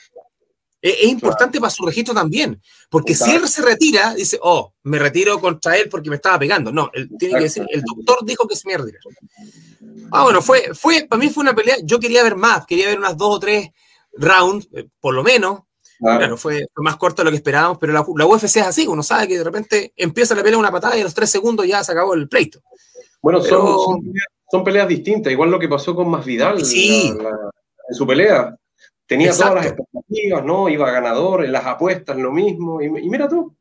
Es, 0.83 1.05
importante 1.05 1.59
para 1.59 1.71
su 1.71 1.87
registro 1.87 2.13
también, 2.13 2.61
porque 2.91 3.15
si 3.15 3.31
él 3.31 3.49
se 3.49 3.63
retira, 3.63 4.13
dice, 4.15 4.39
oh, 4.43 4.75
me 4.83 4.99
retiro 4.99 5.41
contra 5.41 5.79
él 5.79 5.89
porque 5.89 6.11
me 6.11 6.17
estaba 6.17 6.39
pegando. 6.39 6.71
No, 6.71 6.91
él 6.93 7.09
tiene 7.19 7.39
que 7.39 7.45
decir, 7.45 7.65
el 7.71 7.81
doctor 7.81 8.19
dijo 8.27 8.47
que 8.47 8.57
se 8.57 8.69
me 8.69 8.77
retira. 8.77 8.99
Ah, 10.11 10.25
bueno, 10.25 10.43
fue, 10.43 10.75
fue, 10.75 11.07
para 11.09 11.21
mí 11.21 11.29
fue 11.29 11.43
una 11.43 11.55
pelea, 11.55 11.77
yo 11.83 11.99
quería 11.99 12.23
ver 12.23 12.37
más, 12.37 12.67
quería 12.67 12.89
ver 12.89 12.99
unas 12.99 13.17
dos 13.17 13.37
o 13.37 13.41
tres 13.41 13.71
rounds, 14.13 14.69
eh, 14.73 14.89
por 15.01 15.15
lo 15.15 15.23
menos. 15.23 15.61
Claro, 16.01 16.37
fue, 16.37 16.67
más 16.77 16.97
corto 16.97 17.23
de 17.23 17.25
lo 17.25 17.31
que 17.31 17.39
esperábamos, 17.39 17.79
pero 17.79 17.93
la, 17.93 18.03
UFC 18.03 18.45
es 18.45 18.57
así, 18.59 18.87
uno 18.87 19.03
sabe 19.03 19.27
que 19.27 19.39
de 19.39 19.43
repente 19.43 19.93
empieza 19.97 20.35
la 20.37 20.45
pelea 20.45 20.59
una 20.59 20.71
patada 20.71 20.97
y 20.97 21.01
a 21.01 21.05
los 21.05 21.15
tres 21.15 21.29
segundos 21.29 21.67
ya 21.67 21.83
se 21.83 21.91
acabó 21.91 22.15
el 22.15 22.29
pleito. 22.29 22.61
Bueno, 23.21 23.41
son, 23.41 24.13
son, 24.49 24.63
peleas, 24.65 24.87
distintas, 24.87 25.33
igual 25.33 25.51
lo 25.51 25.59
que 25.59 25.69
pasó 25.69 25.97
con 25.97 26.09
Masvidal 26.09 26.65
sí. 26.65 27.09
en 27.09 27.95
su 27.95 28.07
pelea. 28.07 28.57
Tenía 29.07 29.33
todas 29.33 29.55
las 29.55 29.67
expectativas, 29.67 30.45
¿no? 30.45 30.69
Iba 30.69 30.91
ganador, 30.93 31.45
en 31.45 31.51
las 31.51 31.67
apuestas 31.67 32.17
lo 32.17 32.31
mismo, 32.31 32.81
y, 32.81 32.91
mira 32.91 33.29
tú, 33.29 33.57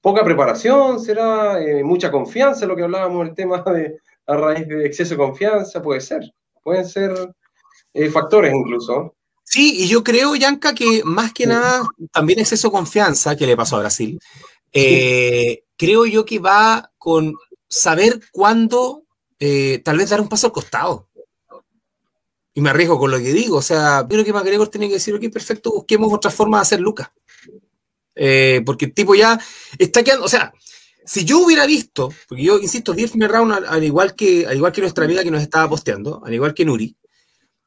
poca 0.00 0.24
preparación, 0.24 0.98
será 0.98 1.62
eh, 1.62 1.84
mucha 1.84 2.10
confianza, 2.10 2.66
lo 2.66 2.74
que 2.74 2.82
hablábamos, 2.82 3.28
el 3.28 3.34
tema 3.36 3.62
de, 3.62 4.00
a 4.26 4.36
raíz 4.36 4.66
de 4.68 4.86
exceso 4.86 5.14
de 5.14 5.18
confianza, 5.18 5.82
puede 5.82 6.00
ser. 6.00 6.22
Pueden 6.62 6.88
ser 6.88 7.12
eh, 7.94 8.10
factores 8.10 8.52
incluso. 8.54 9.14
Sí, 9.44 9.82
y 9.82 9.88
yo 9.88 10.02
creo, 10.02 10.34
Yanka, 10.34 10.74
que 10.74 11.02
más 11.04 11.32
que 11.32 11.46
nada, 11.46 11.86
también 12.12 12.38
exceso 12.38 12.68
de 12.68 12.72
confianza 12.72 13.36
que 13.36 13.46
le 13.46 13.56
pasó 13.56 13.76
a 13.76 13.80
Brasil, 13.80 14.18
eh, 14.72 15.64
creo 15.76 16.06
yo 16.06 16.24
que 16.24 16.38
va 16.38 16.90
con 16.96 17.34
saber 17.68 18.20
cuándo 18.30 19.04
eh, 19.38 19.82
tal 19.84 19.98
vez 19.98 20.10
dar 20.10 20.20
un 20.20 20.28
paso 20.28 20.46
al 20.46 20.52
costado. 20.52 21.08
Y 22.54 22.60
me 22.60 22.70
arriesgo 22.70 22.98
con 22.98 23.10
lo 23.10 23.18
que 23.18 23.32
digo. 23.32 23.56
O 23.56 23.62
sea, 23.62 24.06
creo 24.08 24.24
que 24.24 24.32
McGregor 24.32 24.68
tiene 24.68 24.86
que 24.86 24.94
decir, 24.94 25.14
ok, 25.14 25.30
perfecto, 25.32 25.72
busquemos 25.72 26.12
otra 26.12 26.30
forma 26.30 26.58
de 26.58 26.62
hacer 26.62 26.80
Lucas. 26.80 27.10
porque 28.64 28.84
el 28.86 28.94
tipo 28.94 29.14
ya 29.14 29.38
está 29.78 30.02
quedando, 30.02 30.24
o 30.24 30.28
sea, 30.28 30.52
si 31.04 31.24
yo 31.24 31.40
hubiera 31.40 31.66
visto, 31.66 32.12
porque 32.28 32.44
yo 32.44 32.58
insisto, 32.58 32.94
primer 32.94 33.30
round 33.30 33.64
al, 33.66 33.84
igual, 33.84 34.14
que, 34.14 34.46
al 34.46 34.56
igual 34.56 34.72
que 34.72 34.80
nuestra 34.80 35.04
amiga 35.04 35.22
que 35.22 35.30
nos 35.30 35.42
estaba 35.42 35.68
posteando, 35.68 36.22
al 36.24 36.32
igual 36.32 36.54
que 36.54 36.64
Nuri, 36.64 36.96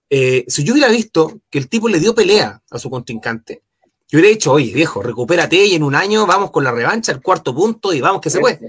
eh, 0.10 0.46
si 0.48 0.64
yo 0.64 0.74
hubiera 0.74 0.90
visto 0.90 1.42
que 1.50 1.58
el 1.58 1.68
tipo 1.68 1.90
le 1.90 2.00
dio 2.00 2.16
pelea 2.16 2.62
a 2.70 2.80
su 2.80 2.90
contrincante, 2.90 3.64
yo 4.08 4.20
hubiera 4.20 4.30
dicho, 4.34 4.52
oye, 4.52 4.74
viejo, 4.74 5.02
recupérate 5.02 5.66
y 5.66 5.76
en 5.76 5.84
un 5.84 5.96
año 5.96 6.26
vamos 6.26 6.52
con 6.52 6.64
la 6.64 6.72
revancha, 6.72 7.12
el 7.12 7.22
cuarto 7.22 7.56
punto 7.56 7.92
y 7.92 8.02
vamos 8.02 8.22
que 8.22 8.30
se 8.30 8.40
puede. 8.40 8.60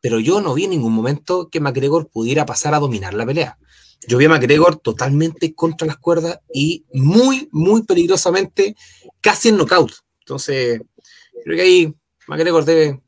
Pero 0.00 0.18
yo 0.18 0.40
no 0.40 0.54
vi 0.54 0.64
en 0.64 0.70
ningún 0.70 0.92
momento 0.92 1.48
que 1.48 1.60
McGregor 1.60 2.08
pudiera 2.08 2.46
pasar 2.46 2.74
a 2.74 2.80
dominar 2.80 3.14
la 3.14 3.26
pelea. 3.26 3.58
Yo 4.08 4.18
vi 4.18 4.24
a 4.24 4.28
McGregor 4.30 4.76
totalmente 4.76 5.54
contra 5.54 5.86
las 5.86 5.98
cuerdas 5.98 6.40
y 6.52 6.86
muy, 6.92 7.48
muy 7.52 7.84
peligrosamente, 7.84 8.74
casi 9.20 9.50
en 9.50 9.58
knockout. 9.58 9.92
Entonces, 10.20 10.80
creo 11.44 11.56
que 11.56 11.62
ahí 11.62 11.94
McGregor 12.26 12.64
debe, 12.64 13.00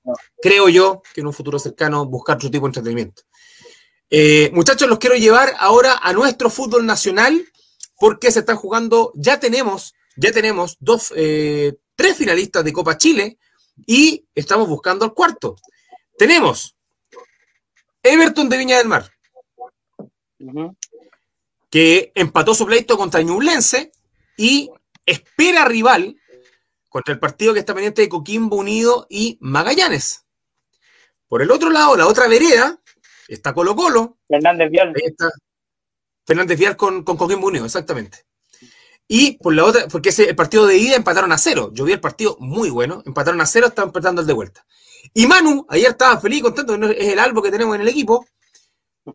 creo 0.42 0.68
yo, 0.68 1.02
que 1.14 1.20
en 1.20 1.26
un 1.28 1.32
futuro 1.32 1.58
cercano 1.58 2.06
buscar 2.06 2.36
otro 2.36 2.50
tipo 2.50 2.66
de 2.66 2.70
entretenimiento. 2.70 3.22
Eh, 4.10 4.50
muchachos, 4.52 4.88
los 4.88 4.98
quiero 4.98 5.16
llevar 5.16 5.54
ahora 5.58 5.98
a 6.02 6.12
nuestro 6.12 6.50
fútbol 6.50 6.86
nacional 6.86 7.44
porque 7.98 8.30
se 8.30 8.40
están 8.40 8.56
jugando, 8.56 9.12
ya 9.14 9.40
tenemos, 9.40 9.94
ya 10.16 10.32
tenemos 10.32 10.76
dos, 10.80 11.12
eh, 11.16 11.76
tres 11.96 12.16
finalistas 12.16 12.64
de 12.64 12.72
Copa 12.72 12.98
Chile 12.98 13.38
y 13.86 14.26
estamos 14.34 14.68
buscando 14.68 15.04
al 15.04 15.14
cuarto. 15.14 15.56
Tenemos 16.16 16.76
Everton 18.02 18.48
de 18.48 18.58
Viña 18.58 18.78
del 18.78 18.88
Mar, 18.88 19.10
que 21.70 22.12
empató 22.14 22.54
su 22.54 22.66
pleito 22.66 22.96
contra 22.96 23.22
Ñublense 23.22 23.90
y 24.36 24.70
espera 25.06 25.64
rival 25.64 26.16
contra 26.94 27.12
el 27.12 27.18
partido 27.18 27.52
que 27.52 27.58
está 27.58 27.74
pendiente 27.74 28.02
de 28.02 28.08
Coquimbo 28.08 28.54
Unido 28.54 29.08
y 29.10 29.36
Magallanes. 29.40 30.26
Por 31.26 31.42
el 31.42 31.50
otro 31.50 31.68
lado, 31.68 31.96
la 31.96 32.06
otra 32.06 32.28
vereda, 32.28 32.78
está 33.26 33.52
Colo 33.52 33.74
Colo. 33.74 34.18
Fernández 34.28 34.70
Vial. 34.70 34.94
Fernández 36.24 36.56
Vial 36.56 36.76
con, 36.76 37.02
Coquimbo 37.02 37.48
Unido, 37.48 37.64
exactamente. 37.64 38.18
Y 39.08 39.38
por 39.38 39.56
la 39.56 39.64
otra, 39.64 39.88
porque 39.88 40.10
ese, 40.10 40.28
el 40.28 40.36
partido 40.36 40.68
de 40.68 40.78
ida 40.78 40.94
empataron 40.94 41.32
a 41.32 41.38
cero. 41.38 41.70
Yo 41.72 41.84
vi 41.84 41.94
el 41.94 42.00
partido 42.00 42.36
muy 42.38 42.70
bueno, 42.70 43.02
empataron 43.04 43.40
a 43.40 43.46
cero, 43.46 43.66
estaban 43.66 43.88
empatando 43.88 44.20
el 44.20 44.28
de 44.28 44.32
vuelta. 44.32 44.64
Y 45.12 45.26
Manu, 45.26 45.66
ayer 45.70 45.90
estaba 45.90 46.20
feliz 46.20 46.38
y 46.38 46.42
contento, 46.42 46.74
es 46.90 47.08
el 47.08 47.18
albo 47.18 47.42
que 47.42 47.50
tenemos 47.50 47.74
en 47.74 47.80
el 47.80 47.88
equipo, 47.88 48.24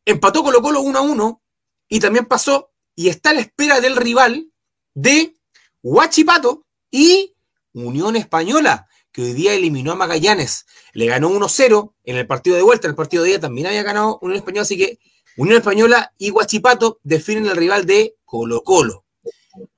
empató 0.03 0.43
Colo 0.43 0.61
Colo 0.61 0.81
1 0.81 0.99
a 0.99 1.01
1 1.01 1.41
y 1.87 2.01
también 2.01 2.25
pasó 2.25 2.73
y 2.93 3.07
está 3.07 3.29
a 3.29 3.35
la 3.35 3.39
espera 3.39 3.79
del 3.79 3.95
rival 3.95 4.51
de 4.93 5.33
Huachipato 5.81 6.65
y 6.91 7.37
Unión 7.73 8.15
Española, 8.15 8.87
que 9.11 9.21
hoy 9.21 9.33
día 9.33 9.53
eliminó 9.53 9.91
a 9.91 9.95
Magallanes. 9.95 10.65
Le 10.93 11.05
ganó 11.05 11.29
1-0 11.29 11.93
en 12.03 12.15
el 12.15 12.27
partido 12.27 12.55
de 12.55 12.61
vuelta, 12.61 12.87
en 12.87 12.91
el 12.91 12.95
partido 12.95 13.23
de 13.23 13.31
ida 13.31 13.39
también 13.39 13.67
había 13.67 13.83
ganado 13.83 14.19
Unión 14.21 14.37
Española, 14.37 14.63
así 14.63 14.77
que 14.77 14.99
Unión 15.37 15.57
Española 15.57 16.13
y 16.17 16.31
Huachipato 16.31 16.99
definen 17.03 17.45
el 17.45 17.55
rival 17.55 17.85
de 17.85 18.15
Colo 18.25 18.63
Colo. 18.63 19.05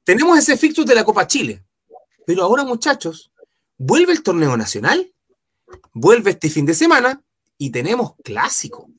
Tenemos 0.03 0.37
ese 0.37 0.57
fixture 0.57 0.87
de 0.87 0.95
la 0.95 1.05
Copa 1.05 1.27
Chile, 1.27 1.63
pero 2.25 2.43
ahora 2.43 2.63
muchachos, 2.63 3.31
vuelve 3.77 4.13
el 4.13 4.23
torneo 4.23 4.57
nacional, 4.57 5.13
vuelve 5.93 6.31
este 6.31 6.49
fin 6.49 6.65
de 6.65 6.73
semana 6.73 7.23
y 7.57 7.69
tenemos 7.69 8.13
clásico. 8.23 8.89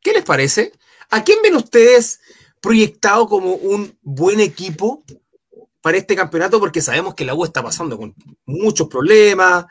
¿Qué 0.00 0.12
les 0.12 0.24
parece? 0.24 0.72
¿A 1.10 1.24
quién 1.24 1.38
ven 1.42 1.56
ustedes 1.56 2.20
proyectado 2.60 3.28
como 3.28 3.54
un 3.54 3.96
buen 4.02 4.40
equipo 4.40 5.02
para 5.80 5.96
este 5.96 6.16
campeonato? 6.16 6.60
Porque 6.60 6.80
sabemos 6.80 7.14
que 7.14 7.24
la 7.24 7.34
U 7.34 7.44
está 7.44 7.62
pasando 7.62 7.96
con 7.96 8.14
muchos 8.46 8.88
problemas. 8.88 9.66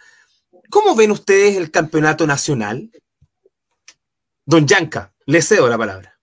¿Cómo 0.69 0.95
ven 0.95 1.11
ustedes 1.11 1.57
el 1.57 1.71
campeonato 1.71 2.27
nacional? 2.27 2.89
Don 4.45 4.65
Yanka, 4.65 5.13
le 5.25 5.41
cedo 5.41 5.67
la 5.67 5.77
palabra. 5.77 6.17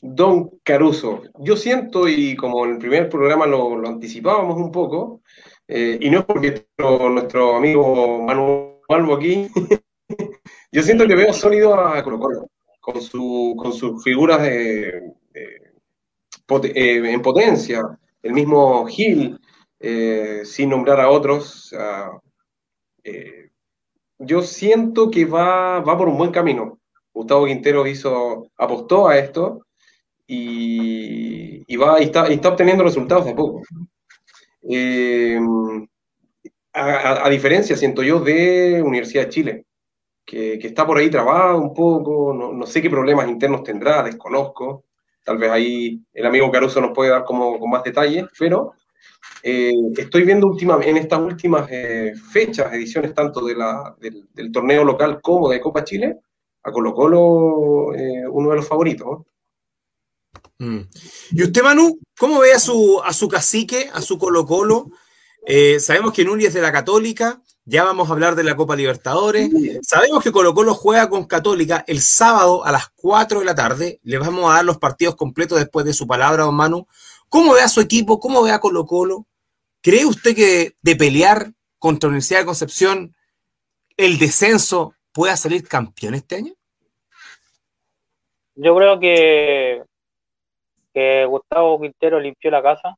Don 0.00 0.50
Caruso, 0.64 1.22
yo 1.38 1.56
siento, 1.56 2.08
y 2.08 2.34
como 2.34 2.64
en 2.64 2.72
el 2.72 2.78
primer 2.78 3.08
programa 3.08 3.46
lo, 3.46 3.86
anticipábamos 3.86 4.56
un 4.56 4.72
poco, 4.72 5.22
eh, 5.68 5.96
y 6.00 6.10
no 6.10 6.20
es 6.20 6.24
porque 6.24 6.66
nuestro, 6.78 7.54
amigo 7.54 8.20
Manuel 8.20 8.78
Albo 8.88 9.14
aquí, 9.14 9.48
yo 10.72 10.82
siento 10.82 11.06
que 11.06 11.14
veo 11.14 11.32
sólido 11.32 11.74
a 11.74 12.02
Colo 12.02 12.18
Colo, 12.18 12.50
con, 12.80 13.00
su, 13.00 13.54
con 13.56 13.72
sus 13.72 14.02
figuras 14.02 14.42
de, 14.42 15.12
eh, 15.34 15.72
en 17.12 17.22
potencia, 17.22 17.82
el 18.22 18.32
mismo 18.32 18.86
Gil, 18.86 19.38
eh, 19.80 20.42
sin 20.44 20.70
nombrar 20.70 21.00
a 21.00 21.10
otros. 21.10 21.74
yo 24.18 24.42
siento 24.42 25.10
que 25.10 25.24
va, 25.24 25.80
va 25.80 25.98
por 25.98 26.08
un 26.08 26.18
buen 26.18 26.30
camino. 26.30 26.78
Gustavo 27.12 27.46
Quintero 27.46 27.86
hizo, 27.86 28.48
apostó 28.56 29.08
a 29.08 29.18
esto 29.18 29.66
y, 30.26 31.76
va, 31.76 32.00
y 32.00 32.04
está, 32.04 32.48
obteniendo 32.48 32.84
resultados 32.84 33.26
de 33.26 33.34
poco. 33.34 33.62
Eh, 34.68 35.38
a, 36.72 37.28
diferencia, 37.28 37.76
siento 37.76 38.02
yo, 38.02 38.20
de 38.20 38.82
Universidad 38.82 39.24
de 39.24 39.28
Chile, 39.28 39.66
que, 40.24 40.54
está 40.54 40.86
por 40.86 40.96
ahí 40.98 41.10
trabado 41.10 41.58
un 41.58 41.74
poco, 41.74 42.32
no, 42.32 42.66
sé 42.66 42.80
qué 42.80 42.88
problemas 42.88 43.28
internos 43.28 43.62
tendrá, 43.62 44.02
desconozco. 44.02 44.84
Tal 45.24 45.38
vez 45.38 45.50
ahí 45.50 46.00
el 46.12 46.26
amigo 46.26 46.50
Caruso 46.50 46.80
nos 46.80 46.92
puede 46.92 47.10
dar 47.10 47.24
como, 47.24 47.58
con 47.58 47.70
más 47.70 47.84
detalles, 47.84 48.26
pero 48.38 48.74
eh, 49.42 49.72
estoy 49.96 50.22
viendo 50.24 50.46
última, 50.46 50.78
en 50.82 50.96
estas 50.96 51.20
últimas 51.20 51.68
eh, 51.70 52.12
fechas, 52.32 52.72
ediciones 52.72 53.14
tanto 53.14 53.44
del, 53.44 54.52
torneo 54.52 54.84
local 54.84 55.20
como 55.20 55.48
de 55.48 55.60
Copa 55.60 55.84
Chile, 55.84 56.20
a 56.62 56.70
Colo 56.70 56.94
Colo 56.94 57.94
eh, 57.94 58.26
uno 58.28 58.50
de 58.50 58.56
los 58.56 58.68
favoritos. 58.68 59.22
Mm. 60.58 60.80
¿Y 61.32 61.42
usted, 61.42 61.62
Manu, 61.62 61.98
cómo 62.16 62.40
ve 62.40 62.52
a 62.52 62.58
su, 62.58 63.00
a 63.04 63.12
su 63.12 63.28
cacique, 63.28 63.90
a 63.92 64.00
su 64.00 64.18
Colo 64.18 64.46
Colo? 64.46 64.90
Sabemos 65.80 66.12
que 66.12 66.22
es 66.22 66.54
de 66.54 66.62
la 66.62 66.70
Católica, 66.70 67.42
ya 67.64 67.84
vamos 67.84 68.08
a 68.08 68.12
hablar 68.12 68.34
de 68.34 68.42
la 68.42 68.56
Copa 68.56 68.74
Libertadores. 68.74 69.50
Sabemos 69.82 70.22
que 70.22 70.32
Colo 70.32 70.52
Colo 70.52 70.74
juega 70.74 71.08
con 71.08 71.26
Católica 71.26 71.84
el 71.86 72.00
sábado 72.00 72.64
a 72.64 72.72
las 72.72 72.88
4 72.90 73.40
de 73.40 73.44
la 73.44 73.54
tarde. 73.54 74.00
Le 74.02 74.18
vamos 74.18 74.50
a 74.50 74.56
dar 74.56 74.64
los 74.64 74.78
partidos 74.78 75.14
completos 75.14 75.58
después 75.58 75.86
de 75.86 75.92
su 75.92 76.06
palabra, 76.06 76.44
don 76.44 76.56
Manu. 76.56 76.86
¿Cómo 77.28 77.54
ve 77.54 77.60
a 77.60 77.68
su 77.68 77.80
equipo? 77.80 78.18
¿Cómo 78.18 78.42
ve 78.42 78.50
a 78.50 78.58
Colo 78.58 78.84
Colo? 78.84 79.26
¿Cree 79.80 80.04
usted 80.04 80.34
que 80.34 80.74
de 80.82 80.96
pelear 80.96 81.52
contra 81.78 82.08
la 82.08 82.12
Universidad 82.12 82.40
de 82.40 82.46
Concepción 82.46 83.14
el 83.96 84.18
descenso 84.18 84.94
pueda 85.12 85.36
salir 85.36 85.66
campeón 85.66 86.14
este 86.14 86.36
año? 86.36 86.54
Yo 88.54 88.76
creo 88.76 88.98
que, 88.98 89.82
que 90.92 91.24
Gustavo 91.26 91.80
Quintero 91.80 92.20
limpió 92.20 92.50
la 92.50 92.62
casa, 92.62 92.96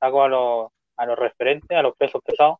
sacó 0.00 0.24
a 0.24 0.28
los, 0.28 0.70
a 0.96 1.06
los 1.06 1.18
referentes, 1.18 1.76
a 1.76 1.82
los 1.82 1.94
pesos 1.96 2.20
pesados, 2.24 2.58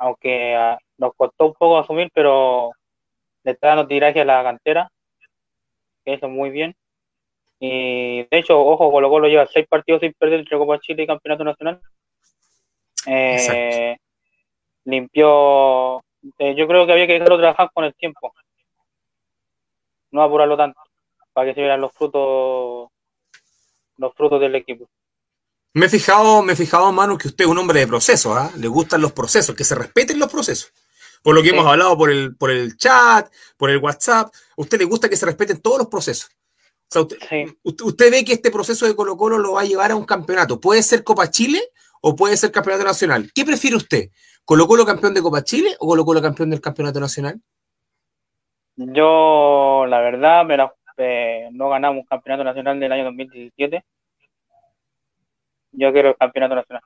aunque 0.00 0.56
ah, 0.56 0.78
nos 0.98 1.14
costó 1.14 1.46
un 1.46 1.54
poco 1.54 1.78
asumir, 1.78 2.10
pero 2.12 2.72
le 3.44 3.52
está 3.52 3.68
dando 3.68 3.86
tiraje 3.86 4.20
a 4.20 4.24
la 4.24 4.42
cantera, 4.42 4.90
que 6.04 6.14
eso 6.14 6.28
muy 6.28 6.50
bien. 6.50 6.74
Y 7.60 8.22
de 8.24 8.38
hecho, 8.38 8.58
ojo, 8.58 8.90
Colo 8.90 9.10
Colo 9.10 9.28
lleva 9.28 9.46
seis 9.46 9.66
partidos 9.68 10.00
sin 10.00 10.14
perder 10.14 10.40
entre 10.40 10.58
Copa 10.58 10.80
Chile 10.80 11.02
y 11.02 11.06
Campeonato 11.06 11.44
Nacional. 11.44 11.80
Eh, 13.06 13.96
limpió 14.84 16.02
eh, 16.38 16.54
yo 16.54 16.66
creo 16.66 16.86
que 16.86 16.92
había 16.92 17.06
que 17.06 17.14
dejarlo 17.14 17.38
trabajar 17.38 17.70
con 17.72 17.84
el 17.84 17.94
tiempo. 17.94 18.32
No 20.10 20.22
apurarlo 20.22 20.56
tanto, 20.56 20.80
para 21.32 21.48
que 21.48 21.54
se 21.54 21.60
vieran 21.60 21.80
los 21.80 21.92
frutos, 21.92 22.90
los 23.96 24.14
frutos 24.14 24.40
del 24.40 24.54
equipo. 24.54 24.88
Me 25.72 25.86
he 25.86 25.88
fijado, 25.88 26.42
me 26.42 26.54
he 26.54 26.56
fijado, 26.56 26.90
Manu, 26.92 27.16
que 27.16 27.28
usted 27.28 27.44
es 27.44 27.50
un 27.50 27.58
hombre 27.58 27.80
de 27.80 27.86
procesos, 27.86 28.36
¿ah? 28.36 28.50
Le 28.56 28.66
gustan 28.66 29.00
los 29.00 29.12
procesos, 29.12 29.54
que 29.54 29.62
se 29.62 29.76
respeten 29.76 30.18
los 30.18 30.30
procesos. 30.30 30.72
Por 31.22 31.34
lo 31.34 31.42
que 31.42 31.50
hemos 31.50 31.66
hablado 31.66 31.96
por 31.96 32.10
el, 32.10 32.34
por 32.34 32.50
el 32.50 32.76
chat, 32.76 33.30
por 33.56 33.70
el 33.70 33.78
WhatsApp, 33.78 34.32
a 34.34 34.54
usted 34.56 34.78
le 34.78 34.84
gusta 34.84 35.08
que 35.08 35.16
se 35.16 35.26
respeten 35.26 35.60
todos 35.60 35.78
los 35.78 35.88
procesos. 35.88 36.30
usted, 36.94 37.18
usted, 37.62 38.10
ve 38.10 38.24
que 38.24 38.32
este 38.32 38.50
proceso 38.50 38.86
de 38.86 38.96
Colo 38.96 39.16
Colo 39.16 39.38
lo 39.38 39.52
va 39.52 39.60
a 39.60 39.64
llevar 39.64 39.92
a 39.92 39.96
un 39.96 40.04
campeonato. 40.04 40.60
Puede 40.60 40.82
ser 40.82 41.04
Copa 41.04 41.30
Chile 41.30 41.60
o 42.00 42.16
puede 42.16 42.36
ser 42.36 42.50
Campeonato 42.50 42.84
Nacional. 42.84 43.30
¿Qué 43.34 43.44
prefiere 43.44 43.76
usted? 43.76 44.08
¿Colo 44.44 44.66
Colo 44.66 44.86
campeón 44.86 45.14
de 45.14 45.22
Copa 45.22 45.44
Chile 45.44 45.76
o 45.78 45.86
Colo 45.86 46.04
Colo 46.04 46.22
campeón 46.22 46.50
del 46.50 46.60
Campeonato 46.60 46.98
Nacional? 46.98 47.40
Yo, 48.76 49.84
la 49.86 50.00
verdad, 50.00 50.44
me 50.46 50.56
eh, 50.96 51.48
no 51.52 51.68
ganamos 51.68 52.00
un 52.00 52.06
Campeonato 52.06 52.44
Nacional 52.44 52.80
del 52.80 52.92
año 52.92 53.04
2017. 53.04 53.84
Yo 55.72 55.92
quiero 55.92 56.10
el 56.10 56.16
Campeonato 56.16 56.54
Nacional. 56.54 56.82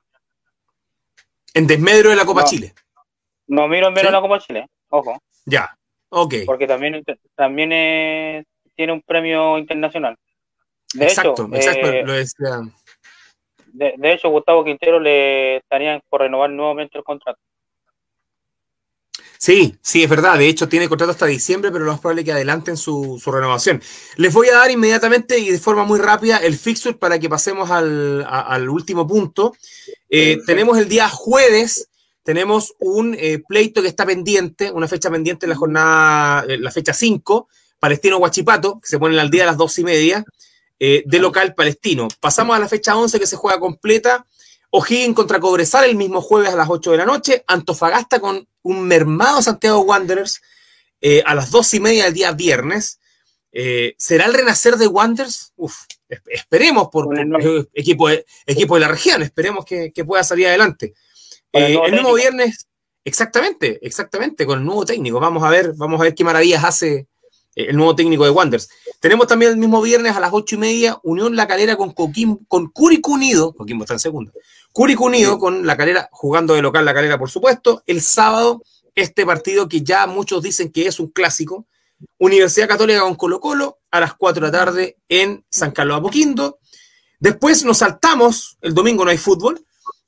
En 1.54 1.66
desmedro 1.66 2.10
de 2.10 2.16
la 2.16 2.24
Copa 2.24 2.44
Chile. 2.44 2.74
No 3.46 3.68
miro 3.68 3.88
en 3.88 3.94
menos 3.94 4.12
la 4.12 4.20
Copa 4.20 4.38
Chile, 4.40 4.66
ojo. 4.88 5.20
Ya, 5.44 5.76
ok. 6.08 6.34
Porque 6.46 6.66
también, 6.66 7.04
también 7.34 8.44
tiene 8.74 8.92
un 8.92 9.02
premio 9.02 9.58
internacional. 9.58 10.16
De 10.94 11.04
exacto, 11.04 11.32
hecho, 11.32 11.54
exacto, 11.54 11.88
eh, 11.88 12.02
lo 12.04 12.12
decía. 12.12 12.60
De, 13.66 13.94
de, 13.96 14.12
hecho, 14.12 14.30
Gustavo 14.30 14.64
Quintero 14.64 15.00
le 15.00 15.56
estarían 15.56 16.00
por 16.08 16.20
renovar 16.20 16.50
nuevamente 16.50 16.96
el 16.96 17.04
contrato. 17.04 17.40
Sí, 19.44 19.76
sí, 19.82 20.02
es 20.02 20.08
verdad. 20.08 20.38
De 20.38 20.48
hecho, 20.48 20.70
tiene 20.70 20.88
contrato 20.88 21.12
hasta 21.12 21.26
diciembre, 21.26 21.70
pero 21.70 21.84
lo 21.84 21.92
más 21.92 22.00
probable 22.00 22.22
es 22.22 22.24
que 22.24 22.32
adelanten 22.32 22.78
su, 22.78 23.20
renovación. 23.26 23.82
Les 24.16 24.32
voy 24.32 24.48
a 24.48 24.54
dar 24.54 24.70
inmediatamente 24.70 25.38
y 25.38 25.50
de 25.50 25.58
forma 25.58 25.84
muy 25.84 25.98
rápida 25.98 26.38
el 26.38 26.56
fixture 26.56 26.96
para 26.96 27.18
que 27.18 27.28
pasemos 27.28 27.70
al, 27.70 28.66
último 28.70 29.06
punto. 29.06 29.54
Eh, 30.08 30.38
tenemos 30.46 30.78
el 30.78 30.88
día 30.88 31.10
jueves, 31.10 31.90
tenemos 32.22 32.72
un 32.78 33.14
eh, 33.18 33.42
pleito 33.46 33.82
que 33.82 33.88
está 33.88 34.06
pendiente, 34.06 34.70
una 34.70 34.88
fecha 34.88 35.10
pendiente 35.10 35.44
en 35.44 35.50
la 35.50 35.56
jornada, 35.56 36.46
la 36.48 36.70
fecha 36.70 36.94
5, 36.94 37.46
Palestino 37.78 38.16
Huachipato, 38.16 38.80
que 38.80 38.88
se 38.88 38.98
pone 38.98 39.20
al 39.20 39.28
día 39.28 39.42
a 39.42 39.48
las 39.48 39.58
dos 39.58 39.78
y 39.78 39.84
media, 39.84 40.24
eh, 40.80 41.02
de 41.04 41.18
local 41.18 41.54
palestino. 41.54 42.08
Pasamos 42.18 42.56
a 42.56 42.60
la 42.60 42.68
fecha 42.68 42.96
11 42.96 43.20
que 43.20 43.26
se 43.26 43.36
juega 43.36 43.60
completa. 43.60 44.24
O'Higgins 44.76 45.14
contra 45.14 45.38
Cobresal 45.38 45.84
el 45.84 45.94
mismo 45.94 46.20
jueves 46.20 46.52
a 46.52 46.56
las 46.56 46.68
8 46.68 46.90
de 46.90 46.96
la 46.96 47.04
noche. 47.04 47.44
Antofagasta 47.46 48.18
con 48.18 48.44
un 48.62 48.82
mermado 48.82 49.40
Santiago 49.40 49.82
Wanderers 49.82 50.42
eh, 51.00 51.22
a 51.24 51.36
las 51.36 51.52
dos 51.52 51.72
y 51.74 51.80
media 51.80 52.06
del 52.06 52.14
día 52.14 52.32
viernes. 52.32 52.98
Eh, 53.52 53.94
¿Será 53.98 54.26
el 54.26 54.34
renacer 54.34 54.74
de 54.74 54.88
Wanderers? 54.88 55.52
Uf, 55.54 55.76
esperemos 56.08 56.88
por, 56.88 57.16
el 57.16 57.68
equipo, 57.72 58.08
de, 58.08 58.26
equipo 58.46 58.74
de 58.74 58.80
la 58.80 58.88
región, 58.88 59.22
esperemos 59.22 59.64
que, 59.64 59.92
pueda 60.04 60.24
salir 60.24 60.48
adelante. 60.48 60.94
el, 61.52 61.76
eh, 61.76 61.90
nuevo 61.92 62.14
viernes, 62.14 62.66
exactamente, 63.04 63.78
exactamente, 63.80 64.44
con 64.44 64.58
el 64.58 64.64
nuevo 64.64 64.84
técnico. 64.84 65.20
Vamos 65.20 65.44
a 65.44 65.50
ver, 65.50 65.74
vamos 65.76 66.00
a 66.00 66.04
ver 66.04 66.16
qué 66.16 66.24
maravillas 66.24 66.64
hace 66.64 67.06
el 67.54 67.76
nuevo 67.76 67.94
técnico 67.94 68.24
de 68.24 68.30
Wanderers. 68.30 68.68
Tenemos 68.98 69.26
también 69.26 69.52
el 69.52 69.56
mismo 69.56 69.80
viernes 69.80 70.16
a 70.16 70.20
las 70.20 70.32
ocho 70.32 70.56
y 70.56 70.58
media, 70.58 70.98
Unión 71.04 71.36
La 71.36 71.46
Calera 71.46 71.76
con 71.76 71.92
Coquimbo, 71.92 72.40
con 72.48 72.70
Curico 72.70 73.12
Unido, 73.12 73.52
Coquimbo 73.52 73.84
está 73.84 73.94
en 73.94 74.00
segunda, 74.00 74.32
Curico 74.74 75.04
Unido 75.04 75.38
con 75.38 75.64
La 75.68 75.76
Calera, 75.76 76.08
jugando 76.10 76.52
de 76.52 76.60
local 76.60 76.84
La 76.84 76.92
Calera, 76.92 77.16
por 77.16 77.30
supuesto. 77.30 77.84
El 77.86 78.02
sábado, 78.02 78.60
este 78.96 79.24
partido 79.24 79.68
que 79.68 79.82
ya 79.82 80.08
muchos 80.08 80.42
dicen 80.42 80.72
que 80.72 80.88
es 80.88 80.98
un 80.98 81.12
clásico. 81.12 81.68
Universidad 82.18 82.66
Católica 82.66 83.02
con 83.02 83.14
Colo 83.14 83.38
Colo 83.38 83.78
a 83.92 84.00
las 84.00 84.14
4 84.14 84.40
de 84.44 84.50
la 84.50 84.58
tarde 84.58 84.98
en 85.08 85.46
San 85.48 85.70
Carlos 85.70 85.98
Apoquindo. 85.98 86.58
Después 87.20 87.64
nos 87.64 87.78
saltamos, 87.78 88.58
el 88.62 88.74
domingo 88.74 89.04
no 89.04 89.12
hay 89.12 89.16
fútbol, 89.16 89.64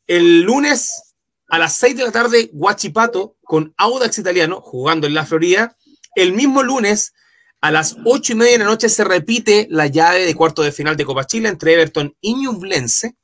el 0.08 0.42
lunes 0.42 1.14
a 1.48 1.60
las 1.60 1.74
6 1.74 1.98
de 1.98 2.04
la 2.04 2.10
tarde, 2.10 2.50
Guachipato 2.52 3.36
con 3.44 3.72
Audax 3.76 4.18
Italiano 4.18 4.60
jugando 4.60 5.06
en 5.06 5.14
la 5.14 5.24
Florida. 5.24 5.76
El 6.16 6.32
mismo 6.32 6.64
lunes 6.64 7.14
a 7.60 7.70
las 7.70 7.96
8 8.04 8.32
y 8.32 8.34
media 8.34 8.52
de 8.54 8.58
la 8.58 8.64
noche 8.64 8.88
se 8.88 9.04
repite 9.04 9.68
la 9.70 9.86
llave 9.86 10.26
de 10.26 10.34
cuarto 10.34 10.62
de 10.62 10.72
final 10.72 10.96
de 10.96 11.04
Copa 11.04 11.24
Chile 11.24 11.50
entre 11.50 11.74
Everton 11.74 12.16
y 12.20 12.34
Ñublense. 12.34 13.14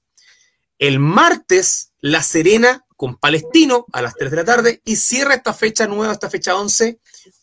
El 0.82 0.98
martes, 0.98 1.92
La 2.00 2.24
Serena 2.24 2.84
con 2.96 3.16
Palestino 3.16 3.86
a 3.92 4.02
las 4.02 4.14
3 4.16 4.32
de 4.32 4.36
la 4.36 4.44
tarde 4.44 4.82
y 4.84 4.96
cierra 4.96 5.34
esta 5.34 5.54
fecha 5.54 5.86
nueva, 5.86 6.12
esta 6.12 6.28
fecha 6.28 6.56
11, 6.56 6.98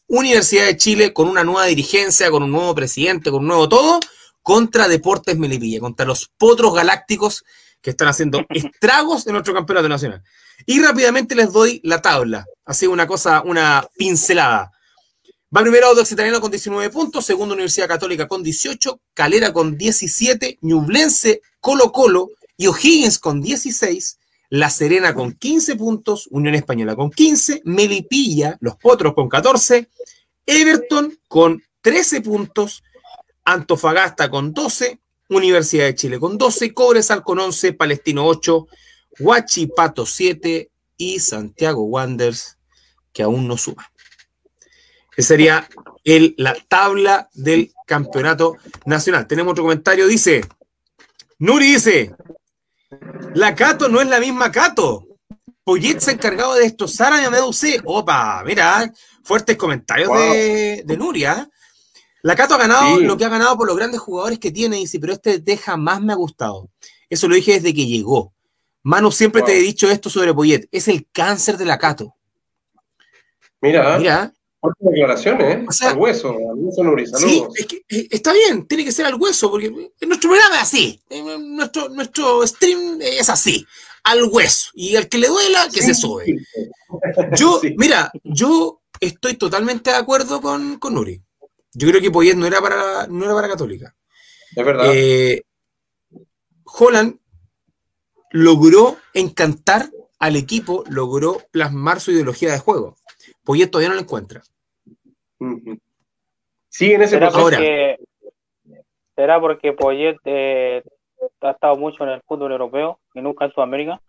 Universidad 0.07 0.65
de 0.65 0.75
Chile 0.75 1.13
con 1.13 1.29
una 1.29 1.45
nueva 1.45 1.63
dirigencia, 1.63 2.29
con 2.31 2.43
un 2.43 2.51
nuevo 2.51 2.75
presidente, 2.75 3.31
con 3.31 3.43
un 3.43 3.47
nuevo 3.47 3.69
todo, 3.69 4.01
contra 4.41 4.89
Deportes 4.89 5.37
Melipilla, 5.37 5.79
contra 5.79 6.05
los 6.05 6.29
potros 6.37 6.75
galácticos 6.75 7.45
que 7.81 7.91
están 7.91 8.09
haciendo 8.09 8.45
estragos 8.49 9.25
en 9.25 9.31
nuestro 9.31 9.53
campeonato 9.53 9.87
nacional. 9.87 10.21
Y 10.65 10.81
rápidamente 10.81 11.33
les 11.33 11.53
doy 11.53 11.79
la 11.85 12.01
tabla, 12.01 12.45
así 12.65 12.87
una 12.87 13.07
cosa, 13.07 13.41
una 13.45 13.87
pincelada. 13.95 14.73
Va 15.55 15.61
primero 15.61 15.87
Audax 15.87 16.11
Italiano 16.11 16.41
con 16.41 16.51
19 16.51 16.89
puntos, 16.89 17.25
segundo 17.25 17.53
Universidad 17.53 17.87
Católica 17.87 18.27
con 18.27 18.43
18, 18.43 18.99
Calera 19.13 19.53
con 19.53 19.77
17, 19.77 20.57
Ñublense, 20.59 21.41
Colo 21.61 21.93
Colo 21.93 22.31
y 22.60 22.68
O'Higgins 22.68 23.20
con 23.20 23.41
16, 23.41 24.20
La 24.49 24.70
Serena 24.70 25.16
con 25.16 25.32
15 25.32 25.78
puntos, 25.78 26.28
Unión 26.30 26.55
Española 26.55 26.93
con 26.93 27.10
15, 27.10 27.62
Melipilla, 27.64 28.57
los 28.60 28.76
Potros 28.76 29.14
con 29.14 29.30
14, 29.30 29.88
Everton 30.45 31.18
con 31.30 31.64
13 31.80 32.20
puntos, 32.20 32.84
Antofagasta 33.45 34.30
con 34.30 34.53
12, 34.53 34.99
Universidad 35.30 35.86
de 35.86 35.95
Chile 35.95 36.20
con 36.20 36.38
12, 36.38 36.74
Cobresal 36.74 37.24
con 37.24 37.39
11, 37.39 37.72
Palestino 37.74 38.28
8, 38.28 38.68
Huachipato 39.22 40.05
7 40.05 40.70
y 40.97 41.20
Santiago 41.22 41.84
Wanderers 41.84 42.57
que 43.14 43.24
aún 43.24 43.47
no 43.47 43.55
suma. 43.55 43.89
Esa 45.16 45.30
sería 45.30 45.70
la 46.03 46.57
tabla 46.68 47.30
del 47.34 47.72
campeonato 47.86 48.57
nacional. 48.86 49.28
Tenemos 49.28 49.53
otro 49.53 49.64
comentario, 49.64 50.07
dice, 50.07 50.41
Nuri 51.38 51.74
dice, 51.74 52.14
la 53.33 53.55
Cato 53.55 53.87
no 53.89 54.01
es 54.01 54.07
la 54.07 54.19
misma 54.19 54.51
Cato. 54.51 55.07
Poyet 55.63 55.99
se 55.99 56.11
ha 56.11 56.13
encargado 56.13 56.55
de 56.55 56.61
destrozar 56.61 57.13
a 57.13 57.53
C. 57.53 57.79
Opa, 57.85 58.43
mira, 58.43 58.91
fuertes 59.23 59.55
comentarios 59.55 60.09
de, 60.11 60.83
de 60.85 60.97
Nuria. 60.97 61.49
La 62.21 62.35
Cato 62.35 62.55
ha 62.55 62.57
ganado 62.57 62.99
lo 62.99 63.17
que 63.17 63.25
ha 63.25 63.29
ganado 63.29 63.55
por 63.57 63.67
los 63.67 63.77
grandes 63.77 63.99
jugadores 63.99 64.39
que 64.39 64.51
tiene, 64.51 64.77
dice, 64.77 64.99
pero 64.99 65.13
este 65.13 65.39
de 65.39 65.57
jamás 65.57 66.01
me 66.01 66.11
ha 66.11 66.15
gustado. 66.15 66.69
Eso 67.09 67.27
lo 67.27 67.35
dije 67.35 67.53
desde 67.53 67.73
que 67.73 67.85
llegó. 67.85 68.33
Manu, 68.83 69.11
siempre 69.11 69.41
te 69.41 69.57
he 69.57 69.61
dicho 69.61 69.89
esto 69.89 70.09
sobre 70.09 70.33
Poyet. 70.33 70.67
Es 70.71 70.87
el 70.87 71.07
cáncer 71.11 71.57
de 71.57 71.65
la 71.65 71.77
Cato. 71.77 72.15
Mira, 73.61 73.97
Mira. 73.97 74.33
Declaraciones, 74.80 75.82
¿eh? 75.82 75.88
al 75.88 75.97
hueso, 75.97 76.30
al 76.30 76.55
hueso 76.55 76.84
Nuri, 76.84 77.05
Sí, 77.07 77.43
es 77.55 77.66
que, 77.66 77.78
eh, 77.89 78.07
está 78.10 78.34
bien, 78.34 78.66
tiene 78.68 78.84
que 78.84 78.91
ser 78.91 79.05
al 79.05 79.16
hueso, 79.16 79.49
porque 79.49 79.70
nuestro 79.72 80.30
programa 80.30 80.55
es 80.55 80.62
así. 80.62 81.01
Nuestro, 81.39 81.89
nuestro 81.89 82.45
stream 82.45 82.99
es 83.01 83.30
así, 83.30 83.66
al 84.03 84.24
hueso. 84.26 84.72
Y 84.74 84.95
al 84.95 85.07
que 85.07 85.18
le 85.18 85.28
duela, 85.28 85.70
que 85.74 85.82
se 85.82 85.93
sube. 85.93 86.26
Yo, 87.38 87.62
mira, 87.78 88.12
yo 88.24 88.82
estoy 88.99 89.36
totalmente 89.36 89.91
de 89.91 89.95
acuerdo 89.95 90.41
con, 90.41 90.80
con 90.80 90.95
Nuri. 90.95 91.22
Yo 91.74 91.88
creo 91.88 92.01
que 92.01 92.10
Poyet 92.10 92.36
no 92.36 92.47
era 92.47 92.60
para, 92.62 93.05
no 93.07 93.26
era 93.26 93.36
para 93.36 93.47
Católica. 93.47 93.95
Es 94.55 94.66
verdad. 94.66 94.91
Eh, 94.91 95.43
Holland 96.64 97.20
logró 98.32 98.97
encantar 99.14 99.89
al 100.18 100.36
equipo, 100.36 100.84
logró 100.89 101.41
plasmar 101.51 102.01
su 102.01 102.12
ideología 102.12 102.51
de 102.51 102.60
juego. 102.60 102.97
Poyet 103.50 103.72
todavía 103.72 103.89
no 103.89 103.95
lo 103.95 104.02
encuentra. 104.02 104.43
Sí, 106.70 106.91
en 106.93 107.02
ese 107.02 107.16
¿Será 107.16 107.32
porque, 107.32 107.97
¿Será 109.16 109.41
porque 109.41 109.74
Poyet 109.74 110.18
eh, 110.26 110.84
ha 111.41 111.50
estado 111.50 111.76
mucho 111.76 112.04
en 112.04 112.12
el 112.12 112.22
fútbol 112.22 112.52
europeo 112.52 113.00
y 113.16 113.22
nunca 113.22 113.45
en 113.45 113.52
Sudamérica? 113.52 114.00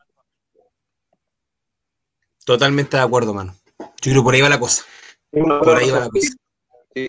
Totalmente 2.44 2.98
de 2.98 3.02
acuerdo, 3.02 3.32
mano. 3.32 3.54
Yo 3.78 4.10
creo 4.10 4.16
que 4.16 4.24
por 4.24 4.34
ahí 4.34 4.42
va 4.42 4.50
la 4.50 4.60
cosa. 4.60 4.84
Por 5.30 5.74
ahí 5.74 5.90
va 5.90 6.00
la 6.00 6.10
cosa. 6.10 6.32
Sí. 6.94 7.08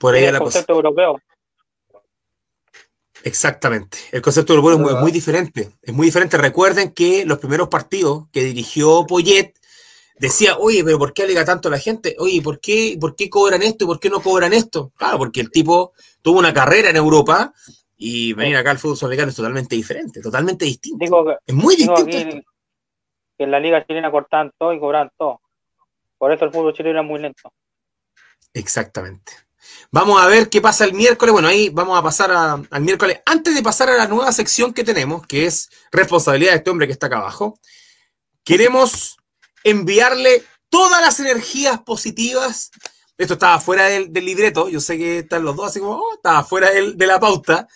Por 0.00 0.14
ahí 0.14 0.24
el 0.24 0.38
concepto 0.38 0.72
europeo. 0.72 1.20
Exactamente. 3.22 3.98
El 4.12 4.22
concepto 4.22 4.54
europeo 4.54 4.94
es 4.94 4.98
muy, 4.98 5.12
diferente. 5.12 5.72
Es 5.82 5.92
muy 5.92 6.06
diferente. 6.06 6.38
Recuerden 6.38 6.92
que 6.92 7.26
los 7.26 7.38
primeros 7.38 7.68
partidos 7.68 8.28
que 8.32 8.44
dirigió 8.44 9.04
Poyet 9.06 9.52
decía, 10.22 10.56
oye, 10.58 10.84
pero 10.84 11.00
¿por 11.00 11.12
qué 11.12 11.24
alega 11.24 11.44
tanto 11.44 11.68
la 11.68 11.78
gente? 11.78 12.14
Oye, 12.20 12.40
¿por 12.40 12.60
qué, 12.60 12.96
¿por 13.00 13.16
qué 13.16 13.28
cobran 13.28 13.60
esto 13.62 13.84
y 13.84 13.86
por 13.88 13.98
qué 13.98 14.08
no 14.08 14.22
cobran 14.22 14.52
esto? 14.52 14.92
Claro, 14.96 15.18
porque 15.18 15.40
el 15.40 15.50
tipo 15.50 15.94
tuvo 16.22 16.38
una 16.38 16.54
carrera 16.54 16.90
en 16.90 16.96
Europa 16.96 17.52
y 17.96 18.32
venir 18.32 18.56
acá 18.56 18.70
al 18.70 18.78
fútbol 18.78 18.96
sudamericano 18.96 19.30
es 19.30 19.36
totalmente 19.36 19.74
diferente, 19.74 20.20
totalmente 20.20 20.64
distinto. 20.64 21.40
es 21.44 21.54
muy 21.54 21.74
distinto. 21.74 22.06
Que 22.06 23.44
en 23.44 23.50
la 23.50 23.58
liga 23.58 23.84
chilena 23.84 24.12
cortan 24.12 24.52
todo 24.56 24.72
y 24.72 24.78
cobran 24.78 25.10
todo. 25.18 25.40
Por 26.18 26.32
eso 26.32 26.44
el 26.44 26.52
fútbol 26.52 26.72
chileno 26.72 27.00
es 27.00 27.06
muy 27.06 27.20
lento. 27.20 27.52
Exactamente. 28.54 29.32
Vamos 29.90 30.22
a 30.22 30.28
ver 30.28 30.48
qué 30.48 30.60
pasa 30.60 30.84
el 30.84 30.92
miércoles. 30.92 31.32
Bueno, 31.32 31.48
ahí 31.48 31.68
vamos 31.68 31.98
a 31.98 32.02
pasar 32.02 32.30
al 32.30 32.80
miércoles. 32.80 33.20
Antes 33.26 33.56
de 33.56 33.62
pasar 33.62 33.90
a 33.90 33.96
la 33.96 34.06
nueva 34.06 34.30
sección 34.30 34.72
que 34.72 34.84
tenemos, 34.84 35.26
que 35.26 35.46
es 35.46 35.68
responsabilidad 35.90 36.52
de 36.52 36.58
este 36.58 36.70
hombre 36.70 36.86
que 36.86 36.92
está 36.92 37.08
acá 37.08 37.18
abajo, 37.18 37.58
queremos 38.44 39.16
enviarle 39.64 40.42
todas 40.68 41.00
las 41.00 41.20
energías 41.20 41.80
positivas. 41.82 42.70
Esto 43.18 43.34
estaba 43.34 43.60
fuera 43.60 43.86
del, 43.86 44.12
libreto. 44.12 44.68
Yo 44.68 44.80
sé 44.80 44.98
que 44.98 45.18
están 45.18 45.44
los 45.44 45.54
dos 45.56 45.66
así 45.66 45.80
como, 45.80 45.96
oh, 45.96 46.14
estaba 46.14 46.44
fuera 46.44 46.70
de 46.70 47.06
la 47.06 47.20
pauta. 47.20 47.68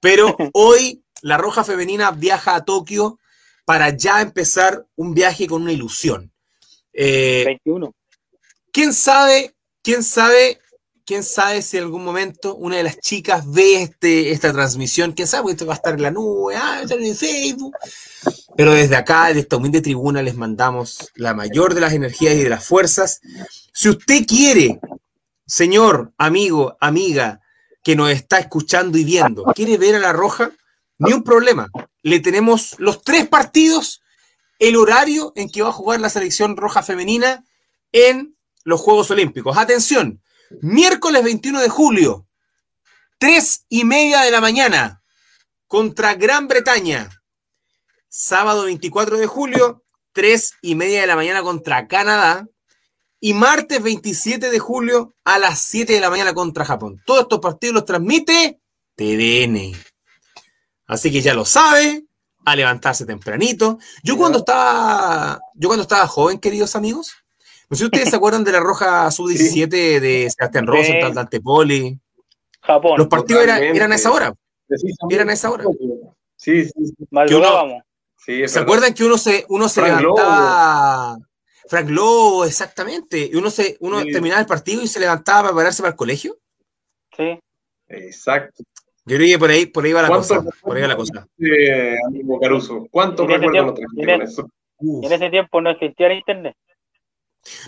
Pero 0.00 0.36
hoy 0.54 1.02
la 1.22 1.36
Roja 1.36 1.64
Femenina 1.64 2.10
viaja 2.10 2.54
a 2.54 2.64
Tokio 2.64 3.18
para 3.64 3.96
ya 3.96 4.22
empezar 4.22 4.86
un 4.96 5.14
viaje 5.14 5.46
con 5.46 5.62
una 5.62 5.72
ilusión. 5.72 6.32
21. 6.92 7.86
Eh, 7.86 7.90
¿Quién 8.72 8.92
sabe? 8.92 9.54
¿Quién 9.82 10.02
sabe 10.02 10.58
quién 11.08 11.24
sabe 11.24 11.62
si 11.62 11.78
en 11.78 11.84
algún 11.84 12.04
momento 12.04 12.54
una 12.54 12.76
de 12.76 12.82
las 12.82 12.98
chicas 12.98 13.50
ve 13.50 13.82
este, 13.82 14.30
esta 14.30 14.52
transmisión, 14.52 15.12
quién 15.12 15.26
sabe, 15.26 15.44
porque 15.44 15.52
esto 15.54 15.64
va 15.64 15.72
a 15.72 15.76
estar 15.76 15.94
en 15.94 16.02
la 16.02 16.10
nube, 16.10 16.54
ah, 16.54 16.82
en 16.86 17.16
Facebook. 17.16 17.74
Pero 18.54 18.74
desde 18.74 18.94
acá, 18.94 19.32
de 19.32 19.40
esta 19.40 19.56
humilde 19.56 19.80
tribuna, 19.80 20.20
les 20.20 20.36
mandamos 20.36 21.10
la 21.14 21.32
mayor 21.32 21.72
de 21.72 21.80
las 21.80 21.94
energías 21.94 22.34
y 22.34 22.42
de 22.42 22.50
las 22.50 22.62
fuerzas. 22.62 23.22
Si 23.72 23.88
usted 23.88 24.26
quiere, 24.26 24.80
señor, 25.46 26.12
amigo, 26.18 26.76
amiga, 26.78 27.40
que 27.82 27.96
nos 27.96 28.10
está 28.10 28.38
escuchando 28.38 28.98
y 28.98 29.04
viendo, 29.04 29.44
quiere 29.54 29.78
ver 29.78 29.94
a 29.94 30.00
la 30.00 30.12
roja, 30.12 30.50
ni 30.98 31.14
un 31.14 31.24
problema. 31.24 31.70
Le 32.02 32.20
tenemos 32.20 32.74
los 32.76 33.00
tres 33.00 33.26
partidos, 33.26 34.02
el 34.58 34.76
horario 34.76 35.32
en 35.36 35.48
que 35.48 35.62
va 35.62 35.70
a 35.70 35.72
jugar 35.72 36.00
la 36.00 36.10
selección 36.10 36.54
roja 36.58 36.82
femenina 36.82 37.46
en 37.92 38.36
los 38.64 38.82
Juegos 38.82 39.10
Olímpicos. 39.10 39.56
Atención, 39.56 40.20
Miércoles 40.60 41.22
21 41.22 41.60
de 41.60 41.68
julio, 41.68 42.26
3 43.18 43.66
y 43.68 43.84
media 43.84 44.22
de 44.22 44.30
la 44.30 44.40
mañana, 44.40 45.02
contra 45.66 46.14
Gran 46.14 46.48
Bretaña. 46.48 47.10
Sábado 48.08 48.64
24 48.64 49.18
de 49.18 49.26
julio, 49.26 49.84
3 50.12 50.54
y 50.62 50.74
media 50.74 51.02
de 51.02 51.06
la 51.06 51.16
mañana 51.16 51.42
contra 51.42 51.86
Canadá. 51.86 52.46
Y 53.20 53.34
martes 53.34 53.82
27 53.82 54.48
de 54.48 54.58
julio 54.60 55.14
a 55.24 55.38
las 55.40 55.58
7 55.60 55.92
de 55.92 56.00
la 56.00 56.08
mañana 56.08 56.34
contra 56.34 56.64
Japón. 56.64 57.02
Todos 57.04 57.22
estos 57.22 57.40
partidos 57.40 57.74
los 57.74 57.84
transmite 57.84 58.60
TVN. 58.94 59.72
Así 60.86 61.10
que 61.10 61.20
ya 61.20 61.34
lo 61.34 61.44
sabe, 61.44 62.04
a 62.44 62.56
levantarse 62.56 63.04
tempranito. 63.04 63.78
Yo 64.02 64.16
cuando 64.16 64.38
estaba, 64.38 65.40
yo 65.54 65.68
cuando 65.68 65.82
estaba 65.82 66.06
joven, 66.06 66.38
queridos 66.38 66.76
amigos, 66.76 67.12
no 67.70 67.76
sé 67.76 67.78
si 67.78 67.84
ustedes 67.84 68.10
se 68.10 68.16
acuerdan 68.16 68.44
de 68.44 68.52
la 68.52 68.60
Roja 68.60 69.10
Sub-17 69.10 70.00
de 70.00 70.30
Sebastián 70.30 70.66
Rosenthal, 70.66 71.14
Dante 71.14 71.40
Poli. 71.40 71.98
Japón. 72.62 72.98
Los 72.98 73.08
partidos 73.08 73.44
eran, 73.44 73.92
a 73.92 73.94
esa 73.94 74.10
hora. 74.10 74.34
Eran 75.10 75.30
a 75.30 75.32
esa 75.32 75.50
hora. 75.50 75.64
Sí, 76.36 76.64
sí. 76.64 76.72
sí. 78.16 78.48
¿Se 78.48 78.58
acuerdan 78.58 78.94
que 78.94 79.04
uno 79.04 79.18
se, 79.18 79.44
uno 79.48 79.68
se 79.68 79.82
levantaba... 79.82 81.18
Frank 81.68 81.90
Lobo, 81.90 82.46
exactamente. 82.46 83.28
Y 83.30 83.36
uno, 83.36 83.50
se, 83.50 83.76
uno 83.80 84.02
terminaba 84.02 84.40
el 84.40 84.46
partido 84.46 84.82
y 84.82 84.88
se 84.88 85.00
levantaba 85.00 85.40
para 85.40 85.50
prepararse 85.50 85.82
para 85.82 85.90
el 85.90 85.96
colegio. 85.96 86.38
Sí. 87.14 87.38
Exacto. 87.88 88.64
Yo 89.04 89.16
creo 89.16 89.28
que 89.28 89.38
por 89.38 89.50
ahí, 89.50 89.66
por 89.66 89.84
ahí 89.84 89.92
va 89.92 90.02
la 90.02 90.08
cosa. 90.08 90.44
Por 90.62 90.76
ahí 90.76 90.82
va 90.82 90.88
la 90.88 90.96
cosa. 90.96 91.26
Eh, 91.38 91.96
amigo 92.06 92.40
Caruso, 92.40 92.86
¿cuántos 92.90 93.26
recuerdos 93.26 93.78
no 93.94 94.02
en, 94.02 94.22
eso? 94.22 94.48
en 94.80 95.12
ese 95.12 95.30
tiempo 95.30 95.60
no 95.60 95.70
existía 95.70 96.08
el 96.08 96.18
internet. 96.18 96.56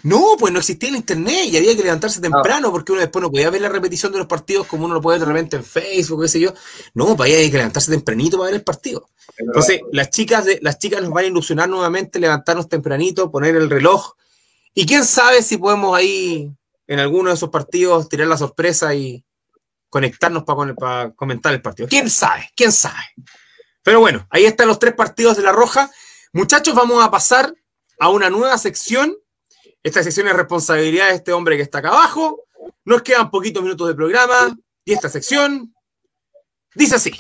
No, 0.02 0.36
pues 0.38 0.52
no 0.52 0.58
existía 0.58 0.88
el 0.88 0.96
internet 0.96 1.46
y 1.46 1.56
había 1.56 1.76
que 1.76 1.82
levantarse 1.82 2.18
ah. 2.18 2.22
temprano 2.22 2.70
porque 2.70 2.92
uno 2.92 3.00
después 3.00 3.22
no 3.22 3.30
podía 3.30 3.50
ver 3.50 3.62
la 3.62 3.68
repetición 3.68 4.12
de 4.12 4.18
los 4.18 4.26
partidos 4.26 4.66
como 4.66 4.84
uno 4.84 4.94
lo 4.94 5.00
puede 5.00 5.18
ver 5.18 5.26
de 5.26 5.32
repente 5.32 5.56
en 5.56 5.64
Facebook, 5.64 6.22
qué 6.22 6.28
sé 6.28 6.40
yo. 6.40 6.52
No, 6.94 7.16
pues 7.16 7.32
había 7.32 7.50
que 7.50 7.56
levantarse 7.56 7.90
tempranito 7.90 8.36
para 8.38 8.50
ver 8.50 8.56
el 8.56 8.64
partido. 8.64 9.08
Entonces, 9.36 9.80
las 9.92 10.10
chicas, 10.10 10.44
de, 10.44 10.58
las 10.62 10.78
chicas 10.78 11.00
nos 11.02 11.10
van 11.10 11.24
a 11.24 11.28
ilusionar 11.28 11.68
nuevamente, 11.68 12.18
levantarnos 12.18 12.68
tempranito, 12.68 13.30
poner 13.30 13.56
el 13.56 13.70
reloj. 13.70 14.14
Y 14.74 14.86
quién 14.86 15.04
sabe 15.04 15.42
si 15.42 15.56
podemos 15.56 15.96
ahí, 15.96 16.50
en 16.86 16.98
alguno 16.98 17.30
de 17.30 17.36
esos 17.36 17.48
partidos, 17.48 18.08
tirar 18.08 18.26
la 18.26 18.36
sorpresa 18.36 18.94
y 18.94 19.24
conectarnos 19.88 20.44
para, 20.44 20.74
para 20.74 21.10
comentar 21.12 21.52
el 21.52 21.62
partido. 21.62 21.88
¿Quién 21.88 22.10
sabe? 22.10 22.50
¿Quién 22.54 22.72
sabe? 22.72 23.02
Pero 23.82 24.00
bueno, 24.00 24.26
ahí 24.30 24.44
están 24.44 24.68
los 24.68 24.78
tres 24.78 24.94
partidos 24.94 25.36
de 25.36 25.42
la 25.42 25.52
Roja. 25.52 25.90
Muchachos, 26.32 26.74
vamos 26.74 27.02
a 27.02 27.10
pasar 27.10 27.54
a 27.98 28.08
una 28.08 28.30
nueva 28.30 28.56
sección. 28.58 29.16
Esta 29.82 30.02
sección 30.02 30.28
es 30.28 30.34
responsabilidad 30.34 31.08
de 31.08 31.14
este 31.14 31.32
hombre 31.32 31.56
que 31.56 31.62
está 31.62 31.78
acá 31.78 31.88
abajo. 31.88 32.44
Nos 32.84 33.00
quedan 33.00 33.30
poquitos 33.30 33.62
minutos 33.62 33.88
de 33.88 33.94
programa 33.94 34.54
y 34.84 34.92
esta 34.92 35.08
sección 35.08 35.74
dice 36.74 36.96
así. 36.96 37.12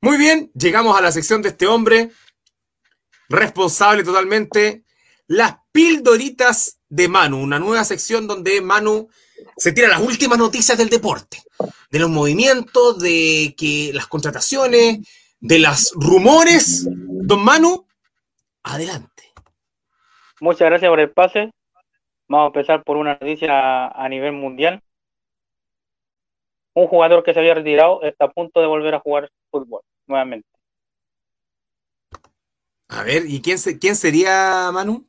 Muy 0.00 0.16
bien, 0.16 0.50
llegamos 0.54 0.96
a 0.96 1.02
la 1.02 1.12
sección 1.12 1.42
de 1.42 1.50
este 1.50 1.66
hombre, 1.66 2.10
responsable 3.28 4.02
totalmente, 4.02 4.84
las 5.26 5.56
pildoritas 5.72 6.78
de 6.94 7.08
Manu, 7.08 7.42
una 7.42 7.58
nueva 7.58 7.82
sección 7.82 8.28
donde 8.28 8.60
Manu 8.60 9.08
se 9.56 9.72
tira 9.72 9.88
las 9.88 10.00
últimas 10.00 10.38
noticias 10.38 10.78
del 10.78 10.88
deporte, 10.88 11.38
de 11.90 11.98
los 11.98 12.08
movimientos, 12.08 13.00
de 13.00 13.52
que 13.58 13.90
las 13.92 14.06
contrataciones, 14.06 15.00
de 15.40 15.58
los 15.58 15.92
rumores. 15.96 16.86
Don 16.88 17.44
Manu, 17.44 17.84
adelante. 18.62 19.32
Muchas 20.40 20.68
gracias 20.68 20.88
por 20.88 21.00
el 21.00 21.10
pase. 21.10 21.50
Vamos 22.28 22.44
a 22.44 22.58
empezar 22.58 22.84
por 22.84 22.96
una 22.96 23.18
noticia 23.20 23.88
a 23.88 24.08
nivel 24.08 24.32
mundial. 24.32 24.80
Un 26.74 26.86
jugador 26.86 27.24
que 27.24 27.34
se 27.34 27.40
había 27.40 27.54
retirado 27.54 28.02
está 28.02 28.26
a 28.26 28.30
punto 28.30 28.60
de 28.60 28.68
volver 28.68 28.94
a 28.94 29.00
jugar 29.00 29.30
fútbol 29.50 29.82
nuevamente. 30.06 30.46
A 32.86 33.02
ver, 33.02 33.24
¿y 33.26 33.42
quién, 33.42 33.58
quién 33.80 33.96
sería 33.96 34.70
Manu? 34.72 35.04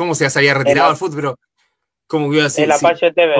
¿Cómo 0.00 0.14
se, 0.14 0.24
había 0.34 0.54
retirado 0.54 0.88
al 0.88 0.96
fútbol? 0.96 1.16
Pero, 1.16 1.38
¿cómo 2.06 2.32
iba 2.32 2.40
a 2.40 2.44
decir? 2.44 2.64
El 2.64 2.72
Apache 2.72 3.12
TV. 3.12 3.34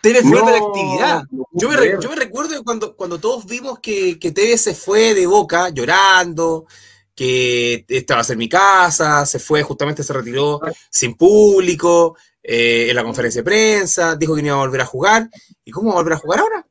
TV 0.00 0.22
fue 0.22 0.40
de 0.40 0.52
la 0.52 0.64
actividad. 0.64 1.22
Yo 1.50 1.68
me, 1.68 2.14
recuerdo 2.14 2.62
cuando, 2.62 2.94
cuando 2.94 3.18
todos 3.18 3.44
vimos 3.44 3.80
que, 3.80 4.16
que 4.20 4.30
TV 4.30 4.56
se 4.56 4.72
fue 4.72 5.14
de 5.14 5.26
boca 5.26 5.70
llorando, 5.70 6.64
que 7.12 7.84
esta 7.88 8.14
va 8.14 8.20
a 8.20 8.24
ser 8.24 8.36
mi 8.36 8.48
casa, 8.48 9.26
se 9.26 9.40
fue, 9.40 9.64
justamente 9.64 10.04
se 10.04 10.12
retiró 10.12 10.60
sin 10.90 11.16
público, 11.16 12.16
eh, 12.40 12.86
en 12.90 12.94
la 12.94 13.02
conferencia 13.02 13.40
de 13.40 13.44
prensa, 13.44 14.14
dijo 14.14 14.36
que 14.36 14.42
no 14.42 14.46
iba 14.46 14.56
a 14.58 14.60
volver 14.60 14.82
a 14.82 14.86
jugar. 14.86 15.28
¿Y 15.64 15.72
cómo 15.72 15.88
va 15.88 15.94
a 15.94 16.02
volver 16.02 16.12
a 16.12 16.18
jugar 16.18 16.38
ahora? 16.38 16.64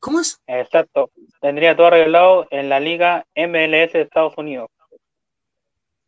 ¿Cómo 0.00 0.20
es? 0.20 0.38
Exacto. 0.46 1.10
Tendría 1.40 1.74
todo 1.74 1.86
arreglado 1.86 2.46
en 2.50 2.68
la 2.68 2.78
liga 2.78 3.24
MLS 3.34 3.94
de 3.94 4.02
Estados 4.02 4.34
Unidos. 4.36 4.68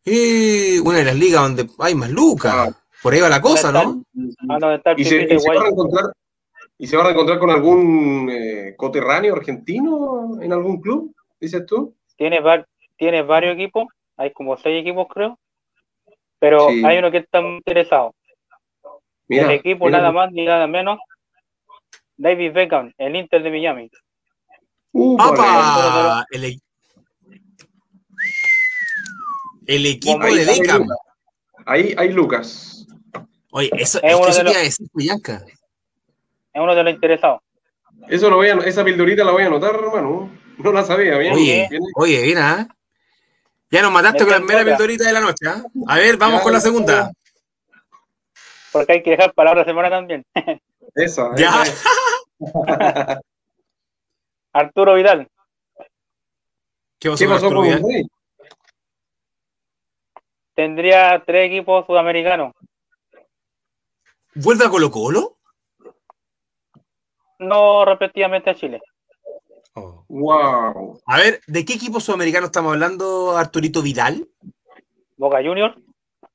Y 0.05 0.79
una 0.79 0.99
de 0.99 1.05
las 1.05 1.15
ligas 1.15 1.41
donde 1.41 1.67
hay 1.79 1.95
más 1.95 2.09
lucas. 2.09 2.53
Ah. 2.55 2.79
Por 3.01 3.13
ahí 3.13 3.19
va 3.19 3.29
la 3.29 3.41
cosa, 3.41 3.71
¿no? 3.71 4.03
¿Y, 4.95 5.03
se, 5.03 5.25
va 5.25 5.65
a 5.65 5.67
encontrar, 5.67 6.05
¿Y 6.77 6.87
se 6.87 6.95
va 6.95 7.07
a 7.07 7.11
encontrar 7.11 7.37
con 7.37 7.49
algún 7.49 8.29
eh, 8.31 8.75
coterráneo 8.77 9.35
argentino 9.35 10.41
en 10.41 10.53
algún 10.53 10.79
club? 10.79 11.13
Dices 11.39 11.65
tú. 11.65 11.93
Tiene, 12.15 12.41
tiene 12.95 13.21
varios 13.21 13.55
equipos, 13.55 13.87
hay 14.15 14.31
como 14.31 14.55
seis 14.55 14.81
equipos 14.81 15.07
creo, 15.09 15.37
pero 16.39 16.67
hay 16.67 16.97
uno 16.97 17.11
que 17.11 17.17
está 17.17 17.41
interesado. 17.41 18.15
el 19.27 19.51
equipo 19.51 19.89
nada 19.89 20.11
más 20.13 20.31
ni 20.31 20.45
nada 20.45 20.67
menos 20.67 20.99
David 22.15 22.53
Beckham, 22.53 22.93
el 22.97 23.15
Inter 23.15 23.43
de 23.43 23.49
Miami. 23.49 23.89
Uh, 24.93 25.17
el, 26.31 26.59
el, 29.67 29.85
equipo 29.85 30.25
de 30.25 30.45
Beckham. 30.45 30.87
Ahí 31.65 31.93
hay 31.97 32.09
Lucas. 32.09 32.85
Oye, 33.51 33.69
eso 33.73 33.99
es, 34.01 34.15
uno 34.15 34.33
de 34.33 34.43
los, 34.43 34.77
Bianca. 34.93 35.43
Es 36.53 36.61
uno 36.61 36.75
de 36.75 36.83
los 36.83 36.93
interesados. 36.93 37.41
Eso 38.09 38.29
lo 38.29 38.37
voy 38.37 38.49
a, 38.49 38.55
esa 38.55 38.83
pildorita 38.83 39.23
la 39.23 39.31
voy 39.31 39.43
a 39.43 39.47
anotar, 39.47 39.75
hermano. 39.75 40.29
No 40.57 40.71
la 40.71 40.83
sabía, 40.83 41.17
bien. 41.17 41.33
Oye, 41.33 41.69
oye, 41.95 42.21
bien, 42.23 42.37
¿eh? 42.37 42.67
Ya 43.69 43.81
nos 43.81 43.91
mataste 43.91 44.23
con 44.23 44.31
la 44.31 44.37
primera 44.37 44.63
pildorita 44.63 45.05
de 45.05 45.13
la 45.13 45.19
noche, 45.19 45.45
¿eh? 45.45 45.63
A 45.87 45.97
ver, 45.97 46.17
vamos 46.17 46.41
con 46.41 46.53
la 46.53 46.59
segunda. 46.59 47.11
Porque 48.71 48.93
hay 48.93 49.03
que 49.03 49.11
dejar 49.11 49.33
para 49.33 49.51
otra 49.51 49.65
semana 49.65 49.89
también. 49.89 50.25
Eso. 50.95 51.31
Ya. 51.35 51.63
Arturo 54.53 54.95
Vidal. 54.95 55.27
¿Qué, 56.99 57.09
pasó, 57.09 57.49
con 57.49 57.63
Vidal? 57.63 57.81
Tendría 60.55 61.23
tres 61.25 61.47
equipos 61.47 61.85
sudamericanos. 61.85 62.53
¿Vuelve 64.35 64.65
a 64.65 64.69
Colo 64.69 64.91
Colo? 64.91 65.37
No, 67.39 67.85
repetidamente 67.85 68.49
a 68.49 68.55
Chile. 68.55 68.81
Wow. 70.07 71.01
A 71.05 71.17
ver, 71.17 71.41
¿de 71.47 71.65
qué 71.65 71.73
equipo 71.73 71.99
sudamericano 71.99 72.45
estamos 72.45 72.73
hablando, 72.73 73.35
Arturito 73.35 73.81
Vidal? 73.81 74.27
Boca 75.17 75.37
Junior, 75.43 75.75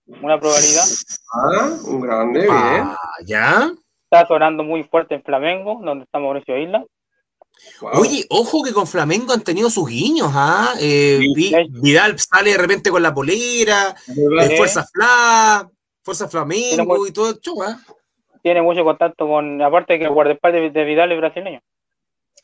una 0.07 0.39
probabilidad. 0.39 0.85
Ah, 1.33 1.71
un 1.85 2.01
grande, 2.01 2.41
bien. 2.41 2.53
Ah, 2.53 2.97
ya 3.25 3.73
está 4.11 4.27
sonando 4.27 4.65
muy 4.65 4.85
fuerte 4.85 5.15
en 5.15 5.23
Flamengo, 5.23 5.81
donde 5.83 6.05
está 6.05 6.19
Mauricio 6.19 6.57
Isla. 6.57 6.85
Oye, 7.81 8.27
ojo 8.31 8.63
que 8.63 8.73
con 8.73 8.87
Flamengo 8.87 9.33
han 9.33 9.43
tenido 9.43 9.71
sus 9.71 9.89
guiños, 9.89 10.31
¿ah? 10.33 10.75
Eh, 10.81 11.21
Vidal 11.71 12.19
sale 12.19 12.53
de 12.53 12.59
repente 12.59 12.91
con 12.91 13.03
la 13.03 13.15
polera, 13.15 13.95
de 14.07 14.57
Fuerza 14.57 14.85
Fla, 14.93 15.69
Fuerza 16.03 16.29
Flamengo 16.29 17.07
y 17.07 17.13
todo 17.13 17.31
el 17.31 17.41
¿ah? 17.65 17.79
Tiene 18.43 18.63
mucho 18.63 18.85
contacto 18.85 19.27
con, 19.27 19.61
aparte 19.63 19.95
de 19.95 19.99
que 20.01 20.05
el 20.07 20.13
guardaespaldas 20.13 20.73
de 20.73 20.85
Vidal 20.85 21.13
es 21.13 21.19
brasileño. 21.19 21.61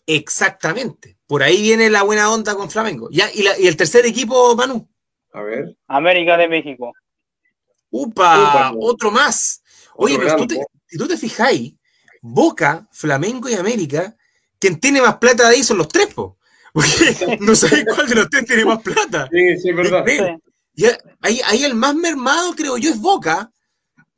Exactamente, 0.07 1.17
por 1.27 1.43
ahí 1.43 1.63
viene 1.63 1.89
la 1.91 2.03
buena 2.03 2.31
onda 2.31 2.55
con 2.55 2.71
Flamengo. 2.71 3.09
Ya, 3.11 3.29
¿y, 3.33 3.67
el 3.67 3.77
tercer 3.77 4.05
equipo, 4.07 4.55
Manu? 4.55 4.87
A 5.33 5.43
ver. 5.43 5.77
América 5.89 6.37
de 6.37 6.49
México. 6.49 6.93
Upa, 7.91 8.73
otro 8.79 9.11
más. 9.11 9.63
Oye, 9.95 10.19
pero 10.19 10.37
tú 10.37 10.47
te, 10.47 10.61
si 10.87 10.99
tú 10.99 11.07
te 11.07 11.17
fijáis, 11.17 11.75
Boca, 12.21 12.87
Flamengo 12.91 13.49
y 13.49 13.55
América, 13.55 14.17
quien 14.65 14.81
tiene 14.81 15.03
más 15.03 15.19
plata 15.19 15.47
de 15.47 15.57
ahí 15.57 15.63
son 15.63 15.77
los 15.77 15.89
tres, 15.89 16.07
po. 16.15 16.39
Porque 16.73 17.37
no 17.41 17.55
sabéis 17.55 17.85
cuál 17.95 18.09
de 18.09 18.15
los 18.15 18.31
tres 18.31 18.47
tiene 18.47 18.65
más 18.65 18.81
plata. 18.81 19.29
Sí, 19.31 19.59
sí, 19.59 19.69
es 19.69 19.77
verdad. 19.77 20.03
Y 20.75 20.87
ahí, 21.21 21.65
el 21.65 21.75
más 21.75 21.95
mermado, 21.95 22.55
creo 22.55 22.79
yo, 22.79 22.89
es 22.89 22.99
Boca, 22.99 23.53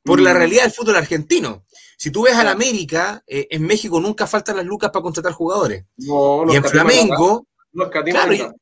por 0.04 0.20
la 0.20 0.32
mm. 0.32 0.36
realidad 0.36 0.62
del 0.62 0.72
fútbol 0.72 0.94
argentino. 0.94 1.64
Si 1.98 2.12
tú 2.12 2.22
ves 2.22 2.36
al 2.36 2.46
América, 2.46 3.24
eh, 3.26 3.48
en 3.50 3.66
México 3.66 4.00
nunca 4.00 4.28
faltan 4.28 4.56
las 4.56 4.64
lucas 4.64 4.90
para 4.90 5.02
contratar 5.02 5.32
jugadores. 5.32 5.84
y 5.96 6.54
en 6.54 6.64
Flamengo, 6.64 7.48
claro, 8.04 8.54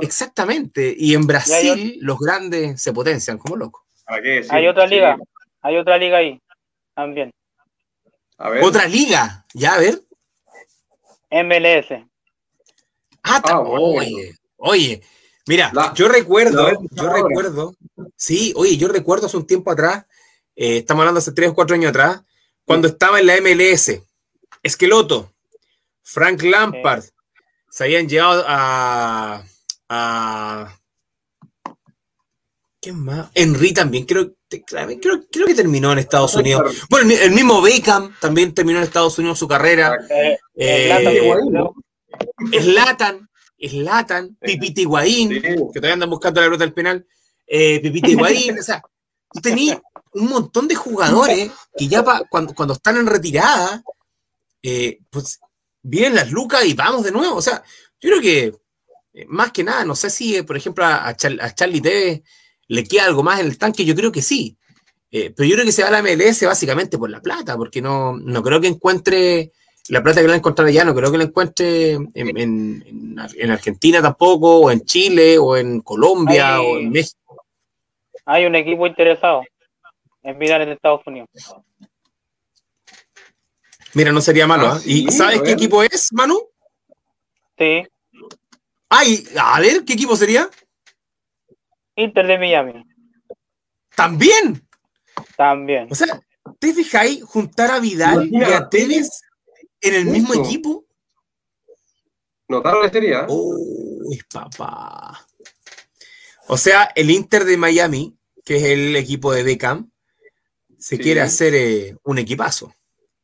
exactamente. 0.00 0.92
Y 0.98 1.14
en 1.14 1.28
Brasil, 1.28 1.96
los 2.00 2.18
grandes 2.18 2.82
se 2.82 2.92
potencian 2.92 3.38
como 3.38 3.54
locos. 3.54 3.82
hay 4.06 4.66
otra 4.66 4.88
liga, 4.88 5.16
hay 5.62 5.76
otra 5.76 5.96
liga 5.96 6.18
ahí 6.18 6.40
también. 6.92 7.30
Otra 8.62 8.88
liga, 8.88 9.46
ya 9.54 9.74
a 9.74 9.78
ver. 9.78 10.00
MLS. 11.30 12.04
Ah, 13.22 13.42
ah 13.44 13.60
oye, 13.60 14.34
oye, 14.56 15.02
mira, 15.46 15.72
yo 15.94 16.08
recuerdo, 16.08 16.70
yo 16.90 17.12
recuerdo, 17.12 17.74
sí, 18.16 18.52
oye, 18.56 18.76
yo 18.76 18.88
recuerdo 18.88 19.26
hace 19.26 19.36
un 19.36 19.46
tiempo 19.46 19.70
atrás, 19.70 20.06
eh, 20.56 20.78
estamos 20.78 21.02
hablando 21.02 21.18
hace 21.18 21.32
tres 21.32 21.50
o 21.50 21.54
cuatro 21.54 21.74
años 21.74 21.90
atrás, 21.90 22.22
cuando 22.64 22.88
estaba 22.88 23.20
en 23.20 23.26
la 23.26 23.36
MLS, 23.40 24.02
Esqueloto, 24.62 25.32
Frank 26.02 26.42
Lampard, 26.42 27.04
se 27.70 27.84
habían 27.84 28.08
llevado 28.08 28.44
a, 28.46 29.44
a 29.88 30.80
¿Quién 32.80 33.04
más? 33.04 33.30
Henry 33.34 33.74
también, 33.74 34.06
creo, 34.06 34.32
creo, 34.50 35.24
creo, 35.30 35.46
que 35.46 35.54
terminó 35.54 35.92
en 35.92 35.98
Estados 35.98 36.34
Unidos. 36.34 36.86
Bueno, 36.90 37.12
el, 37.12 37.30
mismo 37.30 37.62
Beckham 37.62 38.14
también 38.20 38.52
terminó 38.52 38.78
en 38.78 38.84
Estados 38.84 39.18
Unidos 39.18 39.38
su 39.38 39.48
carrera. 39.48 39.96
Eh, 40.08 40.38
eh, 40.56 41.18
Latan, 42.64 43.28
Latan, 43.58 44.36
Pipita 44.40 44.80
Higuaín, 44.80 45.40
que 45.40 45.56
todavía 45.74 45.94
andan 45.94 46.10
buscando 46.10 46.40
la 46.40 46.46
pelota 46.46 46.64
del 46.64 46.74
penal. 46.74 47.06
Eh, 47.46 47.80
Pipita 47.80 48.08
Higuaín, 48.08 48.58
o 48.58 48.62
sea, 48.62 48.82
tú 49.32 49.40
tenías 49.40 49.78
un 50.12 50.28
montón 50.28 50.66
de 50.66 50.74
jugadores 50.74 51.50
que 51.76 51.86
ya 51.86 52.04
cuando, 52.28 52.54
cuando 52.54 52.74
están 52.74 52.96
en 52.96 53.06
retirada, 53.06 53.82
eh, 54.62 54.98
pues 55.10 55.40
vienen 55.82 56.16
las 56.16 56.30
lucas 56.30 56.64
y 56.64 56.74
vamos 56.74 57.04
de 57.04 57.12
nuevo. 57.12 57.36
O 57.36 57.42
sea, 57.42 57.62
yo 58.00 58.10
creo 58.10 58.20
que 58.20 58.54
eh, 59.12 59.26
más 59.28 59.52
que 59.52 59.64
nada, 59.64 59.84
no 59.84 59.94
sé 59.94 60.10
si, 60.10 60.36
eh, 60.36 60.44
por 60.44 60.56
ejemplo, 60.56 60.84
a, 60.84 61.14
Charlie 61.14 61.80
Tevez 61.80 62.22
le 62.70 62.84
queda 62.84 63.04
algo 63.04 63.24
más 63.24 63.40
en 63.40 63.46
el 63.46 63.58
tanque, 63.58 63.84
yo 63.84 63.96
creo 63.96 64.12
que 64.12 64.22
sí. 64.22 64.56
pero 65.10 65.44
yo 65.44 65.54
creo 65.54 65.64
que 65.64 65.72
se 65.72 65.82
va 65.82 65.88
a 65.88 65.90
la 65.90 66.02
MLS 66.02 66.44
básicamente 66.44 66.98
por 66.98 67.10
la 67.10 67.20
plata, 67.20 67.56
porque 67.56 67.82
no, 67.82 68.16
no 68.16 68.42
creo 68.44 68.60
que 68.60 68.68
encuentre 68.68 69.50
la 69.88 70.02
plata 70.04 70.20
que 70.20 70.28
la 70.28 70.36
encontrado 70.36 70.68
allá, 70.68 70.84
no 70.84 70.94
creo 70.94 71.10
que 71.10 71.18
la 71.18 71.24
encuentre 71.24 71.98
en, 72.14 73.50
Argentina 73.50 74.00
tampoco, 74.00 74.60
o 74.60 74.70
en 74.70 74.82
Chile, 74.84 75.36
o 75.36 75.56
en 75.56 75.80
Colombia, 75.80 76.60
o 76.60 76.78
en 76.78 76.90
México. 76.90 77.44
Hay 78.24 78.46
un 78.46 78.54
equipo 78.54 78.86
interesado 78.86 79.42
en 80.22 80.38
mirar 80.38 80.60
en 80.60 80.68
Estados 80.68 81.04
Unidos. 81.06 81.28
Mira, 83.94 84.12
no 84.12 84.20
sería 84.20 84.46
malo. 84.46 84.68
¿ah? 84.68 84.76
¿ah? 84.76 84.82
¿Y 84.84 85.10
sabes 85.10 85.42
qué 85.42 85.50
equipo 85.50 85.82
es, 85.82 86.12
Manu? 86.12 86.40
Sí. 87.58 87.82
Ay, 88.88 89.24
a 89.36 89.60
ver, 89.60 89.84
¿qué 89.84 89.94
equipo 89.94 90.14
sería? 90.14 90.48
Inter 91.96 92.26
de 92.26 92.38
Miami. 92.38 92.84
¿También? 93.94 94.66
También. 95.36 95.88
O 95.90 95.94
sea, 95.94 96.20
¿te 96.58 96.72
fijáis 96.72 97.22
juntar 97.24 97.70
a 97.70 97.80
Vidal 97.80 98.28
y 98.30 98.42
a 98.42 98.68
Tevez 98.68 99.22
en 99.80 99.94
el 99.94 100.06
mismo 100.06 100.34
equipo? 100.34 100.84
Notaron 102.48 102.90
sería. 102.90 103.26
Uy, 103.28 104.20
papá. 104.32 105.26
O 106.48 106.56
sea, 106.56 106.90
el 106.94 107.10
Inter 107.10 107.44
de 107.44 107.56
Miami, 107.56 108.16
que 108.44 108.56
es 108.56 108.62
el 108.64 108.96
equipo 108.96 109.32
de 109.32 109.42
Beckham, 109.42 109.90
se 110.78 110.98
quiere 110.98 111.20
hacer 111.20 111.54
eh, 111.54 111.96
un 112.02 112.18
equipazo 112.18 112.74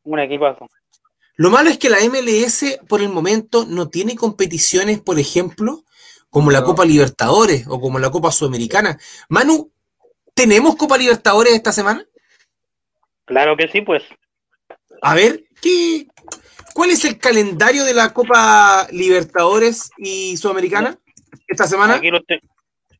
un 0.07 0.19
equipazo. 0.19 0.67
Lo 1.35 1.51
malo 1.51 1.69
es 1.69 1.77
que 1.77 1.89
la 1.89 1.99
MLS 2.09 2.79
por 2.87 3.01
el 3.01 3.09
momento 3.09 3.65
no 3.65 3.89
tiene 3.89 4.15
competiciones, 4.15 4.99
por 4.99 5.19
ejemplo, 5.19 5.83
como 6.29 6.51
la 6.51 6.63
Copa 6.63 6.85
Libertadores 6.85 7.65
o 7.67 7.79
como 7.79 7.99
la 7.99 8.09
Copa 8.11 8.31
Sudamericana. 8.31 8.97
Manu, 9.29 9.71
¿tenemos 10.33 10.75
Copa 10.75 10.97
Libertadores 10.97 11.53
esta 11.53 11.71
semana? 11.71 12.05
Claro 13.25 13.57
que 13.57 13.67
sí, 13.67 13.81
pues. 13.81 14.03
A 15.01 15.15
ver, 15.15 15.43
¿qué, 15.61 16.07
¿cuál 16.73 16.91
es 16.91 17.05
el 17.05 17.17
calendario 17.17 17.83
de 17.85 17.93
la 17.93 18.13
Copa 18.13 18.87
Libertadores 18.91 19.91
y 19.97 20.37
Sudamericana 20.37 20.97
esta 21.47 21.67
semana? 21.67 21.95
Aquí, 21.95 22.09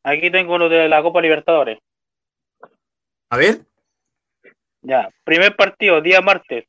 aquí 0.03 0.31
tengo 0.31 0.57
lo 0.57 0.69
de 0.69 0.87
la 0.87 1.01
Copa 1.01 1.21
Libertadores. 1.21 1.79
A 3.29 3.37
ver. 3.37 3.61
Ya, 4.81 5.09
primer 5.23 5.55
partido, 5.55 6.01
día 6.01 6.21
martes, 6.21 6.65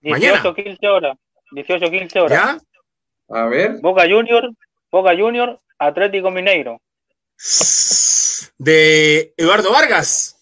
18, 0.00 0.54
15 0.54 0.88
horas. 0.88 1.18
18, 1.52 1.90
15 1.90 2.20
horas. 2.20 2.62
¿Ya? 3.28 3.36
A 3.36 3.46
ver. 3.46 3.80
Boca 3.80 4.02
Junior, 4.02 4.50
Boca 4.96 5.14
Junior, 5.14 5.60
Atlético 5.78 6.30
Mineiro. 6.30 6.80
De 8.56 9.34
Eduardo 9.36 9.70
Vargas. 9.70 10.36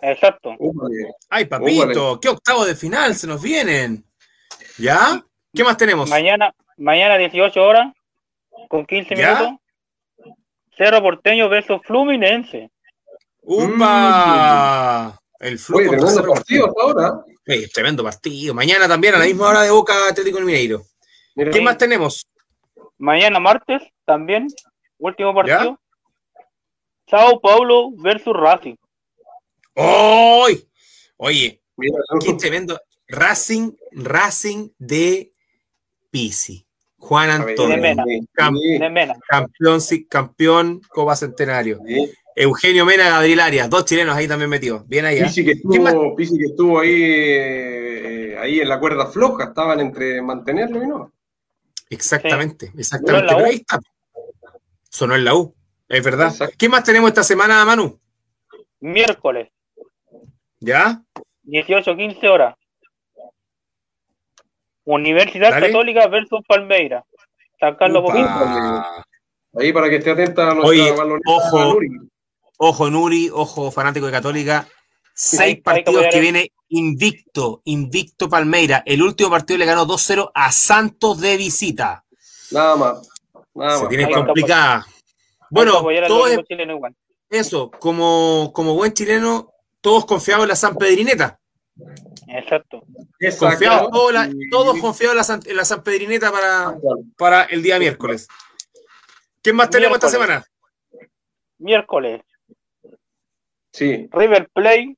Exacto. 0.00 0.56
Ay, 1.28 1.44
papito, 1.44 2.18
qué 2.18 2.28
octavo 2.30 2.64
de 2.64 2.74
final 2.74 3.14
se 3.14 3.26
nos 3.26 3.42
vienen. 3.42 4.04
¿Ya? 4.78 5.22
¿Qué 5.54 5.62
más 5.62 5.76
tenemos? 5.76 6.08
Mañana, 6.08 6.54
mañana 6.78 7.18
18 7.18 7.62
horas, 7.62 7.92
con 8.68 8.86
15 8.86 9.14
minutos. 9.14 9.50
Cerro 10.76 11.02
Porteño 11.02 11.50
versus 11.50 11.80
Fluminense. 11.84 12.70
¡Upa! 13.42 15.20
El 15.40 15.58
Fluminense. 15.58 16.22
partido 16.22 16.66
hasta 16.68 16.82
ahora 16.82 17.24
tremendo 17.72 18.02
partido. 18.02 18.54
Mañana 18.54 18.88
también 18.88 19.14
a 19.14 19.18
la 19.18 19.24
misma 19.24 19.48
hora 19.48 19.62
de 19.62 19.70
Boca 19.70 20.08
Atlético 20.08 20.40
Mineiro. 20.40 20.82
¿Qué 21.34 21.60
más 21.60 21.78
tenemos? 21.78 22.26
Mañana 22.98 23.38
martes 23.38 23.82
también, 24.04 24.48
último 24.98 25.34
partido. 25.34 25.78
Sao 27.06 27.40
Paulo 27.40 27.92
versus 27.96 28.34
Racing. 28.36 28.74
¡Oy! 29.74 30.68
Oye, 31.16 31.62
qué 32.20 32.34
tremendo. 32.34 32.78
Racing, 33.08 33.72
Racing 33.92 34.70
de 34.78 35.32
Pisi. 36.10 36.66
Juan 36.98 37.30
Antonio. 37.30 37.76
De 37.76 38.90
Mena. 38.90 39.14
Campeón, 39.28 39.80
campeón 40.08 40.80
Copa 40.88 41.16
Centenario. 41.16 41.80
Eugenio 42.34 42.84
Mena, 42.84 43.08
Gabriel 43.08 43.40
Arias, 43.40 43.70
dos 43.70 43.84
chilenos 43.84 44.16
ahí 44.16 44.28
también 44.28 44.50
metidos. 44.50 44.86
Bien 44.86 45.04
ahí. 45.04 45.18
¿eh? 45.18 45.24
Pisi 45.24 45.44
que 45.44 45.52
estuvo, 45.52 46.16
que 46.16 46.22
estuvo 46.22 46.80
ahí, 46.80 47.02
eh, 47.02 48.36
ahí 48.38 48.60
en 48.60 48.68
la 48.68 48.78
cuerda 48.78 49.06
floja, 49.06 49.44
estaban 49.44 49.80
entre 49.80 50.20
mantenerlo 50.22 50.82
y 50.82 50.86
no. 50.86 51.12
Exactamente, 51.90 52.72
exactamente. 52.76 53.34
ahí 53.34 53.56
está. 53.56 53.78
Sonó 54.90 55.14
en 55.14 55.24
la 55.24 55.34
U, 55.34 55.54
es 55.88 56.04
verdad. 56.04 56.32
¿Qué 56.56 56.68
más 56.68 56.84
tenemos 56.84 57.08
esta 57.08 57.22
semana, 57.22 57.64
Manu? 57.64 57.98
Miércoles. 58.80 59.48
¿Ya? 60.60 61.02
18, 61.42 61.96
15 61.96 62.28
horas. 62.28 62.54
Universidad 64.84 65.60
Católica 65.60 66.06
versus 66.08 66.40
Palmeira. 66.46 67.04
San 67.60 67.74
Carlos 67.76 68.04
Ahí 69.54 69.72
para 69.72 69.88
que 69.88 69.96
esté 69.96 70.10
atenta 70.10 70.50
a 70.50 70.60
Oye, 70.60 70.90
ojo, 71.26 71.78
Ojo 72.58 72.90
Nuri, 72.90 73.30
ojo 73.32 73.70
fanático 73.70 74.06
de 74.06 74.12
Católica. 74.12 74.66
Seis 75.14 75.60
partidos 75.62 76.06
que 76.10 76.20
viene 76.20 76.52
invicto, 76.68 77.62
invicto 77.64 78.28
Palmeira. 78.28 78.82
El 78.86 79.02
último 79.02 79.30
partido 79.30 79.58
le 79.58 79.66
ganó 79.66 79.86
2-0 79.86 80.30
a 80.34 80.52
Santos 80.52 81.20
de 81.20 81.36
visita. 81.36 82.04
Nada 82.50 82.76
más. 82.76 83.08
Se 83.80 83.86
tiene 83.88 84.10
complicada. 84.10 84.86
Bueno, 85.50 85.82
todo 86.06 86.26
es, 86.26 86.38
eso, 87.30 87.70
como, 87.70 88.50
como 88.54 88.74
buen 88.74 88.92
chileno, 88.92 89.52
todos 89.80 90.04
confiados 90.04 90.44
en 90.44 90.48
la 90.50 90.56
San 90.56 90.76
Pedrineta. 90.76 91.40
Exacto. 92.28 92.82
Confiados, 93.38 93.88
todos, 94.50 94.78
confiados 94.80 95.30
en 95.46 95.56
la, 95.56 95.64
San, 95.64 95.82
Pedrineta 95.82 96.30
para, 96.30 96.76
para 97.16 97.44
el 97.44 97.62
día 97.62 97.78
miércoles. 97.78 98.28
¿Qué 99.42 99.52
más 99.52 99.70
tenemos 99.70 99.96
esta 99.96 100.10
semana? 100.10 100.44
Miércoles, 101.58 102.22
Sí. 103.72 104.08
River 104.10 104.48
Play 104.52 104.97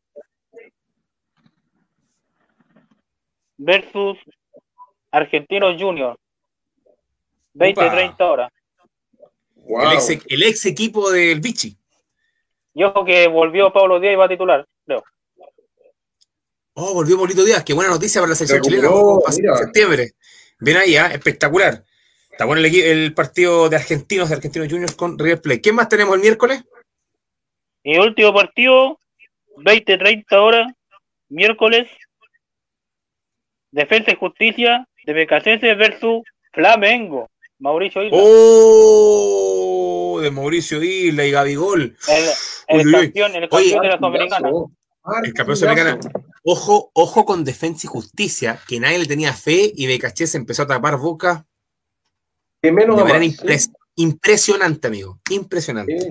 versus 3.60 4.18
Argentinos 5.10 5.80
Junior. 5.80 6.18
20-30 7.54 8.20
horas. 8.20 8.52
El, 10.28 10.42
ex, 10.42 10.66
equipo 10.66 11.10
del 11.10 11.40
Vichy. 11.40 11.76
Y 12.74 12.82
ojo 12.82 13.04
que 13.04 13.28
volvió 13.28 13.72
Pablo 13.72 14.00
Díaz 14.00 14.14
y 14.14 14.16
va 14.16 14.24
a 14.24 14.28
titular, 14.28 14.66
creo. 14.86 15.04
Oh, 16.74 16.94
volvió 16.94 17.16
Paulito 17.16 17.44
Díaz. 17.44 17.62
Qué 17.64 17.74
buena 17.74 17.90
noticia 17.90 18.20
para 18.20 18.30
la 18.30 18.36
selección 18.36 18.62
chilena. 18.62 18.88
En 18.88 19.56
septiembre. 19.56 20.12
Ven 20.60 20.76
ahí, 20.76 20.96
¿eh? 20.96 21.06
espectacular. 21.12 21.84
Está 22.30 22.44
bueno 22.46 22.64
el, 22.64 22.74
el, 22.74 23.14
partido 23.14 23.68
de 23.68 23.76
argentinos, 23.76 24.30
de 24.30 24.36
Argentinos 24.36 24.68
Juniors 24.68 24.94
con 24.94 25.18
River 25.18 25.42
Play. 25.42 25.60
¿Qué 25.60 25.72
más 25.72 25.88
tenemos 25.88 26.14
el 26.14 26.22
miércoles? 26.22 26.64
Y 27.82 27.98
último 27.98 28.32
partido, 28.32 28.98
20-30 29.56 30.24
horas, 30.36 30.72
miércoles, 31.28 31.88
Defensa 33.70 34.12
y 34.12 34.16
Justicia 34.16 34.86
de 35.04 35.12
BKC 35.12 35.60
versus 35.76 36.22
Flamengo. 36.52 37.28
Mauricio 37.58 38.02
Isla. 38.02 38.18
¡Oh! 38.20 40.18
De 40.22 40.30
Mauricio 40.30 40.82
Isla 40.82 41.26
y 41.26 41.30
Gabigol. 41.30 41.96
El, 42.08 42.80
el 42.80 42.92
campeón, 42.92 43.34
el 43.36 43.48
campeón 43.48 43.82
de 43.82 43.88
la 43.88 43.96
Sudamericana. 43.98 44.50
El 45.24 45.34
campeón 45.34 45.56
Sudamericana. 45.56 45.98
Ojo, 46.42 46.90
ojo 46.94 47.24
con 47.24 47.44
Defensa 47.44 47.86
y 47.86 47.88
Justicia, 47.88 48.58
que 48.66 48.80
nadie 48.80 48.98
le 48.98 49.06
tenía 49.06 49.32
fe 49.32 49.72
y 49.74 49.86
se 49.98 50.38
empezó 50.38 50.62
a 50.62 50.66
tapar 50.66 50.96
boca. 50.96 51.46
De 52.62 52.72
menos 52.72 52.96
de 52.96 53.04
manera 53.04 53.34
Impresionante, 53.96 54.88
amigo. 54.88 55.20
Impresionante. 55.28 56.10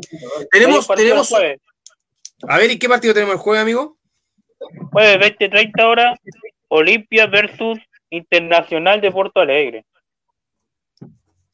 tenemos, 0.51 0.87
tenemos. 0.87 1.33
A 2.47 2.57
ver, 2.57 2.71
¿y 2.71 2.77
qué 2.77 2.87
partido 2.87 3.13
tenemos 3.13 3.35
el 3.35 3.39
jueves, 3.39 3.63
amigo? 3.63 3.97
Jueves 4.91 5.37
20-30 5.39 5.83
horas, 5.83 6.19
Olimpia 6.69 7.27
versus 7.27 7.79
Internacional 8.09 9.01
de 9.01 9.11
Porto 9.11 9.41
Alegre. 9.41 9.85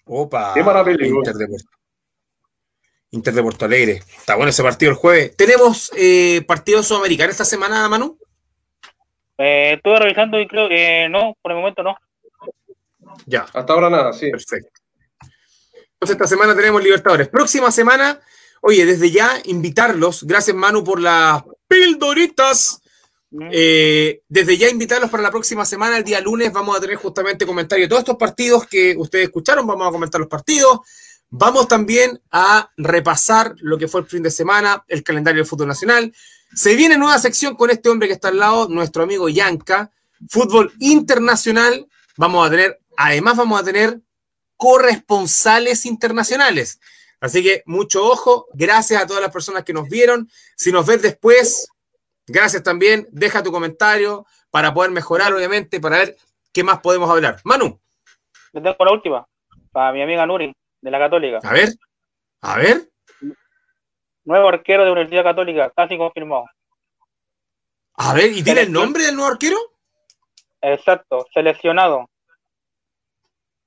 Opa. 0.05 0.53
Qué 0.53 0.59
Inter 0.59 1.33
de, 1.33 1.47
Porto. 1.47 1.69
Inter 3.11 3.33
de 3.33 3.43
Porto 3.43 3.65
Alegre. 3.65 3.93
Está 4.17 4.35
bueno 4.35 4.51
ese 4.51 4.63
partido 4.63 4.91
el 4.91 4.97
jueves. 4.97 5.35
¿Tenemos 5.35 5.91
eh, 5.97 6.43
partido 6.47 6.83
sudamericano 6.83 7.31
esta 7.31 7.45
semana, 7.45 7.89
Manu? 7.89 8.17
Eh, 9.37 9.73
estuve 9.73 9.99
revisando 9.99 10.39
y 10.39 10.47
creo 10.47 10.69
que 10.69 11.09
no, 11.09 11.35
por 11.41 11.51
el 11.51 11.57
momento 11.57 11.83
no. 11.83 11.97
Ya. 13.25 13.41
Hasta 13.53 13.73
ahora 13.73 13.89
nada, 13.89 14.13
sí. 14.13 14.29
Perfecto 14.29 14.69
esta 16.11 16.27
semana 16.27 16.55
tenemos 16.55 16.83
Libertadores. 16.83 17.27
Próxima 17.29 17.71
semana, 17.71 18.19
oye, 18.61 18.85
desde 18.85 19.11
ya 19.11 19.41
invitarlos, 19.45 20.23
gracias 20.23 20.55
Manu 20.55 20.83
por 20.83 21.01
las 21.01 21.43
pildoritas, 21.67 22.81
Eh, 23.51 24.21
desde 24.29 24.57
ya 24.57 24.69
invitarlos 24.69 25.09
para 25.09 25.23
la 25.23 25.31
próxima 25.31 25.65
semana, 25.65 25.97
el 25.97 26.03
día 26.03 26.21
lunes, 26.21 26.53
vamos 26.53 26.77
a 26.77 26.79
tener 26.79 26.95
justamente 26.95 27.45
comentarios 27.45 27.85
de 27.85 27.89
todos 27.89 28.01
estos 28.01 28.17
partidos 28.17 28.65
que 28.67 28.95
ustedes 28.97 29.25
escucharon, 29.25 29.67
vamos 29.67 29.87
a 29.87 29.91
comentar 29.91 30.19
los 30.19 30.29
partidos. 30.29 30.79
Vamos 31.29 31.67
también 31.67 32.21
a 32.31 32.69
repasar 32.77 33.55
lo 33.57 33.77
que 33.77 33.87
fue 33.87 34.01
el 34.01 34.07
fin 34.07 34.23
de 34.23 34.31
semana, 34.31 34.85
el 34.87 35.03
calendario 35.03 35.41
del 35.41 35.47
fútbol 35.47 35.67
nacional. 35.67 36.13
Se 36.53 36.75
viene 36.75 36.97
nueva 36.97 37.19
sección 37.19 37.55
con 37.55 37.69
este 37.69 37.89
hombre 37.89 38.07
que 38.07 38.13
está 38.13 38.29
al 38.29 38.39
lado, 38.39 38.69
nuestro 38.69 39.03
amigo 39.03 39.27
Yanka, 39.27 39.91
fútbol 40.29 40.71
internacional. 40.79 41.87
Vamos 42.15 42.47
a 42.47 42.51
tener, 42.51 42.79
además 42.95 43.35
vamos 43.35 43.59
a 43.59 43.63
tener 43.65 43.99
corresponsales 44.55 45.85
internacionales. 45.85 46.79
Así 47.19 47.43
que 47.43 47.63
mucho 47.65 48.05
ojo, 48.05 48.47
gracias 48.53 49.01
a 49.01 49.07
todas 49.07 49.21
las 49.21 49.31
personas 49.31 49.63
que 49.63 49.73
nos 49.73 49.89
vieron. 49.89 50.29
Si 50.55 50.71
nos 50.71 50.85
ves 50.85 51.01
después, 51.01 51.67
gracias 52.27 52.63
también. 52.63 53.07
Deja 53.11 53.43
tu 53.43 53.51
comentario 53.51 54.25
para 54.49 54.73
poder 54.73 54.91
mejorar, 54.91 55.33
obviamente, 55.33 55.79
para 55.79 55.97
ver 55.99 56.17
qué 56.53 56.63
más 56.63 56.79
podemos 56.79 57.09
hablar. 57.09 57.39
Manu. 57.43 57.79
Le 58.53 58.61
tengo 58.61 58.85
la 58.85 58.91
última, 58.91 59.27
para 59.71 59.91
mi 59.91 60.01
amiga 60.01 60.25
Nuri, 60.25 60.55
de 60.81 60.91
la 60.91 60.99
Católica. 60.99 61.39
A 61.43 61.53
ver, 61.53 61.69
a 62.41 62.57
ver. 62.57 62.89
Nuevo 64.23 64.47
arquero 64.47 64.85
de 64.85 64.91
Universidad 64.91 65.23
Católica, 65.23 65.71
casi 65.75 65.97
confirmado. 65.97 66.45
A 67.97 68.13
ver, 68.13 68.31
¿y 68.31 68.43
tiene 68.43 68.61
el 68.61 68.71
nombre 68.71 69.03
del 69.03 69.15
nuevo 69.15 69.31
arquero? 69.31 69.57
Exacto, 70.61 71.27
seleccionado. 71.33 72.09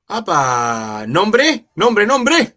¡Apa! 0.08 1.04
¿Nombre? 1.06 1.66
¿Nombre, 1.74 2.06
nombre? 2.06 2.56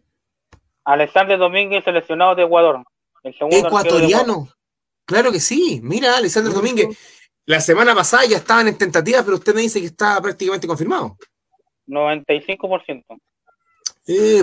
Alexander 0.85 1.37
Domínguez, 1.37 1.83
seleccionado 1.83 2.33
de 2.35 2.43
Ecuador. 2.43 2.83
Ecuatoriano. 3.23 4.47
Claro 5.11 5.31
que 5.31 5.41
sí. 5.41 5.81
Mira, 5.83 6.15
Alexander 6.15 6.53
Domínguez. 6.53 6.97
La 7.45 7.59
semana 7.59 7.93
pasada 7.93 8.25
ya 8.25 8.37
estaban 8.37 8.69
en 8.69 8.77
tentativa, 8.77 9.21
pero 9.23 9.35
usted 9.35 9.53
me 9.53 9.61
dice 9.61 9.81
que 9.81 9.87
está 9.87 10.21
prácticamente 10.21 10.67
confirmado. 10.67 11.17
95%. 11.87 13.03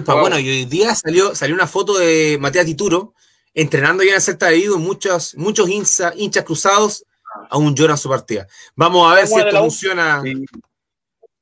Bueno, 0.04 0.38
y 0.38 0.48
hoy 0.48 0.64
día 0.66 0.94
salió, 0.94 1.34
salió 1.34 1.54
una 1.54 1.66
foto 1.66 1.96
de 1.96 2.36
Matías 2.38 2.66
Tituro 2.66 3.14
entrenando 3.54 4.02
ya 4.02 4.10
en 4.10 4.16
el 4.16 4.20
Celta 4.20 4.48
de 4.48 4.56
Vigo, 4.56 4.78
muchos, 4.78 5.34
muchos 5.36 5.68
hinchas 5.70 6.44
cruzados 6.44 7.04
aún 7.48 7.74
lloran 7.74 7.96
su 7.96 8.10
partida. 8.10 8.46
Vamos 8.76 9.10
a 9.10 9.14
ver 9.14 9.26
si 9.26 9.38
esto 9.38 9.58
funciona. 9.58 10.22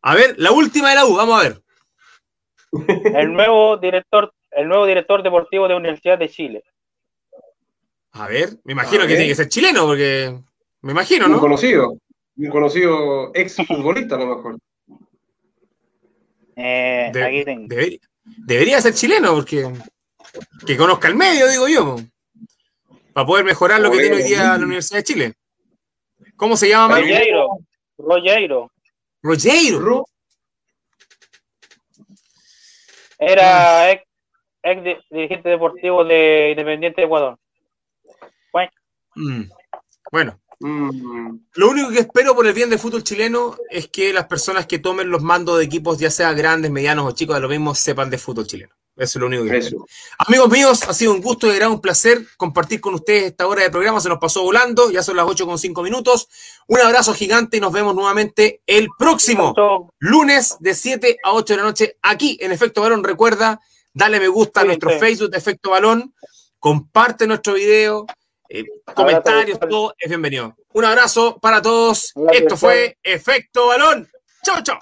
A 0.03 0.15
ver, 0.15 0.37
la 0.39 0.53
última 0.53 0.91
de 0.91 0.95
la 0.95 1.05
U, 1.05 1.17
vamos 1.17 1.41
a 1.41 1.43
ver. 1.43 1.63
El 3.13 3.33
nuevo 3.33 3.77
director, 3.77 4.33
el 4.53 4.69
nuevo 4.69 4.87
director 4.87 5.23
deportivo 5.23 5.65
de 5.65 5.71
la 5.71 5.77
Universidad 5.77 6.17
de 6.17 6.29
Chile. 6.29 6.63
A 8.19 8.29
ver, 8.29 8.51
me 8.65 8.73
imagino 8.73 9.03
que 9.03 9.09
tiene 9.09 9.27
que 9.27 9.35
ser 9.35 9.49
chileno, 9.49 9.85
porque 9.85 10.35
me 10.81 10.93
imagino, 10.93 11.29
¿no? 11.29 11.35
Un 11.35 11.41
conocido, 11.41 11.99
un 12.37 12.51
conocido 12.51 13.31
ex 13.35 13.57
futbolista 13.57 14.15
a 14.15 14.19
lo 14.19 14.37
mejor. 14.37 14.59
Eh, 16.57 17.13
aquí 17.15 17.45
tengo. 17.45 17.69
Debería, 18.25 18.81
ser 18.81 18.95
chileno, 18.95 19.35
porque 19.35 19.71
que 20.67 20.77
conozca 20.77 21.09
el 21.09 21.15
medio, 21.15 21.47
digo 21.49 21.69
yo, 21.69 21.97
para 23.13 23.27
poder 23.27 23.45
mejorar 23.45 23.81
lo 23.81 23.91
que 23.91 23.99
tiene 23.99 24.17
hoy 24.17 24.23
día 24.23 24.57
la 24.57 24.65
Universidad 24.65 25.01
de 25.01 25.05
Chile. 25.05 25.35
¿Cómo 26.37 26.57
se 26.57 26.71
llama, 26.71 26.99
Rogeiro. 26.99 27.59
Rogeiro. 27.99 28.73
Rogeiro. 29.23 30.07
Era 33.19 33.91
ex, 33.91 34.03
dirigente 35.11 35.51
deportivo 35.51 36.05
de 36.05 36.51
Independiente 36.53 37.03
de 37.03 37.07
Ecuador. 37.07 37.39
Bueno. 39.17 39.39
Mm. 39.39 39.51
Bueno. 40.13 40.41
Mm. 40.59 41.39
Lo 41.55 41.71
único 41.71 41.91
que 41.91 42.01
espero 42.01 42.35
por 42.35 42.47
el 42.47 42.55
bien 42.55 42.71
del 42.71 42.79
fútbol 42.79 43.03
chileno 43.03 43.57
es 43.71 43.89
que 43.89 44.13
las 44.13 44.27
personas 44.27 44.67
que 44.67 44.79
tomen 44.79 45.11
los 45.11 45.23
mandos 45.23 45.59
de 45.59 45.65
equipos, 45.65 45.99
ya 45.99 46.11
sea 46.11 46.33
grandes, 46.33 46.71
medianos 46.71 47.07
o 47.07 47.15
chicos, 47.15 47.37
de 47.37 47.43
lo 47.43 47.49
mismo, 47.49 47.75
sepan 47.75 48.09
de 48.11 48.19
fútbol 48.19 48.47
chileno. 48.47 48.75
Eso 48.97 49.19
es 49.19 49.21
lo 49.21 49.27
único 49.27 49.45
que 49.45 49.59
Eso. 49.59 49.87
Amigos 50.19 50.49
míos, 50.49 50.83
ha 50.89 50.95
sido 50.95 51.13
un 51.13 51.21
gusto 51.21 51.53
y 51.53 51.57
era 51.57 51.69
un 51.69 51.83
placer 51.83 52.27
compartir 52.39 52.81
con 52.81 52.95
ustedes 52.95 53.25
esta 53.25 53.47
hora 53.47 53.63
de 53.63 53.71
programa. 53.71 54.01
Se 54.01 54.09
nos 54.09 54.19
pasó 54.19 54.43
volando, 54.43 54.91
ya 54.91 55.03
son 55.03 55.17
las 55.17 55.27
8 55.27 55.47
con 55.47 55.59
5 55.59 55.83
minutos. 55.83 56.29
Un 56.67 56.81
abrazo 56.81 57.13
gigante 57.13 57.59
y 57.59 57.61
nos 57.61 57.73
vemos 57.73 57.95
nuevamente 57.95 58.63
el 58.65 58.89
próximo 58.99 59.55
lunes 59.99 60.57
de 60.61 60.75
7 60.75 61.19
a 61.23 61.35
8 61.35 61.53
de 61.53 61.57
la 61.59 61.63
noche 61.63 61.99
aquí 62.01 62.39
en 62.41 62.53
Efecto 62.53 62.81
Balón. 62.81 63.05
Recuerda, 63.05 63.61
dale 63.93 64.19
me 64.19 64.29
gusta 64.29 64.63
a 64.63 64.65
nuestro 64.65 64.99
Facebook 64.99 65.31
de 65.31 65.39
Efecto 65.39 65.71
Balón, 65.71 66.15
comparte 66.59 67.27
nuestro 67.27 67.53
video, 67.53 68.07
eh, 68.49 68.65
comentarios, 68.95 69.59
todo 69.59 69.95
es 69.99 70.09
bienvenido. 70.09 70.57
Un 70.73 70.85
abrazo 70.85 71.39
para 71.41 71.61
todos. 71.63 72.13
Esto 72.33 72.57
fue 72.57 72.99
Efecto 73.03 73.69
Balón. 73.69 74.09
Chao, 74.43 74.63
chao. 74.63 74.79